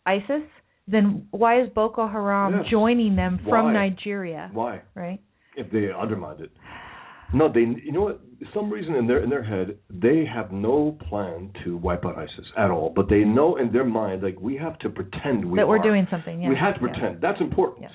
[0.05, 0.43] ISIS,
[0.87, 2.65] then why is Boko Haram Yes.
[2.71, 3.73] joining them from Why?
[3.73, 4.49] Nigeria?
[4.53, 4.81] Why?
[4.95, 5.19] Right?
[5.55, 6.49] if they undermined it.
[7.33, 7.61] No, they.
[7.61, 8.21] You know what?
[8.53, 12.45] Some reason in their in their head, they have no plan to wipe out ISIS
[12.57, 12.91] at all.
[12.95, 15.83] But they know in their mind, like we have to pretend we that we're are.
[15.83, 16.41] doing something.
[16.41, 16.49] Yeah.
[16.49, 16.87] we have to yeah.
[16.87, 17.21] pretend.
[17.21, 17.87] That's important.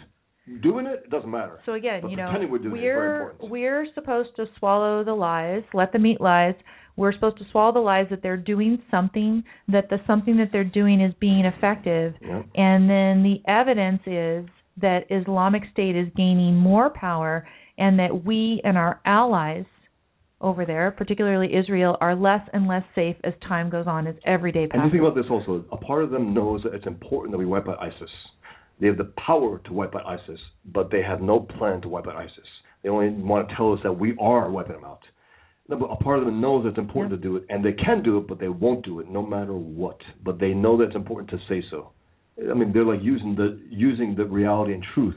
[0.63, 1.61] Doing it, it doesn't matter.
[1.67, 5.13] So again, But you know, we're doing it is very we're supposed to swallow the
[5.13, 6.55] lies, let them eat lies.
[6.97, 10.65] We're supposed to swallow the lies that they're doing something, that the something that they're
[10.65, 12.43] doing is being effective, Yeah.
[12.57, 14.47] and then the evidence is
[14.81, 17.47] that Islamic State is gaining more power
[17.79, 19.65] and that we and our allies
[20.41, 24.53] over there, particularly Israel, are less and less safe as time goes on, as every
[24.53, 24.83] day passes.
[24.85, 25.65] And you think about this also.
[25.73, 28.11] A part of them knows that it's important that we wipe out ISIS.
[28.81, 30.39] They have the power to wipe out ISIS,
[30.73, 32.47] but they have no plan to wipe out ISIS.
[32.83, 35.01] They only want to tell us that we are wiping them out.
[35.69, 38.03] No, but a part of them knows it's important to do it, and they can
[38.03, 39.99] do it, but they won't do it no matter what.
[40.25, 41.91] But they know that it's important to say so.
[42.39, 45.17] I mean, they're like using the using the reality and truth.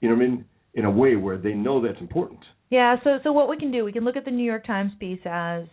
[0.00, 0.44] You know what I mean?
[0.76, 2.40] In a way where they know that's important.
[2.70, 4.92] Yeah, so so what we can do, we can look at the New York Times
[5.00, 5.64] piece as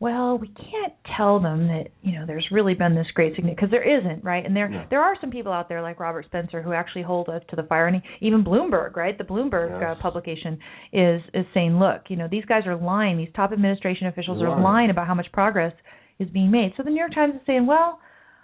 [0.00, 3.70] well, we can't tell them that, you know, there's really been this great significance because
[3.72, 4.46] there isn't, right?
[4.46, 4.84] And there No.
[4.90, 7.64] there are some people out there like Robert Spencer who actually hold us to the
[7.64, 9.18] fire and he- even Bloomberg, right?
[9.18, 10.58] The Bloomberg uh, publication
[10.92, 13.16] is is saying, look, you know, these guys are lying.
[13.18, 14.62] These top administration officials are Lying.
[14.62, 15.74] lying about how much progress
[16.20, 16.74] is being made.
[16.76, 17.98] So the New York Times is saying, well,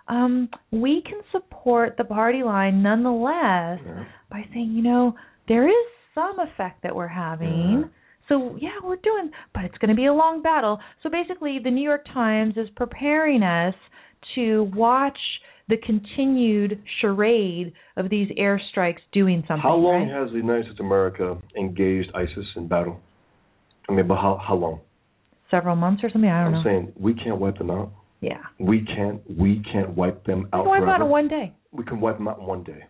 [0.09, 4.05] um, we can support the party line nonetheless Yeah.
[4.29, 5.15] by saying, you know,
[5.49, 7.91] there is some effect that we're having.
[8.29, 10.79] So yeah, we're doing, but it's going to be a long battle.
[11.03, 13.75] So basically, the New York Times is preparing us
[14.35, 15.19] to watch
[15.69, 19.63] the continued charade of these airstrikes doing something.
[19.63, 20.23] How long right?
[20.23, 23.01] has the United States of America engaged ISIS in battle?
[23.89, 24.81] I mean, but how how long?
[25.51, 26.31] Several months or something.
[26.31, 26.71] I don't I'm know.
[26.71, 27.93] saying we can't wipe them out.
[28.21, 30.65] yeah, We can't we can't wipe them out.
[30.65, 31.53] we can wipe them out in one day.
[31.73, 32.85] we can wipe them out in one day.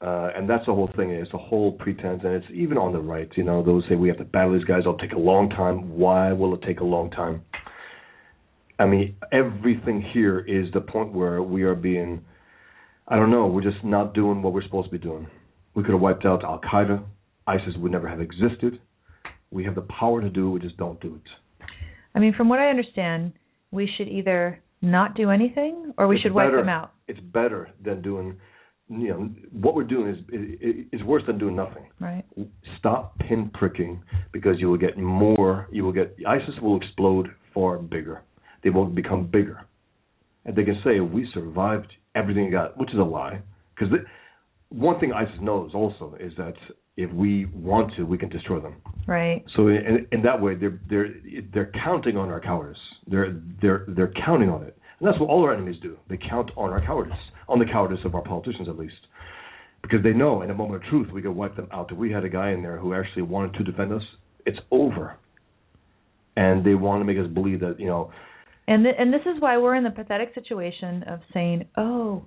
[0.00, 1.10] Uh, and that's the whole thing.
[1.10, 3.28] It's a whole pretense, and it's even on the right.
[3.36, 4.80] You know, those say we have to battle these guys.
[4.80, 5.96] It'll take a long time.
[5.96, 7.42] Why will it take a long time?
[8.78, 12.24] I mean, everything here is the point where we are being,
[13.08, 15.26] I don't know, we're just not doing what we're supposed to be doing.
[15.74, 17.02] We could have wiped out Al Qaeda.
[17.48, 18.80] ISIS would never have existed.
[19.50, 20.50] We have the power to do it.
[20.50, 21.66] We just don't do it.
[22.14, 23.32] I mean, from what I understand,
[23.72, 26.92] we should either not do anything or we It's should wipe them out.
[27.08, 28.36] It's better than doing,
[28.88, 31.88] you know, what we're doing is is, worse than doing nothing.
[32.00, 32.24] Right.
[32.78, 34.00] stop pinpricking
[34.32, 38.22] because you will get more you will get ISIS will explode far bigger.
[38.64, 39.64] They will become bigger.
[40.44, 43.42] And they can say we survived everything you got, which is a lie.
[43.74, 43.94] Because
[44.70, 46.54] one thing ISIS knows also is that
[46.96, 48.76] if we want to, we can destroy them.
[49.06, 49.44] Right.
[49.56, 51.14] So in, in that way, they're they're
[51.52, 52.78] they're counting on our cowardice.
[53.06, 55.96] They're they're they're counting on it, and that's what all our enemies do.
[56.08, 57.18] They count on our cowardice,
[57.48, 58.96] on the cowardice of our politicians at least,
[59.82, 61.90] because they know in a moment of truth we could wipe them out.
[61.92, 64.02] If we had a guy in there who actually wanted to defend us,
[64.46, 65.16] it's over.
[66.36, 68.10] And they want to make us believe that you know,
[68.68, 72.24] And th- and this is why we're in the pathetic situation of saying, "Oh,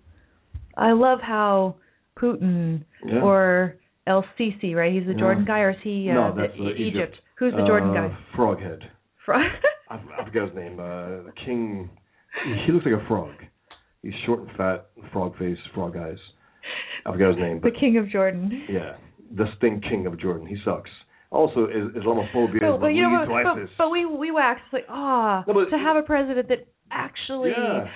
[0.76, 1.76] I love how
[2.18, 3.22] Putin Yeah.
[3.22, 3.76] or
[4.08, 4.92] El Sisi, right?
[4.92, 5.20] He's the Yeah.
[5.20, 6.80] Jordan guy, or is he uh, No, that's, the- uh, Egypt?
[6.96, 7.18] Egypt.
[7.36, 8.18] Who's the Jordan uh, guy?
[8.36, 8.82] Froghead.
[9.26, 9.38] Fro-
[9.90, 10.80] I, I forget his name.
[10.80, 11.90] Uh, King.
[12.66, 13.32] He looks like a frog.
[14.04, 16.18] He's short and fat, frog face, frog eyes.
[17.06, 18.66] I forget his name, But, the King of Jordan.
[18.70, 18.96] Yeah,
[19.36, 20.48] the Sting King of Jordan.
[20.48, 20.90] He sucks.
[21.32, 24.86] Also, is, Islamophobia But, is but you know, but, but, but we we waxed like
[24.90, 27.88] ah No, to have a president that actually Yeah.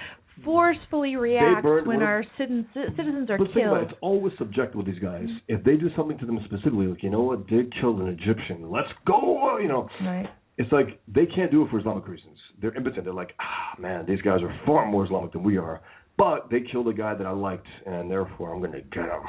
[0.44, 3.78] forcefully reacts when our citizens citizens are but killed.
[3.78, 5.28] it, it's always subjective with these guys.
[5.48, 8.70] If they do something to them specifically, like you know what, they killed an Egyptian,
[8.72, 10.28] let's go, you know, Right.
[10.58, 12.38] It's like they can't do it for Islamic reasons.
[12.62, 13.04] They're impotent.
[13.06, 15.82] They're like, ah, man, these guys are far more Islamic than we are.
[16.18, 19.22] But they killed a guy that I liked, and therefore I'm going to get him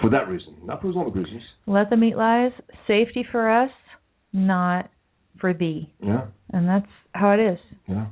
[0.00, 1.42] for that reason, not for Islamic reasons.
[1.66, 2.52] Let them eat lies.
[2.86, 3.70] Safety for us,
[4.32, 4.90] not
[5.38, 5.92] for thee.
[6.02, 7.58] Yeah, And that's how it is.
[7.86, 8.06] yeah,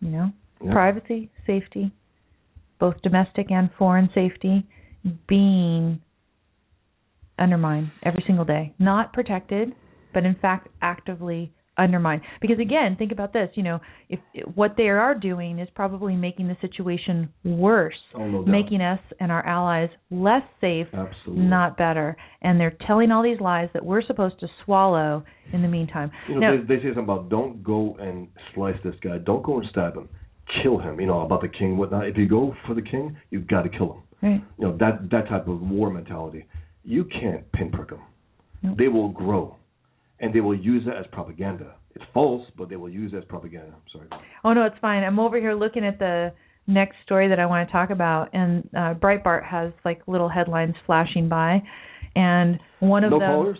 [0.00, 0.32] You know,
[0.64, 0.72] yeah.
[0.72, 1.92] privacy, safety,
[2.80, 4.66] both domestic and foreign safety,
[5.28, 6.00] being
[7.38, 8.74] undermined every single day.
[8.78, 9.74] Not protected,
[10.12, 12.22] but in fact actively undermined.
[12.40, 13.48] Because again, think about this.
[13.54, 14.20] You know, if
[14.54, 19.32] what they are doing is probably making the situation worse, Oh, no making us and
[19.32, 21.44] our allies less safe, Absolutely.
[21.44, 22.16] not better.
[22.42, 26.10] And they're telling all these lies that we're supposed to swallow in the meantime.
[26.28, 29.18] You know, now, they, they say something about don't go and slice this guy.
[29.18, 30.08] Don't go and stab him.
[30.62, 31.00] Kill him.
[31.00, 32.06] You know about the king, whatnot.
[32.06, 34.02] If you go for the king, you've got to kill him.
[34.22, 34.44] right.
[34.58, 36.44] You know that that type of war mentality.
[36.84, 38.00] You can't pinprick them.
[38.62, 38.76] Nope.
[38.78, 39.56] They will grow,
[40.20, 41.74] and they will use it as propaganda.
[41.94, 43.72] It's false, but they will use it as propaganda.
[43.74, 44.08] I'm sorry.
[44.44, 45.02] Oh no, it's fine.
[45.04, 46.32] I'm over here looking at the
[46.66, 50.74] next story that I want to talk about, and uh, Breitbart has like little headlines
[50.86, 51.62] flashing by,
[52.16, 53.28] and one of no them.
[53.28, 53.58] callers.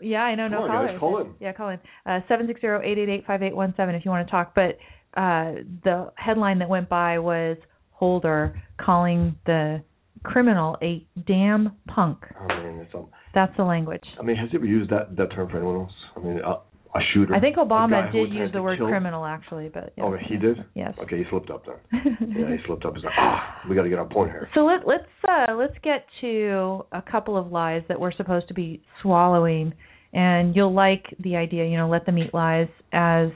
[0.00, 0.44] Yeah, I know.
[0.44, 1.00] Come no on, guys, callers.
[1.00, 1.34] call in.
[1.40, 1.78] Yeah, call in.
[2.04, 4.30] Uh, seven six zero eight eight eight five eight one seven if you want to
[4.30, 4.54] talk.
[4.54, 4.76] But
[5.18, 7.56] uh, the headline that went by was
[7.92, 9.82] Holder calling the
[10.22, 12.18] criminal a damn punk.
[12.38, 14.04] I mean, it's um, That's the language.
[14.18, 15.92] I mean, has he ever used that that term for anyone else?
[16.16, 16.56] I mean, uh,
[16.94, 17.34] a shooter.
[17.34, 18.88] I think Obama did use the word kill.
[18.88, 20.04] criminal actually, but yeah.
[20.04, 20.64] Oh, he did.
[20.74, 20.94] Yes.
[21.00, 21.76] Okay, he slipped up then.
[22.36, 22.94] yeah, he slipped up.
[22.96, 24.48] He's like, ah, we got to get our point here.
[24.54, 28.54] So let, let's uh, let's get to a couple of lies that we're supposed to
[28.54, 29.72] be swallowing,
[30.12, 31.64] and you'll like the idea.
[31.64, 33.28] You know, let them eat lies as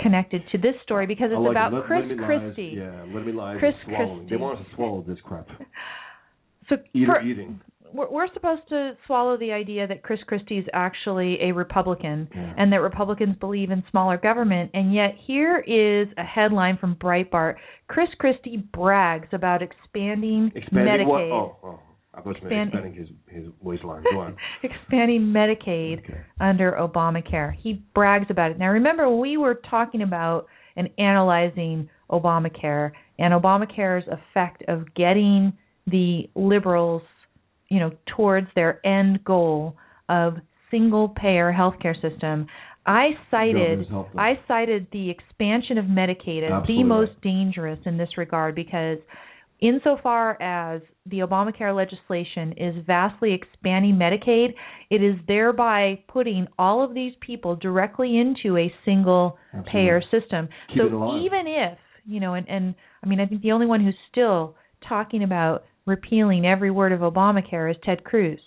[0.00, 2.26] connected to this story because it's like about Let- Chris let me lies.
[2.26, 2.74] Christie.
[2.78, 3.58] Yeah, let me lies.
[3.58, 4.28] Chris swallowing.
[4.30, 5.46] They want us to swallow this crap.
[6.68, 7.60] So Eater for- eating.
[7.92, 12.54] We're, we're supposed to swallow the idea that Chris Christie is actually a Republican Yeah.
[12.56, 14.70] and that Republicans believe in smaller government.
[14.74, 17.56] And yet, here is a headline from Breitbart
[17.88, 21.20] Chris Christie brags about expanding, Expanding what?
[21.20, 21.32] Medicaid.
[21.32, 21.80] Oh, oh.
[22.14, 23.08] I thought you meant Expand- expanding his
[23.44, 24.02] his waistline.
[24.10, 24.36] Go on.
[24.62, 26.20] expanding Medicaid Okay.
[26.40, 27.54] under Obamacare.
[27.54, 28.58] He brags about it.
[28.58, 30.46] Now, remember, we were talking about
[30.76, 35.52] and analyzing Obamacare and Obamacare's effect of getting
[35.86, 37.02] the liberals,
[37.72, 39.74] you know, towards their end goal
[40.10, 40.34] of
[40.70, 42.46] single payer healthcare system,
[42.84, 44.20] I cited Governors help them.
[44.20, 48.98] I cited the expansion of Medicaid as Absolutely the most dangerous in this regard because
[49.60, 54.48] insofar as the Obamacare legislation is vastly expanding Medicaid,
[54.90, 59.38] it is thereby putting all of these people directly into a single
[59.72, 60.46] payer system.
[60.68, 63.82] Keep so even if, you know, and, and I mean I think the only one
[63.82, 68.40] who's still talking about repealing every word of Obamacare is Ted Cruz.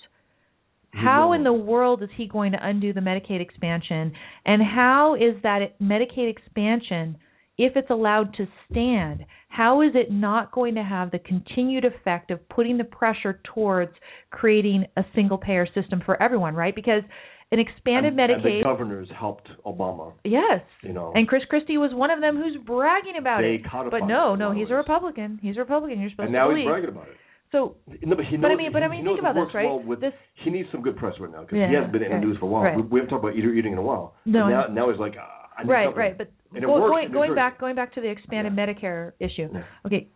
[0.95, 4.13] How in the world is he going to undo the Medicaid expansion?
[4.45, 7.17] And how is that Medicaid expansion,
[7.57, 12.31] if it's allowed to stand, how is it not going to have the continued effect
[12.31, 13.91] of putting the pressure towards
[14.31, 16.73] creating a single payer system for everyone, right?
[16.73, 17.03] Because
[17.51, 18.45] an expanded and, Medicaid.
[18.45, 20.13] And the governors helped Obama.
[20.23, 20.61] yes.
[20.81, 21.11] You know.
[21.13, 23.91] And Chris Christie was one of them who's bragging about They it.
[23.91, 24.73] But no, no, he's a.
[24.73, 25.39] Republican.
[25.41, 25.99] He's a Republican.
[25.99, 27.15] You're supposed and now to he's bragging about it.
[27.55, 28.41] So No, but he knows.
[28.41, 29.65] But I mean- but I mean, think about this, right?
[29.65, 30.13] Well with, This-
[30.43, 32.37] he needs some good press right now because Yeah, he hasn't been in the news
[32.37, 32.63] for a while.
[32.63, 32.75] right.
[32.75, 34.13] We, we haven't talked about eater eating in a while.
[34.25, 35.99] No, now, now he's like, ah, I need right, something.
[35.99, 36.17] right.
[36.17, 38.65] But go, works going going back going back to the expanded Yeah.
[38.65, 39.47] Medicare issue.
[39.53, 39.63] Yeah.
[39.85, 40.07] Okay,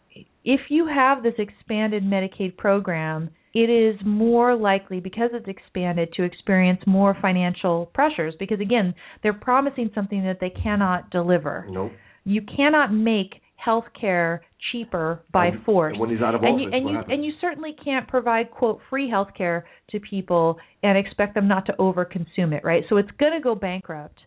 [0.44, 6.24] if you have this expanded Medicaid program, it is more likely because it's expanded to
[6.24, 8.94] experience more financial pressures because again,
[9.24, 11.66] they're promising something that they cannot deliver.
[11.70, 11.92] Nope.
[12.26, 14.42] You cannot make health care
[14.72, 15.92] cheaper by And- force.
[15.94, 17.14] and when he's out of and you and you happens?
[17.14, 21.66] and you certainly can't provide quote free health care to people and expect them not
[21.66, 22.86] to overconsume it, right?
[22.88, 24.20] So it's going to go bankrupt.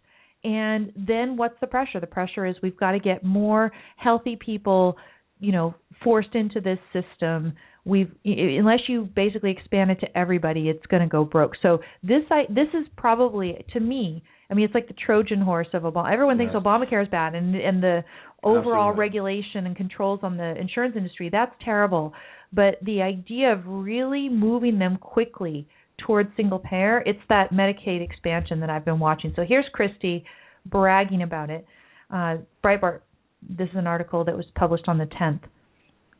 [0.44, 2.00] And then what's the pressure?
[2.00, 4.96] The pressure is we've got to get more healthy people,
[5.40, 7.54] you know, forced into this system.
[7.84, 11.52] We've unless you basically expand it to everybody, it's going to go broke.
[11.62, 14.22] So this I this is probably to me,
[14.52, 16.12] I mean, it's like the Trojan horse of Obama.
[16.12, 16.62] Everyone thinks Yes.
[16.62, 18.04] Obamacare is bad, and and the
[18.42, 19.00] overall Absolutely.
[19.00, 22.12] regulation and controls on the insurance industry that's terrible.
[22.52, 25.66] But the idea of really moving them quickly
[25.96, 29.32] towards single payer, it's that Medicaid expansion that I've been watching.
[29.36, 30.24] So here's Christie
[30.66, 31.64] bragging about it.
[32.10, 33.00] Uh, Breitbart,
[33.48, 35.40] this is an article that was published on the 10th.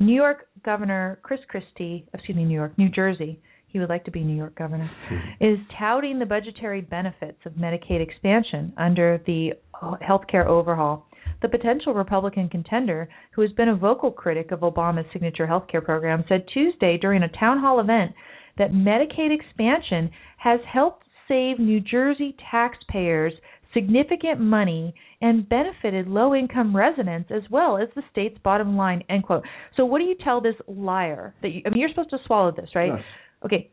[0.00, 3.38] New York Governor Chris Christie, excuse me, New York, New Jersey,
[3.72, 5.44] he would like to be New York governor, hmm.
[5.44, 9.52] is touting the budgetary benefits of Medicaid expansion under the
[10.02, 11.06] healthcare overhaul.
[11.40, 16.24] The potential Republican contender, who has been a vocal critic of Obama's signature healthcare program,
[16.28, 18.12] said Tuesday during a town hall event
[18.58, 23.32] that Medicaid expansion has helped save New Jersey taxpayers
[23.74, 29.24] significant money and benefited low income residents as well as the state's bottom line end
[29.24, 29.42] quote
[29.76, 32.52] so what do you tell this liar that you, i mean you're supposed to swallow
[32.52, 33.04] this right Yes.
[33.44, 33.70] Okay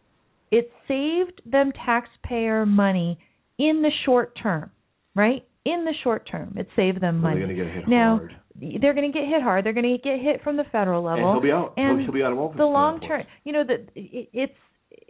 [0.52, 3.20] it saved them taxpayer money
[3.58, 4.72] in the short term
[5.16, 8.18] right in the short term it saved them money they're going to get hit now
[8.18, 8.82] hard.
[8.82, 11.26] they're going to get hit hard they're going to get hit from the federal level
[11.26, 11.74] And he'll be out.
[11.78, 12.58] and he'll be out of office.
[12.58, 14.54] the long term you know that it's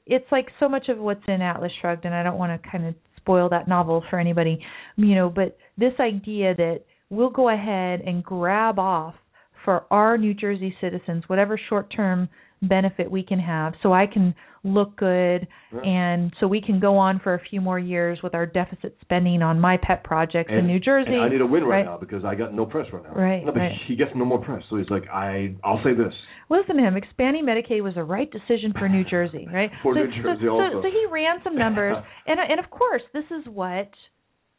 [0.06, 2.86] it's like so much of what's in atlas shrugged and i don't want to kind
[2.86, 4.60] of spoil that novel for anybody
[4.98, 9.16] you know but this idea that we'll go ahead and grab off
[9.64, 12.28] for our new jersey citizens whatever short term
[12.64, 14.34] benefit we can have so i can
[14.64, 15.80] look good Yeah.
[15.82, 19.42] and so we can go on for a few more years with our deficit spending
[19.42, 21.86] on my pet projects And, in new jersey and I need a win right, right?
[21.86, 23.12] now because I got no press right now.
[23.14, 23.72] Right, No, but right.
[23.88, 26.14] he gets no more press, so he's like, I, I'll say this.
[26.50, 26.98] Listen to him.
[26.98, 29.70] Expanding Medicaid was the right decision for New Jersey, right?
[29.84, 30.82] For so, New Jersey so, so, also.
[30.82, 31.96] so he ran some numbers,
[32.28, 33.90] and and of course, this is what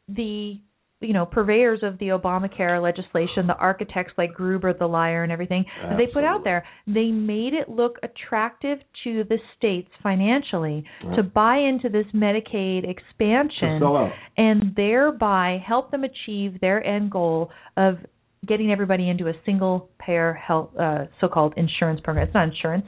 [0.07, 0.59] the
[1.01, 5.65] you know purveyors of the Obamacare legislation, the architects like Gruber, the liar, and everything
[5.83, 6.63] that they put out there.
[6.87, 11.15] They made it look attractive to the states financially Yeah.
[11.17, 13.79] to buy into this Medicaid expansion
[14.37, 17.97] and thereby help them achieve their end goal of
[18.47, 22.25] getting everybody into a single payer health uh, so-called insurance program.
[22.27, 22.85] It's not insurance.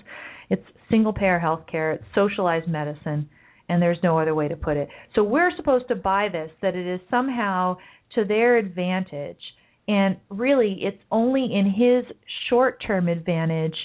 [0.49, 1.91] It's single payer health care.
[1.93, 3.29] It's socialized medicine.
[3.69, 4.89] and there's no other way to put it.
[5.15, 7.77] So we're supposed to buy this that it is somehow
[8.15, 9.39] to their advantage,
[9.87, 12.05] and really it's only in his
[12.49, 13.75] short-term advantage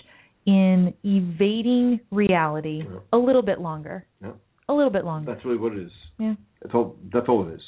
[0.47, 2.99] in evading reality Yeah.
[3.13, 4.07] a little bit longer.
[4.23, 4.33] Yeah.
[4.69, 5.33] A little bit longer.
[5.33, 5.93] That's really what it is.
[6.19, 6.35] yeah.
[6.63, 6.97] That's all.
[7.13, 7.61] That's all it is.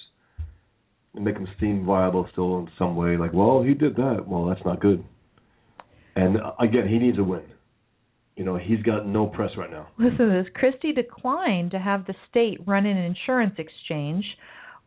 [1.14, 3.16] And make him seem viable still in some way.
[3.16, 4.24] Like, well, he did that.
[4.26, 5.02] Well, that's not good.
[6.16, 7.42] And uh, again, he needs a win.
[8.36, 9.88] You know, he's got no press right now.
[9.98, 10.46] Listen to this.
[10.54, 14.24] Christie declined to have the state run an insurance exchange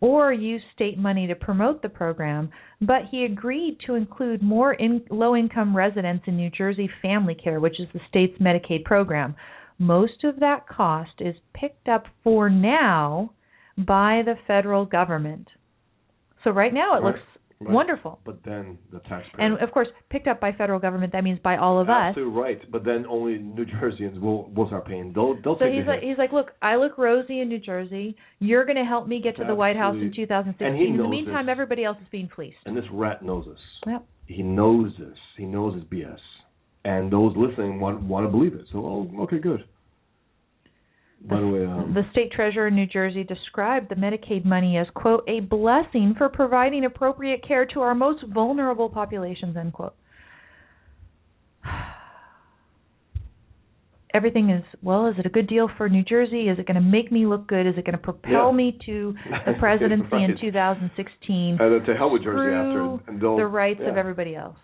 [0.03, 2.51] or use state money to promote the program,
[2.81, 7.61] but he agreed to include more in, low income residents in New Jersey Family Care,
[7.61, 9.33] which is the state's Medicaid program.
[9.79, 13.31] Most of that cost is picked up for now
[13.77, 15.47] by the federal government.
[16.43, 17.21] So right now it looks
[17.63, 17.73] right.
[17.73, 18.19] wonderful.
[18.25, 19.45] But then the taxpayer.
[19.45, 22.09] And of course, picked up by federal government that means by all of us.
[22.09, 22.71] Absolutely right.
[22.71, 25.11] But then only New Jerseyans will will start paying.
[25.13, 28.15] They'll they'll So take he's like, he's like, look, I look rosy in New Jersey.
[28.39, 30.25] You're going to help me get to the White House in Absolutely.
[30.25, 30.67] 2016.
[30.67, 31.51] And he in the knows meantime, this.
[31.51, 32.57] everybody else is being fleeced.
[32.65, 33.59] And this rat knows this.
[33.87, 34.05] Yep.
[34.27, 35.17] He knows this.
[35.37, 36.17] He knows his BS.
[36.85, 38.65] And those listening want want to believe it.
[38.71, 39.63] So, oh, okay, good.
[41.25, 44.87] By the way, um, The state treasurer in New Jersey described the Medicaid money as
[44.93, 49.93] quote a blessing for providing appropriate care to our most vulnerable populations end quote.
[54.13, 55.07] Everything is well.
[55.07, 56.47] Is it a good deal for New Jersey?
[56.47, 57.65] Is it going to make me look good?
[57.65, 58.51] Is it going to propel Yeah.
[58.51, 59.15] me to
[59.47, 60.37] the presidency in Right.
[60.39, 61.57] and2016?
[61.57, 64.57] then to hell with Jersey after, and the rights of everybody else.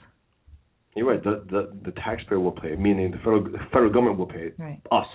[0.96, 1.24] You're right.
[1.24, 4.52] The the the taxpayer will pay, meaning the federal the federal government will pay.
[4.58, 4.82] Right.
[4.92, 5.08] Us,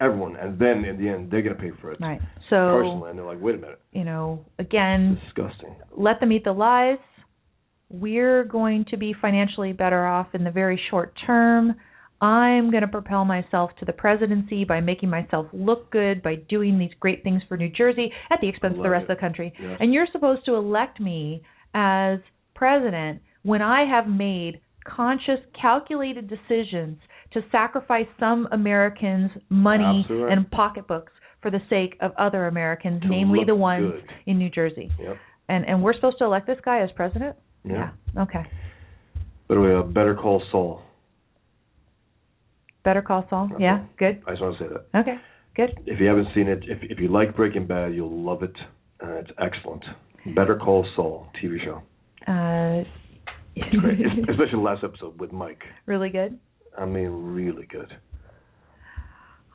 [0.00, 2.20] everyone, and then in the end they're gonna pay for it Right.
[2.50, 3.10] So personally.
[3.10, 5.74] And they're like, wait a minute, you know, again, disgusting.
[5.96, 6.98] let them eat the lies.
[7.90, 11.74] We're going to be financially better off in the very short term.
[12.20, 16.78] I'm going to propel myself to the presidency by making myself look good by doing
[16.78, 19.12] these great things for New Jersey at the expense of the rest it.
[19.12, 19.52] of the country.
[19.60, 19.78] Yes.
[19.80, 21.42] And you're supposed to elect me
[21.74, 22.18] as
[22.54, 26.98] president when I have made conscious, calculated decisions
[27.32, 33.08] to sacrifice some Americans' money Absolutely and pocketbooks for the sake of other Americans, To
[33.08, 34.04] namely the ones good.
[34.26, 34.90] in New Jersey.
[35.00, 35.16] Yep.
[35.48, 37.36] And and we're supposed to elect this guy as president?
[37.64, 37.90] Yeah.
[38.18, 38.42] Okay.
[39.48, 40.82] By the way, uh, Better Call Saul.
[42.84, 43.48] Better Call Saul.
[43.54, 43.62] Okay.
[43.64, 43.84] Yeah.
[43.98, 44.22] Good.
[44.26, 45.00] I just want to say that.
[45.00, 45.16] Okay.
[45.56, 45.70] Good.
[45.86, 48.54] If you haven't seen it, if if you like Breaking Bad, you'll love it.
[49.02, 49.84] Uh, it's excellent.
[50.34, 51.82] Better Call Saul TV show.
[52.30, 52.84] Uh,
[53.56, 55.62] It's great, especially the last episode with Mike.
[55.86, 56.38] really good.
[56.76, 57.96] I mean, really good.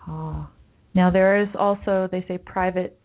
[0.08, 0.48] Oh.
[0.94, 3.00] Now there is also they say private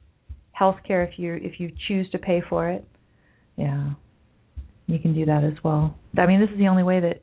[0.53, 2.87] health care if you if you choose to pay for it.
[3.57, 3.91] Yeah.
[4.87, 5.97] You can do that as well.
[6.17, 7.23] I mean, this is the only way that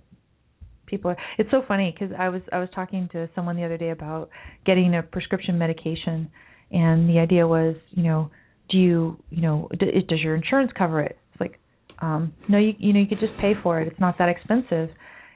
[0.85, 3.77] people are it's so funny cuz I was I was talking to someone the other
[3.77, 4.29] day about
[4.65, 6.29] getting a prescription medication
[6.71, 8.31] and the idea was, you know,
[8.69, 11.17] do you, you know, d- does your insurance cover it?
[11.31, 11.59] It's like
[11.99, 13.87] um no you you know you could just pay for it.
[13.87, 14.89] It's not that expensive.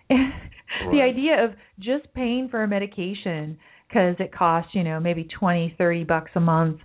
[0.91, 5.73] the idea of just paying for a medication because it costs you know maybe twenty
[5.77, 6.79] thirty bucks a month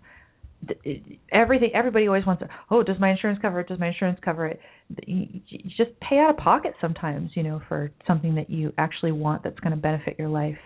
[1.30, 3.68] everything everybody always wants to oh does my insurance cover it?
[3.68, 4.60] Does my insurance cover it?
[5.06, 5.40] You
[5.76, 9.58] just pay out of pocket sometimes you know for something that you actually want that's
[9.60, 10.58] going to benefit your life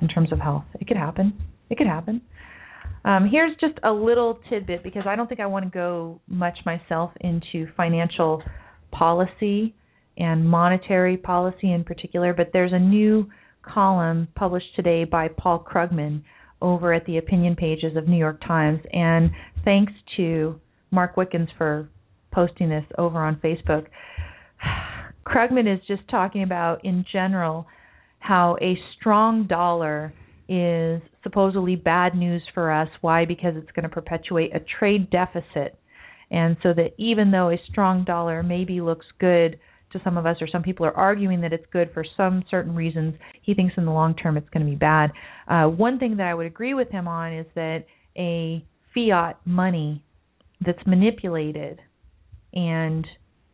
[0.00, 0.64] in terms of health.
[0.80, 1.40] It could happen.
[1.70, 2.20] It could happen.
[3.04, 6.58] Um, here's just a little tidbit because I don't think I want to go much
[6.64, 8.42] myself into financial
[8.90, 9.74] policy
[10.16, 13.28] and monetary policy in particular, but there's a new
[13.62, 16.22] column published today by Paul Krugman
[16.62, 18.80] over at the opinion pages of New York Times.
[18.92, 19.30] And
[19.64, 20.60] thanks to
[20.90, 21.88] Mark Wickens for
[22.32, 23.86] posting this over on Facebook.
[25.26, 27.66] Krugman is just talking about, in general,
[28.18, 30.12] how a strong dollar
[30.48, 32.88] is supposedly bad news for us.
[33.00, 33.24] Why?
[33.24, 35.78] Because it's going to perpetuate a trade deficit.
[36.30, 39.58] And so that even though a strong dollar maybe looks good
[39.94, 42.74] to some of us, or some people are arguing that it's good for some certain
[42.74, 45.10] reasons, he thinks in the long term it's going to be bad.
[45.48, 48.64] Uh, one thing that I would agree with him on is that a
[48.94, 50.04] fiat money
[50.64, 51.80] that's manipulated
[52.52, 53.06] and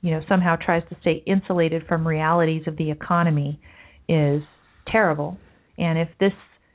[0.03, 3.61] you know somehow tries to stay insulated from realities of the economy
[4.09, 4.43] is
[4.89, 5.39] terrible.
[5.79, 6.33] And if this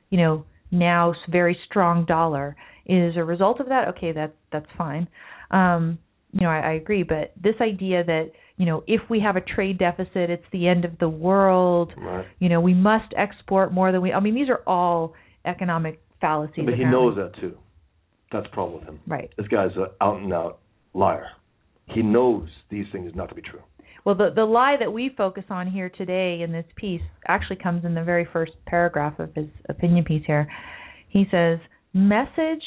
[0.09, 2.55] you know now very strong dollar
[2.85, 5.07] is a result of that, okay, that that's fine.
[5.51, 5.99] Um,
[6.31, 9.41] you know, I, I agree, but this idea that you know if we have a
[9.41, 11.93] trade deficit, it's the end of the world.
[11.97, 12.25] Right.
[12.39, 14.13] You know, we must export more than we.
[14.13, 15.13] I mean, these are all
[15.45, 16.65] economic fallacies.
[16.65, 16.91] But he apparently.
[16.91, 17.57] knows that too.
[18.31, 18.99] That's the problem with him.
[19.07, 19.31] Right.
[19.37, 20.59] This guy's an out and out
[20.93, 21.27] liar.
[21.87, 23.61] He knows these things not to be true.
[24.03, 27.85] Well, the the lie that we focus on here today in this piece actually comes
[27.85, 30.47] in the very first paragraph of his opinion piece here.
[31.09, 31.59] He says,
[31.93, 32.63] "Message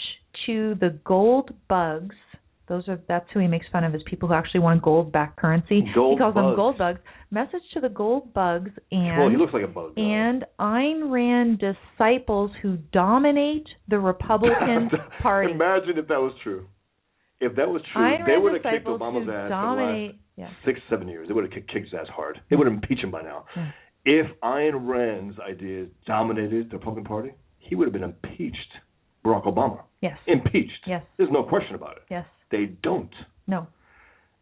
[0.47, 2.16] to the gold bugs.
[2.69, 5.36] Those are that's who he makes fun of is people who actually want gold backed
[5.39, 5.82] currency.
[5.95, 7.01] Gold he calls them gold bugs.
[7.31, 9.93] Message to the gold bugs and well, he looks like a bug.
[9.97, 14.90] and Ayn Rand disciples who dominate the Republican
[15.23, 15.53] Party.
[15.53, 16.66] Imagine if that was true.
[17.40, 20.11] If that was true, Ayn they Rand would have kicked Obama's ass dominate.
[20.12, 20.45] for the Yeah.
[20.47, 21.28] last six, seven years.
[21.28, 22.40] They would have kicked, kicked his ass hard.
[22.51, 23.45] They would have impeached him by now.
[23.57, 23.70] Yeah.
[24.05, 28.73] If Ayn Rand's ideas dominated the Republican Party, he would have been impeached.
[29.24, 29.82] Barack Obama.
[30.01, 30.16] Yes.
[30.27, 30.82] Impeached.
[30.86, 31.03] Yes.
[31.19, 32.03] There's no question about it.
[32.11, 32.24] Yes.
[32.50, 33.10] They don't.
[33.46, 33.66] No.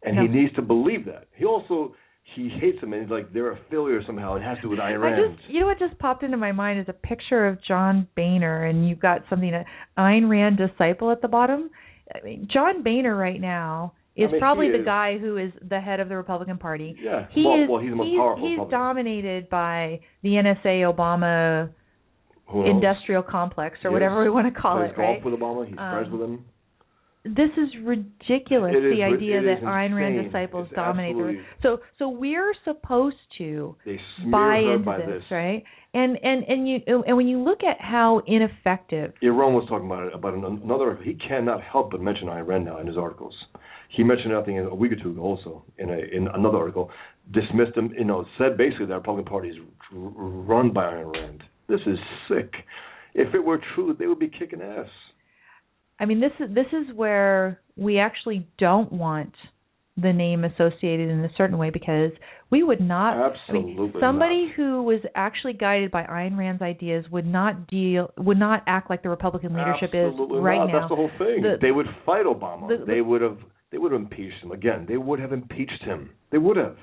[0.03, 0.21] And No.
[0.23, 1.27] he needs to believe that.
[1.35, 1.95] He also
[2.35, 4.35] he hates them and he's like they're a failure somehow.
[4.35, 6.51] It has to do with Ayn I just, you know what just popped into my
[6.51, 9.63] mind is a picture of John Boehner, and you've got something, a
[9.97, 11.69] Ayn Rand disciple at the bottom.
[12.13, 15.37] I mean, John Boehner right now is I mean, probably he the is- guy who
[15.37, 16.97] is the head of the Republican Party.
[17.01, 17.27] yeah.
[17.31, 18.79] He well, is, well, he's the most he's, powerful he's Republican.
[18.79, 21.69] dominated by the NSA Obama
[22.65, 23.93] industrial complex or Yes.
[23.93, 25.25] whatever we want to call Plays it, golf right?
[25.25, 25.67] with Obama.
[25.67, 26.45] He's Um, friends with him.
[27.35, 31.15] This is ridiculous It is the ri- idea that that Ayn Rand disciples It's dominate
[31.15, 33.75] the so so we're supposed to
[34.31, 35.23] buy into this, this.
[35.31, 35.63] right?
[35.93, 40.03] And and and you and when you look at how ineffective Iran was talking about
[40.07, 40.99] it about another.
[41.03, 43.33] He cannot help but mention Ayn Rand now in his articles.
[43.89, 46.91] He mentioned I think a week or two ago also in a in another article,
[47.31, 47.93] dismissed him.
[47.97, 49.57] You know, said basically that the Republican Party is
[49.91, 51.43] run by Ayn Rand.
[51.69, 51.97] This is
[52.27, 52.53] sick.
[53.13, 54.87] If it were true, they would be kicking ass.
[55.99, 59.33] I mean this is this is where we actually don't want
[59.99, 62.11] the name associated in a certain way because
[62.51, 64.55] we would not I mean, Absolutely somebody not.
[64.55, 69.01] who was actually guided by Ayn Rand's ideas would not deal would not act like
[69.01, 70.67] the Republican leadership Absolutely is right not.
[70.67, 70.79] now.
[70.81, 71.41] That's the whole thing.
[71.41, 72.67] The- they would fight Obama.
[72.67, 73.37] the- they would have.
[73.71, 74.85] They would have impeached him again.
[74.87, 76.11] They would have impeached him.
[76.31, 76.77] They would have.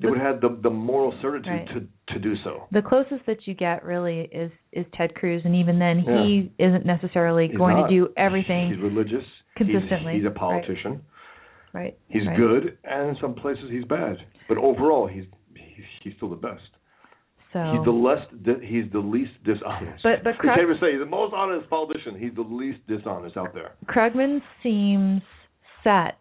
[0.00, 1.68] They would have the the moral certitude Right.
[1.68, 2.66] to to do so.
[2.70, 6.84] the closest that you get really is is Ted Cruz, and even then, he isn't
[6.84, 7.88] necessarily He's going not.
[7.88, 9.24] to do everything He's religious.
[9.56, 11.00] consistently, He's, he's a politician.
[11.72, 11.96] right.
[12.08, 12.36] He's right.
[12.36, 14.16] good, and in some places he's bad.
[14.48, 15.24] But overall, he's
[15.54, 16.60] he's, he's still the best.
[17.54, 18.18] So He's the less.
[18.62, 20.02] He's the least dishonest.
[20.02, 22.18] But- but you Krug- even say he's the most honest politician.
[22.18, 23.72] He's the least dishonest out there.
[23.86, 25.22] Krugman seems
[25.82, 26.18] set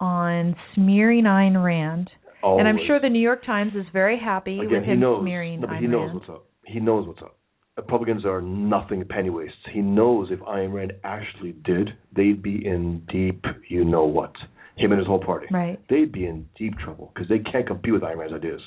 [0.00, 2.10] on smearing Ayn Rand,
[2.42, 5.22] and I'm sure the New York Times is very happy Again, with him knows.
[5.22, 6.14] smearing no, but Ayn he knows Rand.
[6.14, 6.46] what's up.
[6.66, 7.36] He knows what's up.
[7.76, 9.56] Republicans are nothing penny wastes.
[9.72, 14.32] He knows if Ayn Rand actually did, they'd be in deep, you know what.
[14.76, 15.46] Him and his whole party.
[15.50, 15.78] Right.
[15.88, 18.60] They'd be in deep trouble because they can't compete with Ayn Rand's ideas.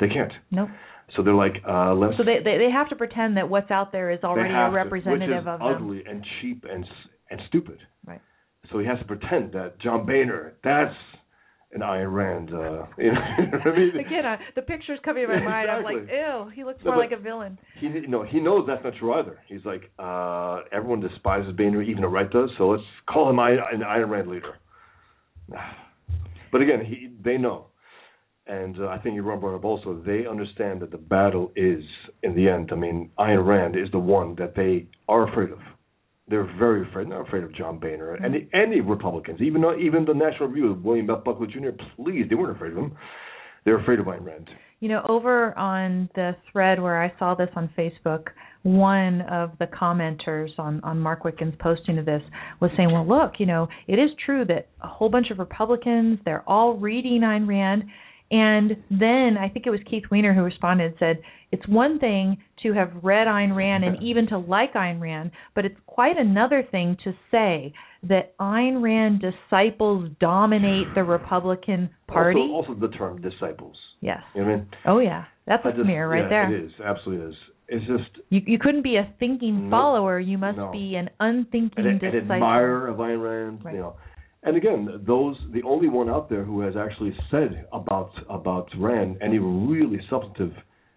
[0.00, 0.32] They can't.
[0.50, 0.68] Nope.
[1.16, 2.16] So they're like, uh, let's.
[2.16, 4.74] So they, they they have to pretend that what's out there is already a to,
[4.74, 5.62] representative which is of them.
[5.62, 6.90] ugly and cheap and s-
[7.30, 7.78] and stupid.
[8.04, 8.20] Right.
[8.72, 10.94] So he has to pretend that John Boehner, that's
[11.72, 12.52] an Ayn Rand.
[12.52, 13.20] Uh, you know
[13.64, 13.96] I mean?
[13.98, 15.70] Again, uh, the picture's coming in my mind.
[15.70, 17.58] I'm like, ew, he looks No, more like a villain.
[17.80, 19.38] He you know he knows that's not true either.
[19.48, 22.50] He's like uh, everyone despises Boehner, even the right does.
[22.58, 24.54] So let's call him I- an Ayn Rand leader.
[26.52, 27.66] But again, he they know,
[28.46, 30.00] and uh, I think you brought up also.
[30.06, 31.82] They understand that the battle is
[32.22, 32.70] in the end.
[32.72, 35.58] I mean, Ayn Rand is the one that they are afraid of.
[36.28, 37.08] They're very afraid.
[37.08, 38.48] They're not afraid of John Boehner and mm-hmm.
[38.54, 41.24] any, any Republicans, even though, even the National Review, of William F.
[41.24, 41.70] Buckley Jr.
[41.96, 42.96] Please, they weren't afraid of him.
[43.64, 44.48] They're afraid of Ayn Rand.
[44.80, 48.26] You know, over on the thread where I saw this on Facebook,
[48.62, 52.22] one of the commenters on on Mark Wicken's posting of this
[52.60, 56.18] was saying, "Well, look, you know, it is true that a whole bunch of Republicans
[56.24, 57.84] they're all reading Ayn Rand."
[58.30, 61.22] And then I think it was Keith Weiner who responded and said,
[61.52, 65.64] It's one thing to have read Ayn Rand and even to like Ayn Rand, but
[65.64, 67.72] it's quite another thing to say
[68.02, 72.40] that Ayn Rand disciples dominate the Republican Party.
[72.40, 73.76] Also, also the term disciples.
[74.00, 74.20] yes.
[74.34, 74.66] You know I mean?
[74.86, 75.24] Oh, yeah.
[75.46, 76.54] That's I a smear right yeah, there.
[76.54, 77.34] It is absolutely is.
[77.68, 79.70] It's just You you couldn't be a thinking No.
[79.76, 80.18] follower.
[80.20, 80.70] You must No.
[80.72, 82.32] be an unthinking an, an disciple.
[82.32, 83.64] admirer of Ayn Rand.
[83.64, 83.74] Right.
[83.74, 83.96] You know,
[84.46, 89.18] and again, those the only one out there who has actually said about about Rand
[89.20, 90.52] any really substantive,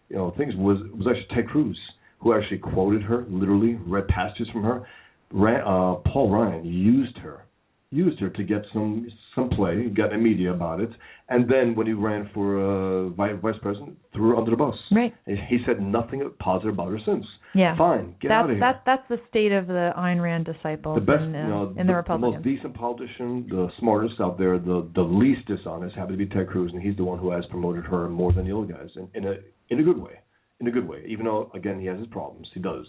[0.08, 1.78] you know, things was was actually Ted Cruz,
[2.20, 4.88] who actually quoted her literally, read passages from her.
[5.32, 7.44] Rand, uh, Paul Ryan used her,
[7.92, 10.90] used her to get some some play, got the media about it,
[11.30, 14.76] and then when he ran for uh, vice, vice president, threw her under the bus.
[14.92, 15.14] Right.
[15.26, 17.26] He said nothing positive about her since.
[17.56, 17.76] Yeah.
[17.78, 18.60] Fine, get that's out of here.
[18.60, 21.76] that that's the state of the Ayn Rand disciples the best, in, uh, you know,
[21.78, 22.46] in the, Republicans.
[22.46, 26.48] most decent politician, the smartest out there, the the least dishonest happened to be Ted
[26.48, 29.10] Cruz, and he's the one who has promoted her more than the other guys, in,
[29.16, 29.36] in a
[29.70, 30.14] in a good way,
[30.60, 31.04] in a good way.
[31.08, 32.86] Even though again he has his problems, he does.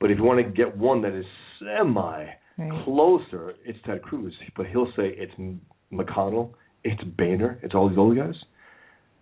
[0.00, 1.24] But if you want to get one that is
[1.60, 2.84] semi Right.
[2.84, 4.32] closer, it's Ted Cruz.
[4.56, 5.32] But he'll say it's
[5.92, 6.50] McConnell,
[6.84, 8.40] it's Boehner, it's all these other guys.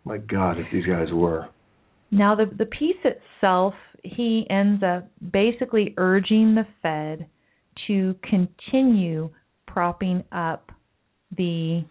[0.05, 1.49] My God, if these guys were.
[2.11, 7.27] Now the the piece itself, he ends up basically urging the Fed
[7.87, 9.31] to continue
[9.67, 10.71] propping up
[11.37, 11.85] the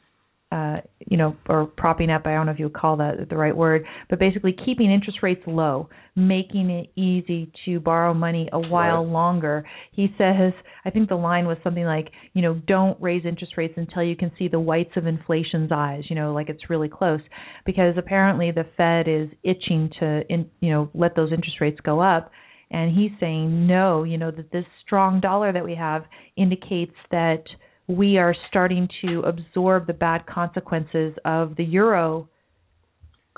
[0.52, 3.38] uh, you know, or propping up, I don't know if you would call that the
[3.38, 8.60] right word, but basically keeping interest rates low, making it easy to borrow money a
[8.60, 9.14] while Right.
[9.14, 9.64] longer.
[9.94, 10.54] He says,
[10.84, 14.16] I think the line was something like, you know, don't raise interest rates until you
[14.18, 17.22] can see the whites of inflation's eyes, you know, like it's really close.
[17.66, 22.02] Because apparently the Fed is itching to, in, you know, let those interest rates go
[22.02, 22.32] up.
[22.72, 26.04] And he's saying, no, you know, that this strong dollar that we have
[26.38, 27.44] indicates that
[27.92, 32.28] we are starting to absorb the bad consequences of the euro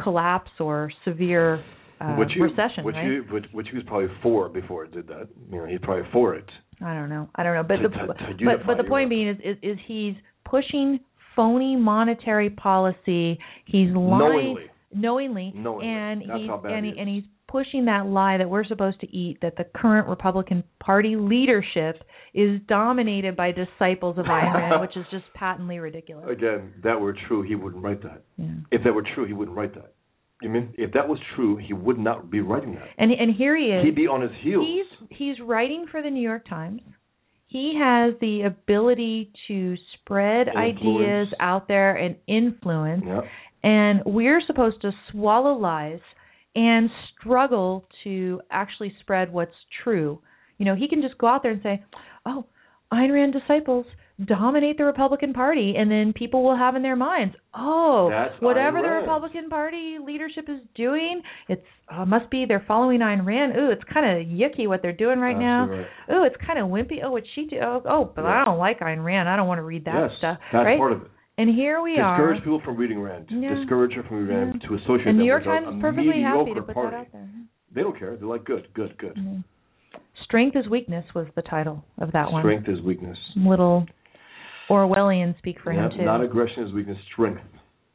[0.01, 1.63] collapse or severe
[2.01, 3.05] uh, which you, recession, which right?
[3.05, 5.27] you, which, which he was probably for before it did that.
[5.51, 6.45] You know, he's probably for it.
[6.84, 7.30] I don't know.
[7.35, 7.63] I don't know.
[7.63, 10.99] But To- the to- to but but the point being is, is is he's pushing
[11.35, 13.39] phony monetary policy.
[13.65, 14.63] He's lying Knowingly.
[14.93, 15.88] knowingly, Knowingly.
[15.88, 19.15] and That's he's and, he he, and he's pushing that lie that we're supposed to
[19.15, 22.03] eat that the current Republican Party leadership
[22.33, 26.25] is dominated by disciples of Ayn Rand, which is just patently ridiculous.
[26.31, 28.23] Again, that were true, he wouldn't write that.
[28.37, 28.47] Yeah.
[28.71, 29.93] If that were true, he wouldn't write that.
[30.41, 32.87] You mean if that was true, he would not be writing that.
[32.97, 33.85] And and here he is.
[33.85, 34.65] He'd be on his heels.
[34.67, 36.81] He's he's writing for the New York Times.
[37.47, 40.79] He has the ability to spread Influence.
[40.81, 43.03] ideas out there and influence.
[43.05, 43.21] yeah.
[43.63, 45.99] And we're supposed to swallow lies
[46.55, 46.89] and
[47.19, 50.19] struggle to actually spread what's true.
[50.57, 51.84] You know, he can just go out there and say,
[52.25, 52.45] "Oh,
[52.91, 53.85] Ayn Rand disciples
[54.23, 58.81] dominate the Republican Party," and then people will have in their minds, "Oh, That's whatever
[58.81, 63.57] the Republican Party leadership is doing, it's uh, must be they're following Ayn Rand.
[63.57, 65.65] Ooh, it's kind of yucky what they're doing right now.
[66.11, 67.03] Ooh, it's kind of wimpy.
[67.03, 67.57] Oh, what she do?
[67.61, 69.27] Oh, oh but I don't like Ayn Rand.
[69.27, 70.38] I don't want to read that yes, stuff.
[70.51, 70.77] that's right?
[70.77, 71.07] part of it.
[71.38, 72.15] And here we are.
[72.18, 73.26] Discourage people from reading Rand.
[73.30, 73.55] Yeah.
[73.55, 74.69] Discourage her from reading Rand Yeah.
[74.69, 76.91] to associate and them New York Times is perfectly happy to put party.
[76.91, 77.27] that out there.
[77.73, 78.15] They don't care.
[78.15, 79.15] They're like, good, good, good.
[79.15, 79.43] Mhm.
[80.23, 82.41] Strength is weakness was the title of that one.
[82.43, 83.18] Strength is weakness.
[83.35, 83.88] Little
[84.69, 86.03] Orwellian speak for Yeah, him too.
[86.05, 86.97] Not aggression is weakness.
[87.11, 87.41] Strength,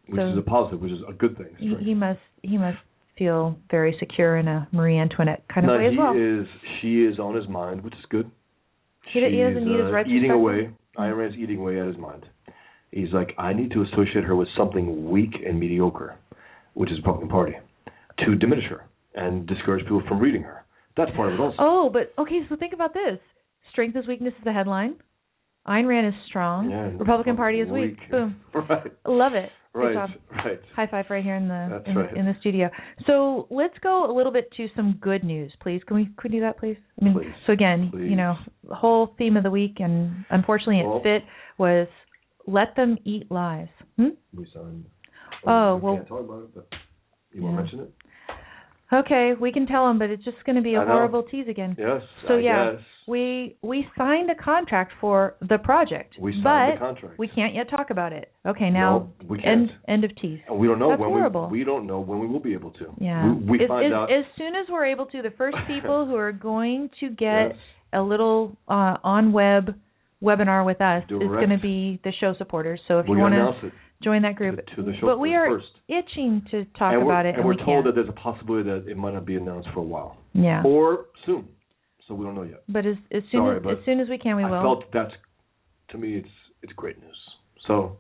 [0.09, 1.55] which So- is a positive, which is a good thing.
[1.59, 1.85] he, Strength.
[1.87, 2.79] he must he must
[3.17, 6.15] feel very secure in a Marie Antoinette kind of way as he well.
[6.17, 6.47] is.
[6.81, 8.31] She is on his mind, which is good.
[9.07, 10.35] He- he doesn't She's, need his uh, rights eating respected?
[10.35, 10.71] away.
[10.99, 12.27] Ayn Rand's eating away at his mind.
[12.91, 16.17] He's like, I need to associate her with something weak and mediocre,
[16.75, 17.53] which is the Republican Party,
[18.25, 20.65] to diminish her and discourage people from reading her.
[20.97, 21.57] That's part of it also.
[21.59, 23.19] Oh, but okay, so think about this.
[23.73, 24.97] Strength is weakness is the headline.
[25.67, 26.71] Ayn Rand is strong.
[26.71, 27.97] Yeah, Republican Party is weak.
[28.11, 28.41] Boom.
[28.55, 28.93] right.
[29.07, 29.51] Love it.
[29.75, 29.95] Right.
[29.95, 30.61] Right.
[30.75, 32.17] High five right here in the in, right.
[32.17, 32.69] in the studio.
[33.07, 35.83] So let's go a little bit to some good news, please.
[35.87, 36.77] Can we can we do that, please?
[37.01, 37.27] I mean, Please.
[37.47, 38.11] so again, Please.
[38.11, 38.35] you know,
[38.69, 41.23] the whole theme of the week, and unfortunately, Well- it fit
[41.59, 41.87] was
[42.49, 43.69] let them eat lies.
[43.97, 44.09] Hmm?
[44.35, 44.85] We signed.
[45.47, 46.67] Oh, we well- can't talk about it, but
[47.33, 47.57] you want Yeah.
[47.57, 47.93] to mention it?
[48.91, 51.77] Okay, we can tell them, but it's just going to be a horrible tease again.
[51.79, 52.01] Yes.
[52.27, 52.81] So I yeah, guess.
[53.07, 57.19] we we signed a contract for the project, We signed the contract.
[57.19, 58.33] we can't yet talk about it.
[58.47, 59.69] Okay, now No, we can't.
[59.69, 60.41] end end of tease.
[60.51, 61.49] We don't know That's when horrible.
[61.51, 62.87] we we don't know when we will be able to.
[62.99, 63.35] Yeah.
[63.35, 66.07] We, we as, find as, out as soon as we're able to, the first people
[66.09, 67.57] who are going to get Yes.
[67.93, 69.75] a little uh, on web
[70.23, 72.81] webinar with us is going to be the show supporters.
[72.89, 73.73] So if we're you want to
[74.03, 75.67] join that group, to the show but we are first.
[75.89, 78.89] itching to talk about it, and and we're we told that there's a possibility that
[78.89, 80.63] it might not be announced for a while yeah.
[80.65, 81.49] or soon.
[82.07, 82.63] So we don't know yet.
[82.69, 84.63] But as as soon Sorry, as as soon as we can, we I will.
[84.63, 85.13] felt that's
[85.91, 86.29] to me it's
[86.63, 87.17] it's great news.
[87.67, 87.99] So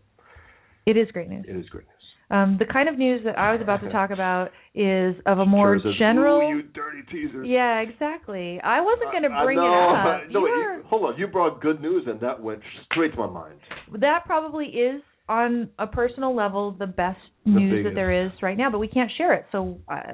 [0.86, 1.44] it is great news.
[1.46, 1.97] it is great news.
[2.30, 5.46] Um, the kind of news that I was about to talk about is of a
[5.46, 6.48] more says, general.
[6.48, 7.42] You dirty teaser.
[7.44, 8.60] yeah, exactly.
[8.62, 9.64] I wasn't going to I- I bring know.
[9.64, 10.20] it up.
[10.30, 11.18] No, You wait, hold on.
[11.18, 12.60] You brought good news, and that went
[12.92, 13.54] straight to my mind.
[14.00, 18.56] that probably is on a personal level the best The news that there is right
[18.56, 19.46] now, but we can't share it.
[19.52, 20.12] So uh,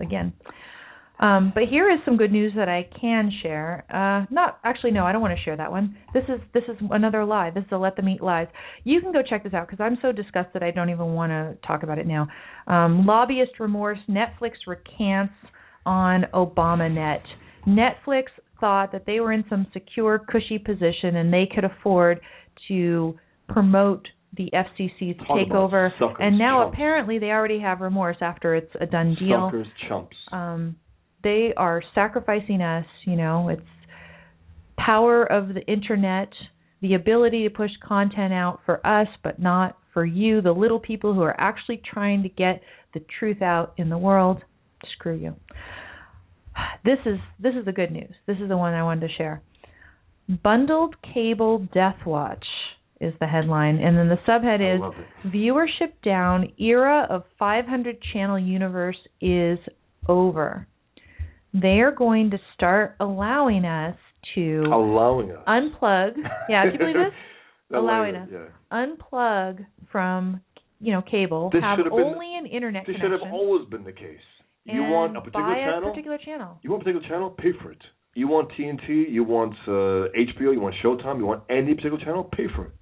[0.00, 0.32] again,
[1.20, 3.84] um, but here is some good news that I can share.
[3.92, 5.96] Uh, not actually, no, I don't want to share that one.
[6.14, 7.50] This is this is another lie.
[7.50, 8.48] This is a let them eat lies.
[8.84, 11.56] You can go check this out because I'm so disgusted I don't even want to
[11.66, 12.26] talk about it now.
[12.66, 13.98] Um, lobbyist remorse.
[14.08, 15.34] Netflix recants
[15.84, 17.22] on ObamaNet.
[17.66, 18.24] Netflix
[18.58, 22.20] thought that they were in some secure, cushy position and they could afford
[22.68, 23.18] to
[23.48, 24.06] promote
[24.36, 25.90] the FCC's Talk takeover.
[25.98, 26.74] suckers, and now chumps.
[26.74, 29.48] apparently they already have remorse after it's a done deal.
[29.48, 30.16] Suckers, chumps.
[30.30, 30.76] Um,
[31.22, 32.86] they are sacrificing us.
[33.04, 33.62] You know, it's
[34.78, 36.30] power of the internet,
[36.80, 41.14] the ability to push content out for us, but not for you, the little people
[41.14, 42.62] who are actually trying to get
[42.94, 44.42] the truth out in the world.
[44.94, 45.34] Screw you.
[46.84, 48.12] This is this is the good news.
[48.26, 49.42] This is the one I wanted to share.
[50.42, 52.44] Bundled cable death watch
[53.00, 54.80] is the headline, and then the subhead is.
[55.32, 59.58] Viewership down, era of 500 channel universe is
[60.08, 60.66] over.
[61.54, 63.96] They are going to start allowing us
[64.34, 66.12] to allowing us unplug.
[66.48, 67.12] Yeah, do you believe this?
[67.74, 68.28] allowing us.
[68.30, 68.46] Yeah.
[68.72, 70.40] Unplug from
[70.80, 71.50] you know cable.
[71.52, 73.26] This have should have been- only an internet This should connection.
[73.28, 74.18] have always been the case.
[74.64, 75.88] You want a particular channel?
[75.88, 76.58] a particular channel.
[76.62, 77.30] You want a particular channel?
[77.30, 77.82] Pay for it.
[78.14, 79.10] You want TNT?
[79.10, 80.52] You want uh, HBO?
[80.52, 81.18] You want Showtime?
[81.18, 82.24] You want any particular channel?
[82.24, 82.72] Pay for it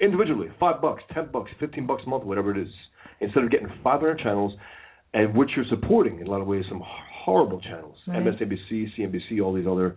[0.00, 0.48] individually.
[0.60, 2.68] Five bucks, ten bucks, fifteen bucks a month, whatever it is.
[3.20, 4.52] Instead of getting 500 channels,
[5.12, 6.82] and which you're supporting in a lot of ways some
[7.28, 8.24] horrible channels, Right.
[8.24, 9.96] MSNBC, CNBC, all these other.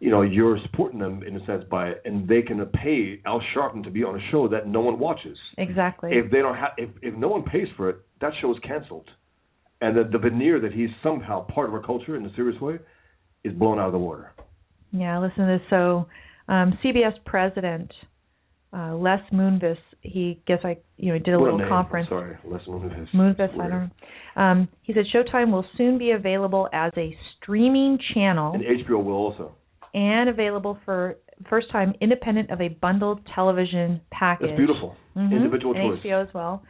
[0.00, 3.84] You know, you're supporting them in a sense by, and they can pay Al Sharpton
[3.84, 5.36] to be on a show that no one watches.
[5.58, 6.12] Exactly.
[6.14, 9.08] If they don't have, if if no one pays for it, that show is canceled,
[9.82, 12.78] and the the veneer that he's somehow part of our culture in a serious way
[13.44, 14.32] is blown out of the water.
[14.92, 15.66] Yeah, listen to this.
[15.68, 16.06] So,
[16.48, 17.92] um, CBS president
[18.72, 21.68] uh, Les Moonves, he guess I you know did a What little name.
[21.68, 22.08] conference.
[22.08, 23.08] Sorry, Les Moonves.
[23.14, 23.88] Moonves, I don't know.
[24.42, 29.14] Um, he said Showtime will soon be available as a streaming channel And HBO will
[29.14, 29.52] also.
[29.92, 31.16] and available for
[31.48, 34.48] first time independent of a bundled television package.
[34.48, 34.94] That's beautiful.
[35.16, 35.32] Mhm.
[35.32, 36.00] Individual and choice.
[36.04, 36.62] HBO as well.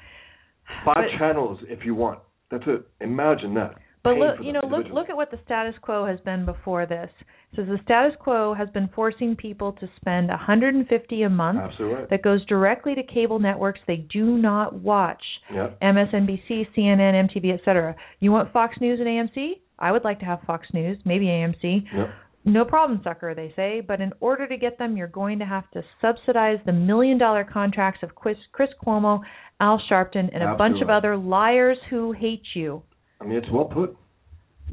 [0.85, 2.21] Five But- channels if you want.
[2.51, 2.83] That's it.
[3.01, 3.75] Imagine that.
[4.03, 7.11] But look, you know, look look at what the status quo has been before this.
[7.55, 11.59] Says the status quo has been forcing people to spend 150 a month.
[11.59, 12.07] Absolutely.
[12.09, 15.23] That goes directly to cable networks they do not watch.
[15.53, 15.71] Yeah.
[15.83, 17.97] MSNBC, CNN, MTV, etc.
[18.21, 19.61] You want Fox News and AMC?
[19.81, 21.85] I would like to have Fox News, maybe AMC.
[21.93, 22.13] Yeah.
[22.45, 23.83] No problem, sucker, they say.
[23.87, 27.45] But in order to get them, you're going to have to subsidize the million dollar
[27.45, 29.21] contracts of Chris, Chris Cuomo,
[29.61, 32.83] Al Sharpton, and a bunch of other liars who hate you.
[33.21, 33.97] I mean, it's well put.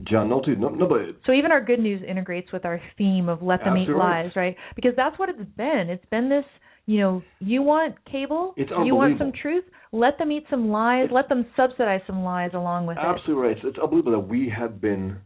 [0.03, 1.15] John Nolte, no, nobody.
[1.26, 4.24] So even our good news integrates with our theme of let them eat Absolutely right.
[4.26, 4.56] lies, right?
[4.76, 5.88] Because that's what it's been.
[5.90, 6.45] It's been this,
[6.86, 11.06] you know, you want cable, It's you want some truth, let them eat some lies,
[11.06, 13.03] It's- let them subsidize some lies along with it.
[13.03, 13.57] Absolutely right.
[13.57, 15.18] It's, it's unbelievable that we have been.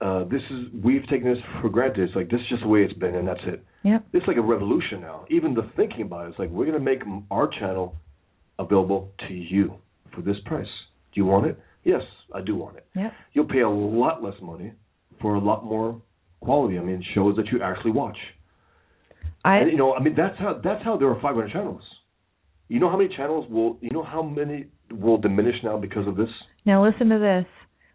[0.00, 2.04] Uh, this is we've taken this for granted.
[2.04, 3.64] It's like this is just the way it's been, and that's it.
[3.84, 4.04] Yep.
[4.12, 5.24] It's like a revolution now.
[5.28, 7.96] Even the thinking about it, it's like we're going to make our channel
[8.58, 9.74] available to you
[10.14, 10.66] for this price.
[11.12, 11.58] Do you want it?
[11.84, 12.02] Yes,
[12.34, 12.86] I do want it.
[12.96, 13.12] Yep.
[13.32, 14.72] You'll pay a lot less money
[15.20, 16.00] for a lot more
[16.40, 16.78] quality.
[16.78, 18.16] I mean, shows that you actually watch.
[19.44, 21.82] I And, you know, I mean, that's how that's how there are 500 channels.
[22.68, 26.16] You know how many channels will you know how many will diminish now because of
[26.16, 26.30] this?
[26.64, 27.46] now listen to this.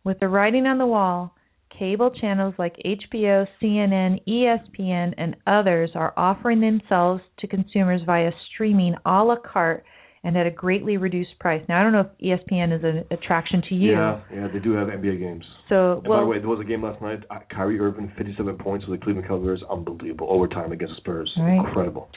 [0.03, 1.36] With the writing on the wall,
[1.78, 8.95] cable channels like HBO, CNN, ESPN, and others are offering themselves to consumers via streaming
[9.06, 9.84] a la carte
[10.24, 11.64] and at a greatly reduced price.
[11.70, 13.91] Now I don't know if ESPN is an attraction to you.
[13.91, 15.46] Yeah, yeah, they do have NBA games.
[15.70, 17.24] So And by the way, there was a game last night.
[17.30, 20.28] Uh, Kyrie Irving, 57 points for the Cleveland Cavaliers, unbelievable.
[20.30, 21.58] Overtime against the Spurs, Right.
[21.66, 22.10] incredible.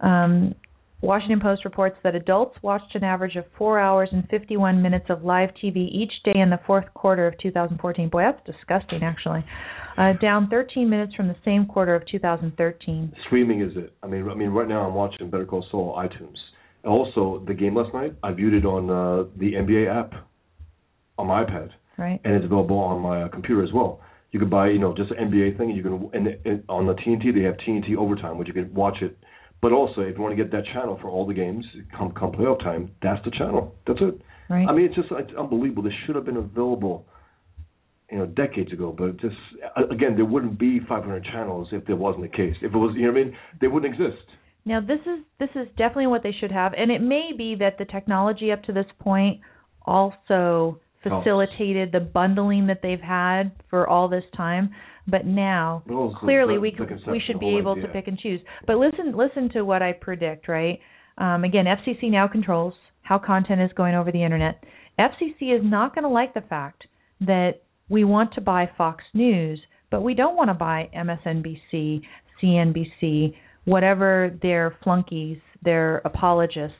[0.00, 0.54] Um,
[1.00, 5.24] Washington Post reports that adults watched an average of 4 hours and 51 minutes of
[5.24, 8.08] live TV each day in the fourth quarter of 2014.
[8.08, 9.44] Boy, that's disgusting, actually.
[9.98, 13.12] Uh, down 13 minutes from the same quarter of 2013.
[13.26, 13.92] Streaming is it.
[14.02, 16.36] I mean, I mean, right now I'm watching Better Call Saul iTunes.
[16.84, 20.14] Also, the game last night, I viewed it on uh, the NBA app
[21.18, 21.70] on my iPad.
[21.98, 22.20] Right?
[22.24, 24.00] and it's available on my uh, computer as well.
[24.32, 25.68] You can buy, you know, just an NBA thing.
[25.70, 28.72] and You can, and, and on the TNT they have TNT Overtime, which you can
[28.72, 29.16] watch it.
[29.60, 31.64] But also, if you want to get that channel for all the games,
[31.96, 33.74] come come playoff time, that's the channel.
[33.86, 34.20] That's it.
[34.48, 34.66] Right?
[34.68, 35.82] I mean, it's just it's unbelievable.
[35.82, 37.06] This should have been available,
[38.10, 38.94] you know, decades ago.
[38.96, 39.36] But it just
[39.90, 42.56] again, there wouldn't be 500 channels if there wasn't the case.
[42.60, 44.26] If it was, you know what I mean, they wouldn't exist.
[44.64, 47.78] Now this is this is definitely what they should have, and it may be that
[47.78, 49.40] the technology up to this point
[49.84, 54.70] also facilitated the bundling that they've had for all this time.
[55.08, 57.86] But now, also clearly, the- we the we should be able idea.
[57.88, 58.40] to pick and choose.
[58.66, 60.48] But listen listen to what I predict.
[60.48, 60.78] Right?
[61.18, 64.62] Um, again, FCC now controls how content is going over the internet.
[64.98, 66.86] FCC is not going to like the fact
[67.20, 69.60] that we want to buy Fox News,
[69.90, 72.02] but we don't want to buy MSNBC,
[72.40, 73.34] CNBC,
[73.64, 76.76] whatever their flunkies, their apologists.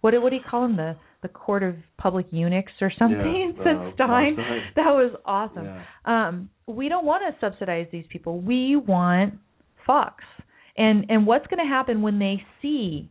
[0.00, 0.76] What do- what do you call them?
[0.76, 3.54] The the court of public eunuchs or something?
[3.56, 4.34] Yeah, Said uh, Steyn.
[4.34, 4.62] Steyn.
[4.76, 5.64] That was awesome.
[5.64, 5.82] Yeah.
[6.04, 8.40] Um, we don't want to subsidize these people.
[8.40, 9.34] We want
[9.86, 10.22] Fox.
[10.76, 13.08] And and what's going to happen when they see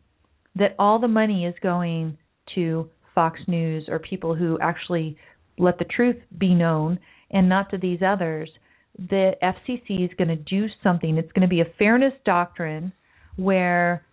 [0.56, 2.16] that all the money is going
[2.54, 5.18] to Fox News or people who actually
[5.58, 7.00] let the truth be known
[7.32, 8.50] and not to these others?
[9.10, 11.18] The FCC is going to do something.
[11.18, 12.94] It's going to be a fairness doctrine
[13.36, 14.06] where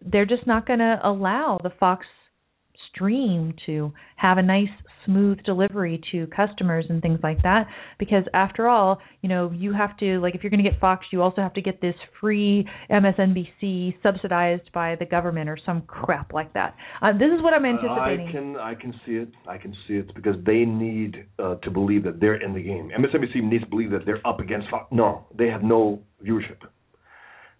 [0.00, 2.06] they're just not going to allow the Fox
[2.94, 4.68] stream to have a nice
[5.04, 7.66] smooth delivery to customers and things like that
[7.98, 11.04] because after all you know you have to like if you're going to get fox
[11.12, 16.32] you also have to get this free msnbc subsidized by the government or some crap
[16.32, 19.28] like that uh, this is what i'm anticipating I can I can see it.
[19.46, 22.90] I can see it because they need uh, to believe that they're in the game.
[22.96, 24.86] MSNBC needs to believe that they're up against Fox.
[24.90, 26.58] No, they have no viewership.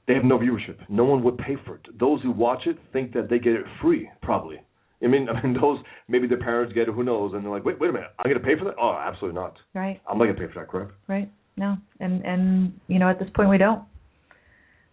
[0.06, 0.76] They have no viewership.
[0.88, 1.98] No one would pay for it.
[1.98, 4.60] Those who watch it think that they get it free, probably.
[5.02, 5.78] I mean, I mean, those
[6.08, 7.32] maybe their parents get it, who knows?
[7.34, 8.74] And they're like, wait, wait a minute, I'm gonna pay for that?
[8.80, 9.56] Oh, absolutely not.
[9.74, 10.00] Right.
[10.08, 10.90] I'm not gonna pay for that crap.
[11.08, 11.30] Right.
[11.56, 11.76] No.
[12.00, 13.82] And and you know at this point we don't.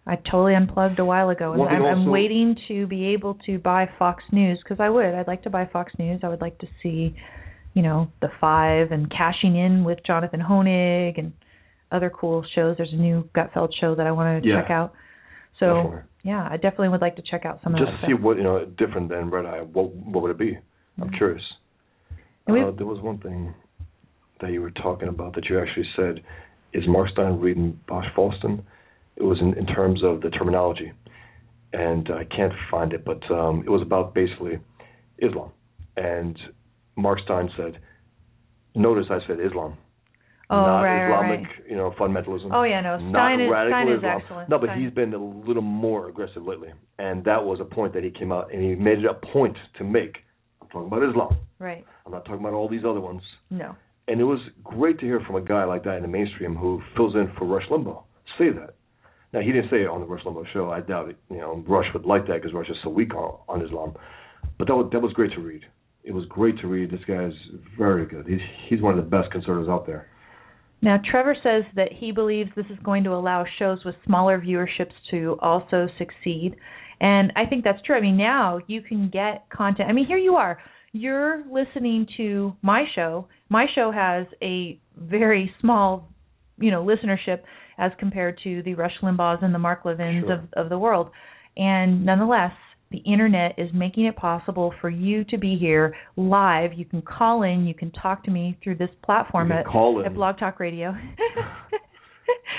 [0.08, 3.88] I totally unplugged a while ago, and I'm, I'm waiting to be able to buy
[4.00, 5.14] Fox News because I would.
[5.14, 6.22] I'd like to buy Fox News.
[6.24, 7.16] I would like to see,
[7.76, 11.34] you know, the Five and cashing in with Jonathan Hoenig and
[11.92, 12.78] other cool shows.
[12.78, 14.62] There's a new Gutfeld show that I want to Yeah.
[14.62, 14.94] check out.
[15.60, 16.02] So Definitely.
[16.24, 18.22] yeah, I definitely would like to check out some Just of that see stuff.
[18.22, 19.62] what you know different than Red Eye.
[19.62, 20.58] What what would it be?
[21.02, 21.18] I'm Mhm.
[21.18, 21.44] curious.
[22.48, 23.54] Uh, there was one thing
[24.40, 26.22] that you were talking about that you actually said
[26.74, 28.62] is Mark Steyn reading Bosch Fawstin.
[29.16, 30.92] It was in, in terms of the terminology,
[31.74, 34.60] and I can't find it, but um, it was about basically
[35.20, 35.52] Islam.
[35.96, 36.38] And
[36.96, 37.78] Mark Steyn said,
[38.76, 39.78] "Notice I said Islam,
[40.52, 41.70] Oh, not right, Islamic, right.
[41.70, 42.50] you know, fundamentalism.
[42.52, 42.98] Oh yeah, no.
[42.98, 44.22] not Steyn is Steyn is Islam.
[44.22, 44.50] excellent.
[44.50, 45.18] No, but Steyn- he's been a
[45.48, 46.70] little more aggressive lately,
[47.00, 49.58] and that was a point that he came out and he made it a point
[49.78, 50.18] to make.
[50.62, 51.38] I'm talking about Islam.
[51.60, 51.86] right.
[52.06, 53.22] I'm not talking about all these other ones.
[53.50, 53.76] No.
[54.08, 56.82] And it was great to hear from a guy like that in the mainstream who
[56.96, 58.04] fills in for Rush Limbaugh
[58.38, 58.76] say that.
[59.34, 60.70] Now he didn't say it on the Rush Limbaugh show.
[60.70, 61.18] I doubt it.
[61.30, 63.94] You know, Rush would like that because Rush is so weak on, on Islam.
[64.58, 65.62] But that was that was great to read.
[66.04, 66.92] It was great to read.
[66.92, 67.32] This guy's
[67.78, 68.28] very good.
[68.28, 70.08] He's he's one of the best conservatives out there.
[70.82, 74.94] Now, Trevor says that he believes this is going to allow shows with smaller viewerships
[75.12, 76.56] to also succeed.
[77.00, 77.96] And I think that's true.
[77.96, 79.90] I mean, now you can get content.
[79.90, 80.60] I mean, here you are.
[80.92, 83.28] You're listening to my show.
[83.50, 86.10] My show has a very small,
[86.60, 87.42] you know, listenership
[87.78, 90.34] as compared to the Rush Limbaughs and the Mark Levins Sure.
[90.34, 91.10] of of the world.
[91.58, 92.52] And nonetheless,
[92.92, 96.72] the internet is making it possible for you to be here live.
[96.76, 100.06] You can call in, you can talk to me through this platform at call in.
[100.06, 100.94] at Blog Talk Radio.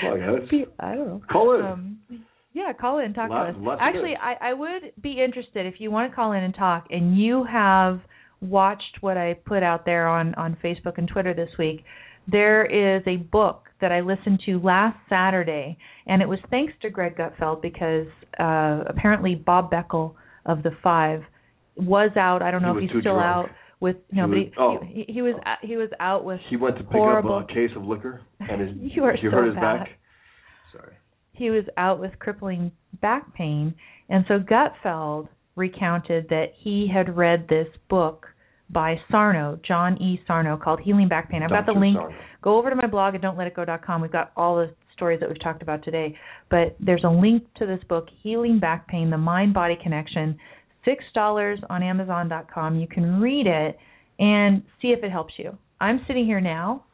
[0.02, 0.66] Well, I guess.
[0.80, 1.22] I don't know.
[1.30, 1.64] Call in.
[1.64, 1.98] Um,
[2.52, 3.78] yeah, call in, talk Lots- to us.
[3.80, 4.14] Actually.
[4.20, 7.44] I, I would be interested if you want to call in and talk, and you
[7.44, 8.00] have
[8.40, 11.84] watched what I put out there on on Facebook and Twitter this week.
[12.30, 15.76] There is a book that I listened to last Saturday,
[16.06, 18.06] and it was thanks to Greg Gutfeld because
[18.38, 20.14] uh, apparently Bob Beckel
[20.46, 21.22] of the Five
[21.76, 22.42] was out.
[22.42, 23.48] I don't know was if he's still drunk.
[23.48, 23.50] out
[23.80, 25.04] with no, He but was- he, oh.
[25.06, 27.34] he, he was he was out with He went to pick horrible.
[27.36, 29.78] up a case of liquor and his You are you so hurt his bad.
[29.80, 29.88] back.
[30.72, 30.94] Sorry.
[31.32, 33.74] he was out with crippling back pain
[34.08, 38.26] and so Gutfeld recounted that he had read this book
[38.70, 40.18] by Sarno, John E.
[40.26, 41.42] Sarno called Healing Back Pain.
[41.42, 41.94] I've got the link.
[41.98, 42.14] Sarno.
[42.40, 44.00] Go over to my blog at don'tletitgo.com.
[44.00, 44.72] We've got all the
[45.02, 46.16] stories that we've talked about today,
[46.48, 50.38] but there's a link to this book Healing Back Pain: The Mind Body Connection.
[50.86, 52.76] $6 on amazon.com.
[52.76, 53.78] You can read it
[54.18, 55.56] and see if it helps you.
[55.80, 56.84] I'm sitting here now.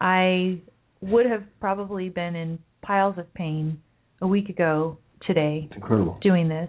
[0.00, 0.58] I
[1.00, 3.80] would have probably been in piles of pain
[4.20, 4.98] a week ago
[5.28, 6.18] today It's incredible.
[6.22, 6.68] doing this.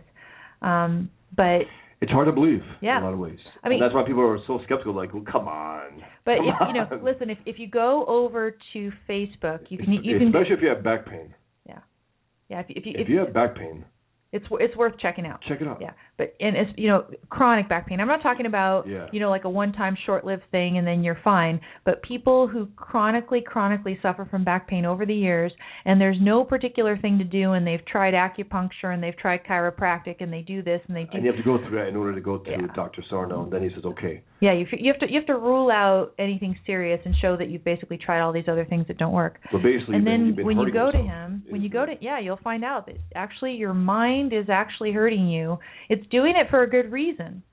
[0.61, 1.61] Um, but
[2.01, 2.97] It's hard to believe Yeah.
[2.97, 3.37] in a lot of ways.
[3.63, 4.93] I mean- and that's why people are so skeptical.
[4.93, 6.03] Like, well, come on.
[6.25, 9.93] but come if, you know, listen, if if you go over to Facebook, you can
[9.93, 11.33] you can especially if you have back pain.
[11.67, 13.85] yeah if you, if you If you have back pain,
[14.31, 15.41] it's it's worth checking out.
[15.47, 15.79] check it out.
[15.79, 15.91] Yeah,
[16.21, 17.99] but and it's you know chronic back pain.
[17.99, 19.07] I'm not talking about Yeah.
[19.11, 21.59] you know like a one-time short-lived thing and then you're fine.
[21.83, 25.51] But people who chronically, chronically suffer from back pain over the years,
[25.85, 30.17] and there's no particular thing to do, and they've tried acupuncture and they've tried chiropractic
[30.19, 31.95] and they do this and they do And you have to go through that in
[31.95, 32.67] order to go to Yeah.
[32.75, 33.03] Dr.
[33.09, 33.43] Sarno.
[33.43, 34.21] And then he says, okay.
[34.41, 37.49] yeah you you have to you have to rule out anything serious and show that
[37.49, 39.39] you've basically tried all these other things that don't work.
[39.51, 42.19] But basically, and then been when you go to him when you go to yeah
[42.19, 45.57] you'll find out that actually your mind is actually hurting you
[45.89, 47.43] it's doing it for a good reason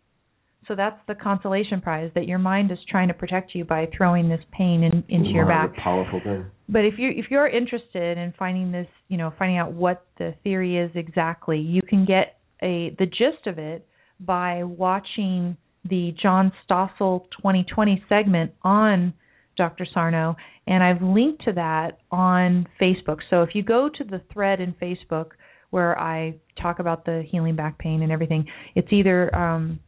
[0.69, 4.29] so that's the consolation prize that your mind is trying to protect you by throwing
[4.29, 6.45] this pain in, into your back powerful thing.
[6.69, 10.35] but if you if you're interested in finding this you know finding out what the
[10.45, 13.87] theory is exactly you can get a the gist of it
[14.21, 15.57] by watching
[15.89, 19.15] the John Stossel 2020 segment on
[19.57, 19.87] Dr.
[19.93, 20.37] Sarno
[20.67, 24.75] and I've linked to that on Facebook so if you go to the thread in
[24.75, 25.31] Facebook
[25.71, 29.81] where I talk about the healing back pain and everything it's either um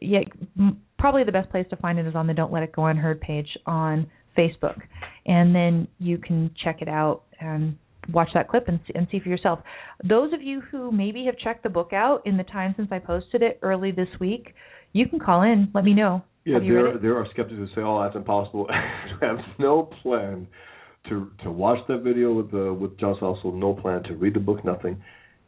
[0.00, 0.20] yeah,
[0.98, 3.20] probably the best place to find it is on the Don't Let It Go Unheard
[3.20, 4.80] page on Facebook,
[5.26, 7.76] and then you can check it out and
[8.12, 9.60] watch that clip and see, and see for yourself.
[10.08, 12.98] Those of you who maybe have checked the book out in the time since I
[12.98, 14.54] posted it early this week,
[14.92, 15.70] you can call in.
[15.74, 16.22] Let me know.
[16.44, 20.46] Yeah, there there are skeptics who say, "Oh, that's impossible." I have no plan
[21.08, 23.54] to to watch that video with the with John Stossel.
[23.54, 24.64] No plan to read the book.
[24.64, 25.02] Nothing.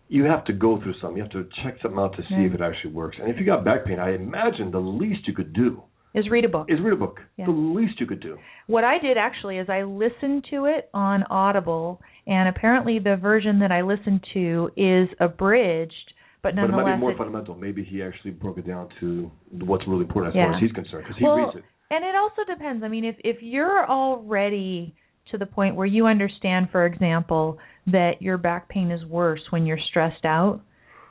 [0.08, 1.18] You have to go through something.
[1.18, 2.46] You have to check something out to see Yeah.
[2.48, 3.16] if it actually works.
[3.20, 5.82] And if you got back pain, I imagine the least you could do
[6.14, 6.66] is read a book.
[6.68, 7.20] Is read a book.
[7.36, 7.46] Yeah.
[7.46, 8.36] The least you could do.
[8.66, 13.60] What I did actually is I listened to it on Audible, and apparently the version
[13.60, 16.12] that I listened to is abridged,
[16.42, 17.54] but But it nonetheless might be more it- fundamental.
[17.54, 20.46] Maybe he actually broke it down to what's really important as Yeah.
[20.46, 21.64] far as he's concerned, because he well, reads it.
[21.92, 22.82] And it also depends.
[22.82, 24.94] I mean, if if you're already
[25.30, 29.66] to the point where you understand, for example, that your back pain is worse when
[29.66, 30.60] you're stressed out,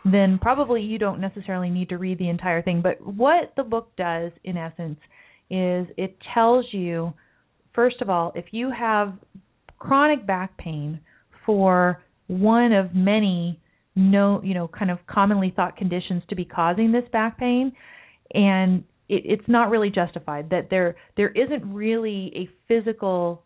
[0.05, 2.81] then probably you don't necessarily need to read the entire thing.
[2.81, 4.99] But what the book does, in essence,
[5.49, 7.13] is it tells you,
[7.73, 9.13] first of all, if you have
[9.77, 10.99] chronic back pain
[11.45, 13.59] for one of many
[13.95, 17.71] no you know kind of commonly thought conditions to be causing this back pain
[18.33, 23.43] and it, it's not really justified that there there isn't really a physical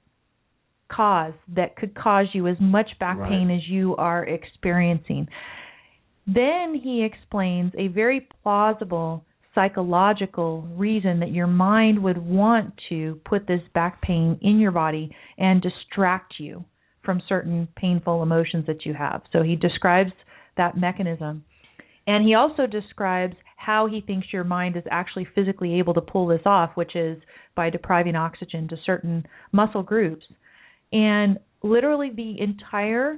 [0.90, 3.30] cause that could cause you as much back Right.
[3.30, 5.28] pain as you are experiencing.
[6.28, 13.46] Then he explains a very plausible psychological reason that your mind would want to put
[13.48, 16.64] this back pain in your body and distract you
[17.04, 19.22] from certain painful emotions that you have.
[19.32, 20.12] So he describes
[20.58, 21.44] that mechanism.
[22.08, 26.28] And he also describes how he thinks your mind is actually physically able to pull
[26.28, 27.18] this off, which is
[27.56, 30.26] by depriving oxygen to certain muscle groups.
[30.94, 33.18] And literally, the entire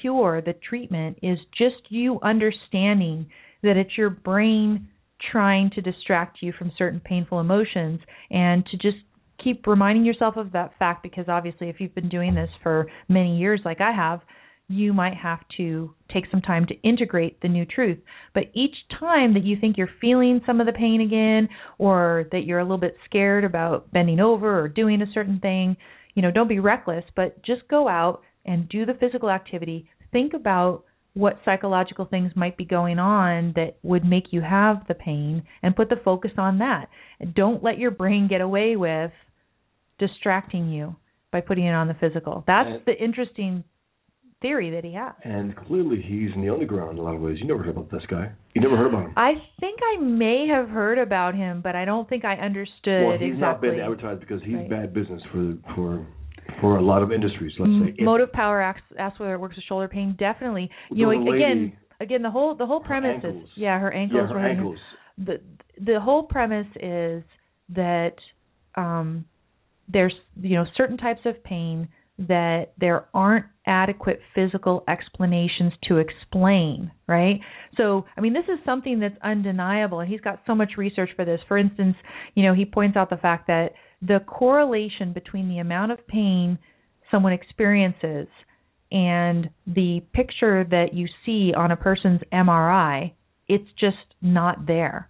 [0.00, 3.26] cure, the treatment, is just you understanding
[3.62, 4.88] that it's your brain
[5.30, 8.96] trying to distract you from certain painful emotions and to just
[9.44, 13.38] keep reminding yourself of that fact because obviously if you've been doing this for many
[13.38, 14.20] years like I have
[14.70, 17.98] you might have to take some time to integrate the new truth.
[18.34, 21.48] But each time that you think you're feeling some of the pain again
[21.78, 25.76] or that you're a little bit scared about bending over or doing a certain thing
[26.14, 30.34] you know don't be reckless but just go out and do the physical activity think
[30.34, 30.84] about
[31.14, 35.74] what psychological things might be going on that would make you have the pain and
[35.74, 36.88] put the focus on that.
[37.34, 39.10] Don't let your brain get away with
[39.98, 40.94] distracting you
[41.32, 42.44] by putting it on the physical.
[42.46, 43.64] That's the interesting
[44.42, 45.12] theory that he has.
[45.24, 47.38] And clearly, he's in the underground in a lot of ways.
[47.40, 48.32] You never heard about this guy.
[48.54, 49.12] You never heard about him.
[49.16, 53.18] I think I may have heard about him, but I don't think I understood well,
[53.18, 53.70] he's not exactly.
[53.70, 54.70] been advertised because he's Right.
[54.70, 56.06] bad business for for
[56.60, 57.52] for a lot of industries.
[57.58, 57.94] Let's say.
[57.98, 60.16] If- Motive power asks, asks whether it works with shoulder pain.
[60.18, 60.68] Definitely.
[60.90, 64.26] You know, The again, again, the whole the whole premise is yeah, her ankles yeah,
[64.28, 64.62] her were hurting her.
[64.62, 64.78] ankles.
[65.18, 65.40] the
[65.92, 67.22] the whole premise is
[67.68, 68.14] that
[68.74, 69.24] um
[69.88, 71.88] there's you know certain types of pain
[72.28, 77.40] that there aren't adequate physical explanations to explain right
[77.76, 81.24] so i mean this is something that's undeniable and he's got so much research for
[81.24, 81.96] this for instance
[82.34, 83.72] you know he points out the fact that
[84.02, 86.58] the correlation between the amount of pain
[87.10, 88.26] someone experiences
[88.92, 93.12] and the picture that you see on a person's MRI,
[93.48, 95.08] it's just not there.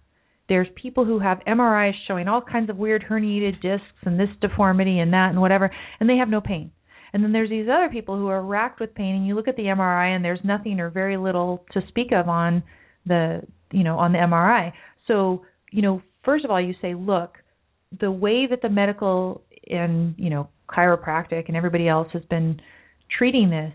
[0.49, 4.99] There's people who have MRIs showing all kinds of weird herniated discs and this deformity
[4.99, 6.71] and that and whatever, and they have no pain.
[7.13, 9.57] And then there's these other people who are racked with pain, and you look at
[9.57, 12.63] the MRI and there's nothing or very little to speak of on
[13.05, 14.71] the you know on the MRI.
[15.07, 17.37] So you know, first of all, you say, look,
[17.99, 22.61] the way that the medical and you know chiropractic and everybody else has been
[23.17, 23.73] treating this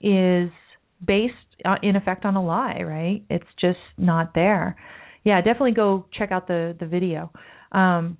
[0.00, 0.50] is
[1.04, 1.34] based
[1.64, 3.22] uh, in effect on a lie, right?
[3.28, 4.76] It's just not there.
[5.24, 7.32] Yeah, definitely go check out the the video.
[7.72, 8.18] Um,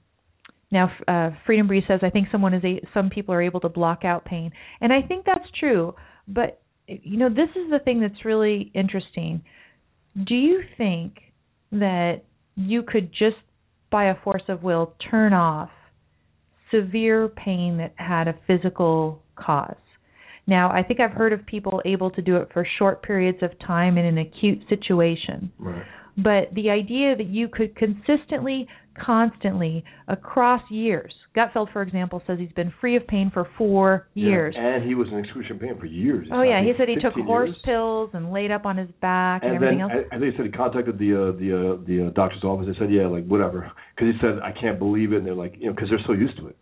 [0.70, 3.68] now, uh, Freedom Breeze says, I think someone is a, some people are able to
[3.68, 5.94] block out pain, and I think that's true.
[6.26, 9.42] But you know, this is the thing that's really interesting.
[10.26, 11.18] Do you think
[11.72, 12.22] that
[12.56, 13.36] you could just
[13.90, 15.70] by a force of will turn off
[16.70, 19.74] severe pain that had a physical cause?
[20.46, 23.50] Now, I think I've heard of people able to do it for short periods of
[23.66, 25.52] time in an acute situation.
[25.58, 25.84] Right.
[26.18, 28.66] But the idea that you could consistently,
[29.04, 34.26] constantly, across years, Gutfeld, for example, says he's been free of pain for four Yeah,
[34.26, 34.54] years.
[34.58, 36.26] And he was in excruciating pain for years.
[36.32, 37.58] Oh yeah, he said he took horse years.
[37.64, 40.06] pills and laid up on his back and, And everything then else.
[40.10, 42.66] I, I think he said he contacted the uh, the uh, the uh, doctor's office.
[42.66, 45.54] They said, yeah, like whatever, because he said I can't believe it, and they're like,
[45.58, 46.56] you know, because they're so used to it.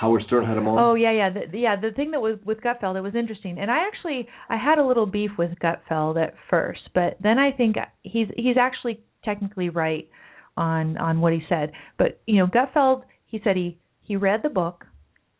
[0.00, 0.78] Howard Stern had him on.
[0.78, 1.76] Oh yeah, yeah, the, yeah.
[1.78, 4.86] The thing that was with Gutfeld, it was interesting, and I actually I had a
[4.86, 10.08] little beef with Gutfeld at first, but then I think he's he's actually technically right
[10.56, 11.72] on on what he said.
[11.98, 14.86] But you know, Gutfeld, he said he he read the book,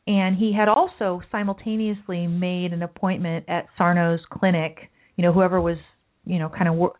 [0.06, 4.90] and he had also simultaneously made an appointment at Sarno's clinic.
[5.16, 5.78] You know, whoever was
[6.26, 6.90] you know kind of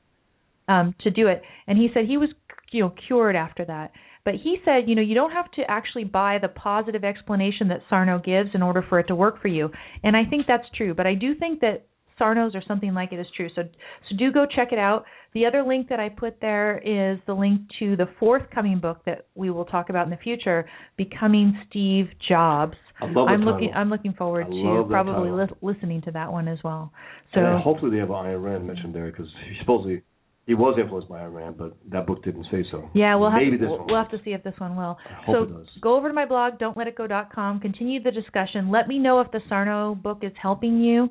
[0.67, 2.31] um to do it, and he said he was
[2.71, 3.93] you know cured after that.
[4.25, 7.81] But he said, you know, you don't have to actually buy the positive explanation that
[7.89, 9.71] Sarno gives in order for it to work for you.
[10.03, 10.95] And I think that's true.
[10.95, 11.87] But I do think that
[12.21, 13.49] Sarno's or something like it is true.
[13.57, 13.63] So
[14.09, 15.05] so do go check it out.
[15.33, 19.27] The other link that I put there is the link to the forthcoming book that
[19.35, 22.77] we will talk about in the future, Becoming Steve Jobs.
[23.01, 23.55] I love I'm title.
[23.55, 26.93] looking I'm looking forward I to probably li- listening to that one as well.
[27.35, 29.27] So and hopefully they have Ayn Rand mentioned there because
[29.61, 30.03] supposedly
[30.47, 32.91] he was influenced by Ayn Rand, but that book didn't say so.
[32.95, 34.75] Yeah, we'll have Maybe to, this we'll, one we'll have to see if this one
[34.77, 34.97] will.
[35.27, 37.61] So go over to my blog, don'tletitgo.com.
[37.61, 38.71] Continue the discussion.
[38.71, 41.09] Let me know if the Sarno book is helping you.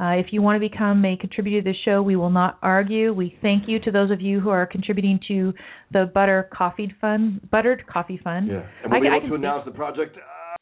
[0.00, 3.12] Uh, if you want to become a contributor to the show, we will not argue.
[3.12, 5.52] We thank you to those of you who are contributing to
[5.92, 8.48] the Butter Coffee Fund, Buttered Coffee Fund.
[8.48, 10.16] Yeah, and we'll I- be able to announce the project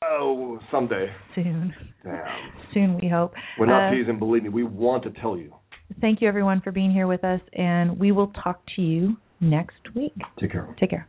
[0.04, 1.06] oh someday.
[1.36, 1.72] Soon,
[2.02, 2.24] Damn.
[2.74, 3.32] soon we hope.
[3.60, 4.18] We're not Uh, teasing.
[4.18, 5.54] Believe me, we want to tell you.
[6.00, 9.94] Thank you everyone for being here with us, and we will talk to you next
[9.94, 10.14] week.
[10.40, 10.74] Take care.
[10.78, 11.08] Take care.